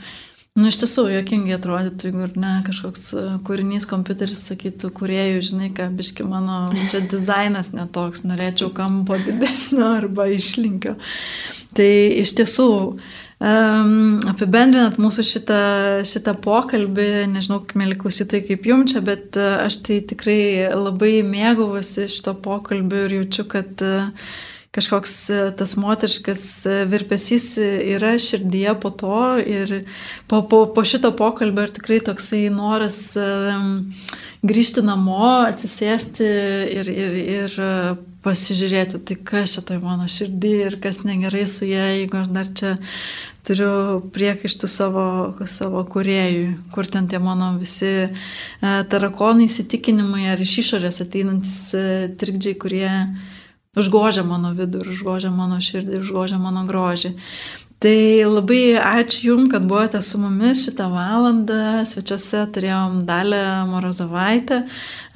Nu, 0.52 0.66
iš 0.68 0.76
tiesų, 0.82 1.06
jokingai 1.14 1.54
atrodytų, 1.56 2.10
jeigu 2.10 2.26
ir 2.26 2.32
ne 2.36 2.50
kažkoks 2.66 3.06
kūrinys 3.48 3.86
kompiuteris 3.88 4.42
sakytų, 4.50 4.90
kuriejų, 4.98 5.38
žinai, 5.48 5.70
ką 5.72 5.86
biški 5.96 6.26
mano 6.28 6.66
čia 6.92 7.00
dizainas 7.08 7.72
netoks, 7.72 8.26
norėčiau 8.28 8.68
kampo 8.76 9.16
didesnio 9.24 9.94
arba 9.96 10.28
išlinkio. 10.28 10.98
Tai 11.76 11.90
iš 12.20 12.34
tiesų, 12.36 12.68
um, 12.92 13.96
apibendrinant 14.28 14.98
mūsų 15.00 15.24
šitą, 15.24 15.64
šitą 16.08 16.36
pokalbį, 16.44 17.10
nežinau, 17.32 17.62
mėly 17.78 17.96
klausytojai, 18.00 18.44
kaip 18.50 18.68
jums 18.68 18.92
čia, 18.92 19.04
bet 19.04 19.38
uh, 19.40 19.64
aš 19.66 19.80
tai 19.86 20.00
tikrai 20.04 20.70
labai 20.76 21.20
mėgaujuosi 21.26 22.10
šito 22.12 22.36
pokalbio 22.44 23.06
ir 23.06 23.16
jaučiu, 23.22 23.48
kad 23.56 23.86
uh, 23.86 24.10
kažkoks 24.72 25.14
tas 25.58 25.74
moteriškas 25.76 26.44
virpesys 26.88 27.58
yra 27.60 28.14
širdyje 28.20 28.72
po 28.80 28.90
to 28.90 29.18
ir 29.44 29.82
po, 30.30 30.42
po, 30.48 30.64
po 30.72 30.84
šito 30.84 31.10
pokalbio 31.16 31.66
ir 31.66 31.74
tikrai 31.76 32.00
toksai 32.04 32.46
noras 32.52 32.96
grįžti 34.42 34.84
namo, 34.86 35.44
atsisėsti 35.50 36.30
ir, 36.72 36.88
ir, 36.88 37.18
ir 37.36 37.60
pasižiūrėti, 38.22 39.00
tai 39.02 39.16
kas 39.18 39.56
čia 39.56 39.64
toj 39.66 39.80
mano 39.82 40.06
širdį 40.10 40.52
ir 40.68 40.78
kas 40.82 41.02
negerai 41.06 41.44
su 41.50 41.66
ją, 41.66 41.88
jeigu 41.96 42.20
aš 42.20 42.30
dar 42.34 42.50
čia 42.58 42.72
turiu 43.46 44.00
priekaištų 44.14 44.70
savo, 44.70 45.06
savo 45.50 45.82
kuriejui, 45.90 46.52
kur 46.74 46.86
ten 46.86 47.08
tie 47.10 47.18
mano 47.22 47.52
visi 47.58 47.90
e, 48.06 48.08
tarakonai 48.62 49.48
įsitikinimai 49.50 50.28
ar 50.30 50.42
iš 50.42 50.60
išorės 50.62 51.02
ateinantis 51.02 51.58
e, 51.74 51.84
trikdžiai, 52.20 52.54
kurie 52.62 52.92
užgožia 53.78 54.22
mano 54.28 54.52
vidų 54.54 54.84
užgožia 54.92 55.32
mano 55.34 55.58
širdį, 55.62 56.02
užgožia 56.04 56.38
mano 56.38 56.62
grožį. 56.68 57.16
Tai 57.82 58.22
labai 58.30 58.78
ačiū 58.78 59.32
Jums, 59.32 59.48
kad 59.50 59.64
buvote 59.66 59.98
su 60.06 60.20
mumis 60.22 60.60
šitą 60.62 60.86
valandą. 60.92 61.82
Svečiuose 61.82 62.44
turėjom 62.54 63.00
Dalę 63.08 63.40
Morozovaitę, 63.66 64.60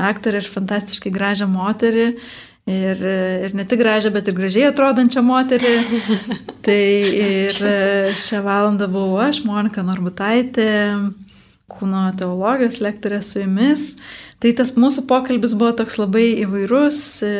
aktorę 0.03 0.41
ir 0.43 0.49
fantastiškai 0.51 1.13
gražią 1.15 1.47
moterį. 1.53 2.09
Ir, 2.67 2.99
ir 3.47 3.53
ne 3.55 3.63
tik 3.63 3.79
gražią, 3.79 4.11
bet 4.11 4.27
ir 4.27 4.35
gražiai 4.35 4.71
atrodančią 4.73 5.23
moterį. 5.23 5.75
tai 6.67 6.81
ir 7.15 7.59
šią 8.19 8.41
valandą 8.43 8.89
buvau 8.91 9.21
aš, 9.29 9.45
Monika 9.47 9.85
Norbutaitė, 9.87 10.73
kūno 11.71 12.09
teologijos 12.19 12.81
lektorė 12.83 13.21
su 13.23 13.45
jumis. 13.45 13.93
Tai 14.43 14.51
tas 14.59 14.75
mūsų 14.77 15.07
pokalbis 15.09 15.55
buvo 15.57 15.73
toks 15.79 15.97
labai 15.97 16.27
įvairus, 16.43 16.99
e, 17.25 17.31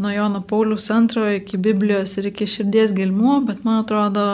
nuo 0.00 0.10
Jono 0.10 0.40
Paulius 0.42 0.88
II 0.90 1.36
iki 1.36 1.60
Biblijos 1.62 2.16
ir 2.18 2.30
iki 2.32 2.48
širdies 2.50 2.96
gelmų, 2.96 3.36
bet 3.46 3.62
man 3.68 3.84
atrodo, 3.84 4.24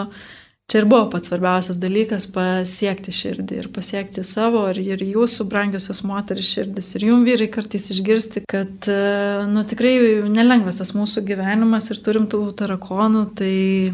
Čia 0.66 0.80
ir 0.82 0.86
buvo 0.90 1.04
pats 1.12 1.28
svarbiausias 1.30 1.76
dalykas- 1.78 2.24
pasiekti 2.34 3.12
širdį 3.14 3.58
ir 3.60 3.66
pasiekti 3.70 4.24
savo 4.26 4.64
ir, 4.72 4.80
ir 4.82 5.04
jūsų 5.06 5.44
brangiosios 5.46 6.00
moteris 6.02 6.48
širdis. 6.50 6.88
Ir 6.96 7.04
jum 7.06 7.22
vyrai 7.22 7.46
kartais 7.54 7.86
išgirsti, 7.94 8.42
kad, 8.50 8.72
e, 8.90 9.46
nu, 9.46 9.62
tikrai 9.62 10.26
nelengvas 10.26 10.80
tas 10.80 10.90
mūsų 10.90 11.22
gyvenimas 11.28 11.86
ir 11.94 12.00
turim 12.02 12.26
tų 12.26 12.40
tarakonų, 12.58 13.22
tai, 13.38 13.92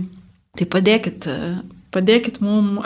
tai 0.56 0.68
padėkit, 0.76 1.28
padėkit 1.92 2.40
mum 2.40 2.80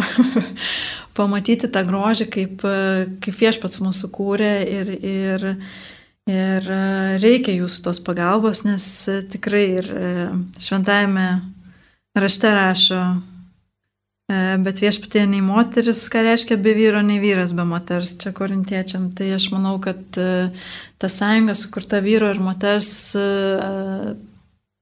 pamatyti 1.18 1.70
tą 1.70 1.84
grožį, 1.87 2.26
kaip, 2.26 2.66
kaip 3.22 3.39
viešpats 3.39 3.78
mūsų 3.87 4.11
kūrė 4.18 4.51
ir, 4.66 4.93
ir, 4.99 5.47
ir 6.26 6.68
reikia 7.22 7.55
jūsų 7.55 7.87
tos 7.87 8.03
pagalbos, 8.03 8.64
nes 8.66 8.91
tikrai 9.30 9.64
ir 9.78 9.95
šventajame 10.59 11.28
rašte 12.18 12.51
rašo, 12.51 13.01
bet 14.29 14.81
viešpatie 14.83 15.22
nei 15.31 15.41
moteris, 15.45 16.01
ką 16.11 16.24
reiškia 16.27 16.57
be 16.59 16.72
vyro, 16.74 17.03
nei 17.07 17.20
vyras 17.22 17.53
be 17.55 17.62
moters, 17.68 18.16
čia 18.18 18.33
korintiečiam. 18.35 19.11
Tai 19.14 19.29
aš 19.37 19.51
manau, 19.55 19.77
kad 19.83 20.01
ta 20.99 21.11
sąjunga 21.12 21.55
sukurta 21.55 22.03
vyro 22.03 22.33
ir 22.35 22.41
moters 22.43 22.91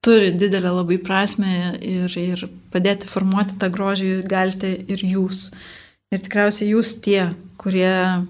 turi 0.04 0.32
didelę 0.36 0.72
labai 0.80 0.98
prasme 1.00 1.74
ir, 1.80 2.12
ir 2.20 2.44
padėti 2.72 3.08
formuoti 3.08 3.56
tą 3.60 3.70
grožį 3.72 4.10
galite 4.28 4.70
ir 4.92 5.04
jūs. 5.14 5.48
Ir 6.12 6.22
tikriausiai 6.24 6.74
jūs 6.74 6.98
tie, 7.04 7.30
kurie, 7.60 8.24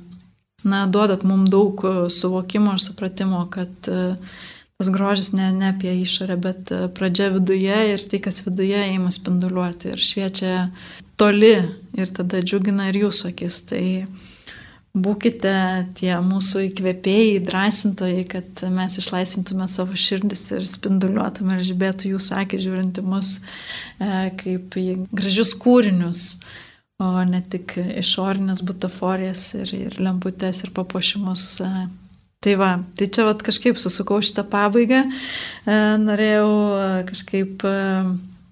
na, 0.65 0.85
duodat 0.87 1.25
mums 1.27 1.51
daug 1.51 1.83
suvokimo 2.15 2.77
ir 2.77 2.83
supratimo, 2.83 3.43
kad 3.55 3.75
tas 3.85 4.91
grožis 4.91 5.33
ne, 5.35 5.51
ne 5.55 5.73
apie 5.73 5.93
išorę, 6.03 6.39
bet 6.47 6.71
pradžia 6.97 7.31
viduje 7.35 7.81
ir 7.95 8.07
tai, 8.11 8.23
kas 8.23 8.41
viduje 8.47 8.79
eima 8.87 9.11
spinduliuoti 9.15 9.95
ir 9.95 10.03
šviečia 10.03 10.55
toli 11.17 11.55
ir 11.95 12.15
tada 12.15 12.43
džiugina 12.43 12.89
ir 12.91 13.05
jūsų 13.05 13.31
akis. 13.33 13.61
Tai 13.71 13.85
būkite 14.95 15.55
tie 15.99 16.12
mūsų 16.23 16.69
įkvėpėjai, 16.69 17.41
drąsintojai, 17.49 18.27
kad 18.31 18.62
mes 18.75 18.99
išlaisintume 19.03 19.67
savo 19.71 19.97
širdis 19.99 20.47
ir 20.55 20.67
spinduliuotume 20.69 21.59
ir 21.59 21.65
žibėtų 21.67 22.15
jūsų 22.15 22.37
akį 22.45 22.61
žiūrinti 22.67 23.03
mus 23.07 23.41
e, 23.41 24.31
kaip 24.39 24.79
į 24.79 24.87
gražius 25.11 25.57
kūrinius, 25.59 26.29
o 27.03 27.11
ne 27.27 27.43
tik 27.43 27.75
išorinės 27.83 28.62
butaforijas 28.67 29.49
ir, 29.59 29.75
ir 29.75 29.99
lemputės 29.99 30.62
ir 30.62 30.71
papuošimus. 30.77 31.49
E. 31.67 31.73
Tai 32.45 32.55
va, 32.61 32.71
tai 32.95 33.09
čia 33.11 33.25
vat 33.27 33.43
kažkaip 33.43 33.81
susukau 33.81 34.21
šitą 34.23 34.45
pabaigą, 34.53 35.03
e, 35.67 35.81
norėjau 36.05 36.55
kažkaip 37.11 37.67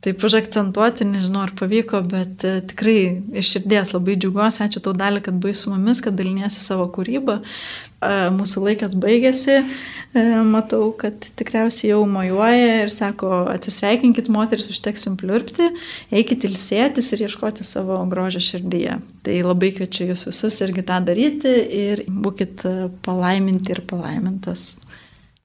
taip 0.02 0.24
užakcentuoti, 0.26 1.06
nežinau 1.06 1.44
ar 1.46 1.52
pavyko, 1.58 2.00
bet 2.10 2.42
e, 2.46 2.56
tikrai 2.66 3.22
iš 3.38 3.52
širdies 3.54 3.92
labai 3.94 4.16
džiaugiuosi, 4.18 4.62
ačiū 4.64 4.82
tau 4.82 4.94
dalį, 4.98 5.22
kad 5.28 5.36
buvai 5.38 5.54
su 5.54 5.70
mumis, 5.70 6.00
kad 6.02 6.16
daliniesi 6.18 6.62
savo 6.62 6.88
kūrybą. 6.94 7.36
E, 7.38 8.14
mūsų 8.34 8.64
laikas 8.64 8.96
baigėsi, 8.98 9.60
e, 9.62 10.24
matau, 10.48 10.88
kad 10.98 11.28
tikriausiai 11.38 11.92
jau 11.92 12.00
mojuoja 12.10 12.80
ir 12.82 12.90
sako, 12.94 13.30
atsisveikinkit 13.52 14.30
moteris, 14.34 14.66
užteks 14.74 15.06
jums 15.06 15.20
pliurpti, 15.22 15.68
eikit 16.10 16.48
ilsėtis 16.50 17.12
ir 17.14 17.22
ieškoti 17.28 17.66
savo 17.66 18.00
grožio 18.10 18.42
širdyje. 18.42 18.98
Tai 19.22 19.36
labai 19.46 19.70
kviečiu 19.76 20.08
jūs 20.10 20.26
visus 20.32 20.58
irgi 20.66 20.82
tą 20.88 20.98
daryti 21.06 21.54
ir 21.82 22.02
būkit 22.10 22.66
palaiminti 23.06 23.76
ir 23.76 23.84
palaimintas. 23.86 24.74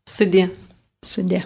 Sudė. 0.10 0.48
Sudė. 1.06 1.44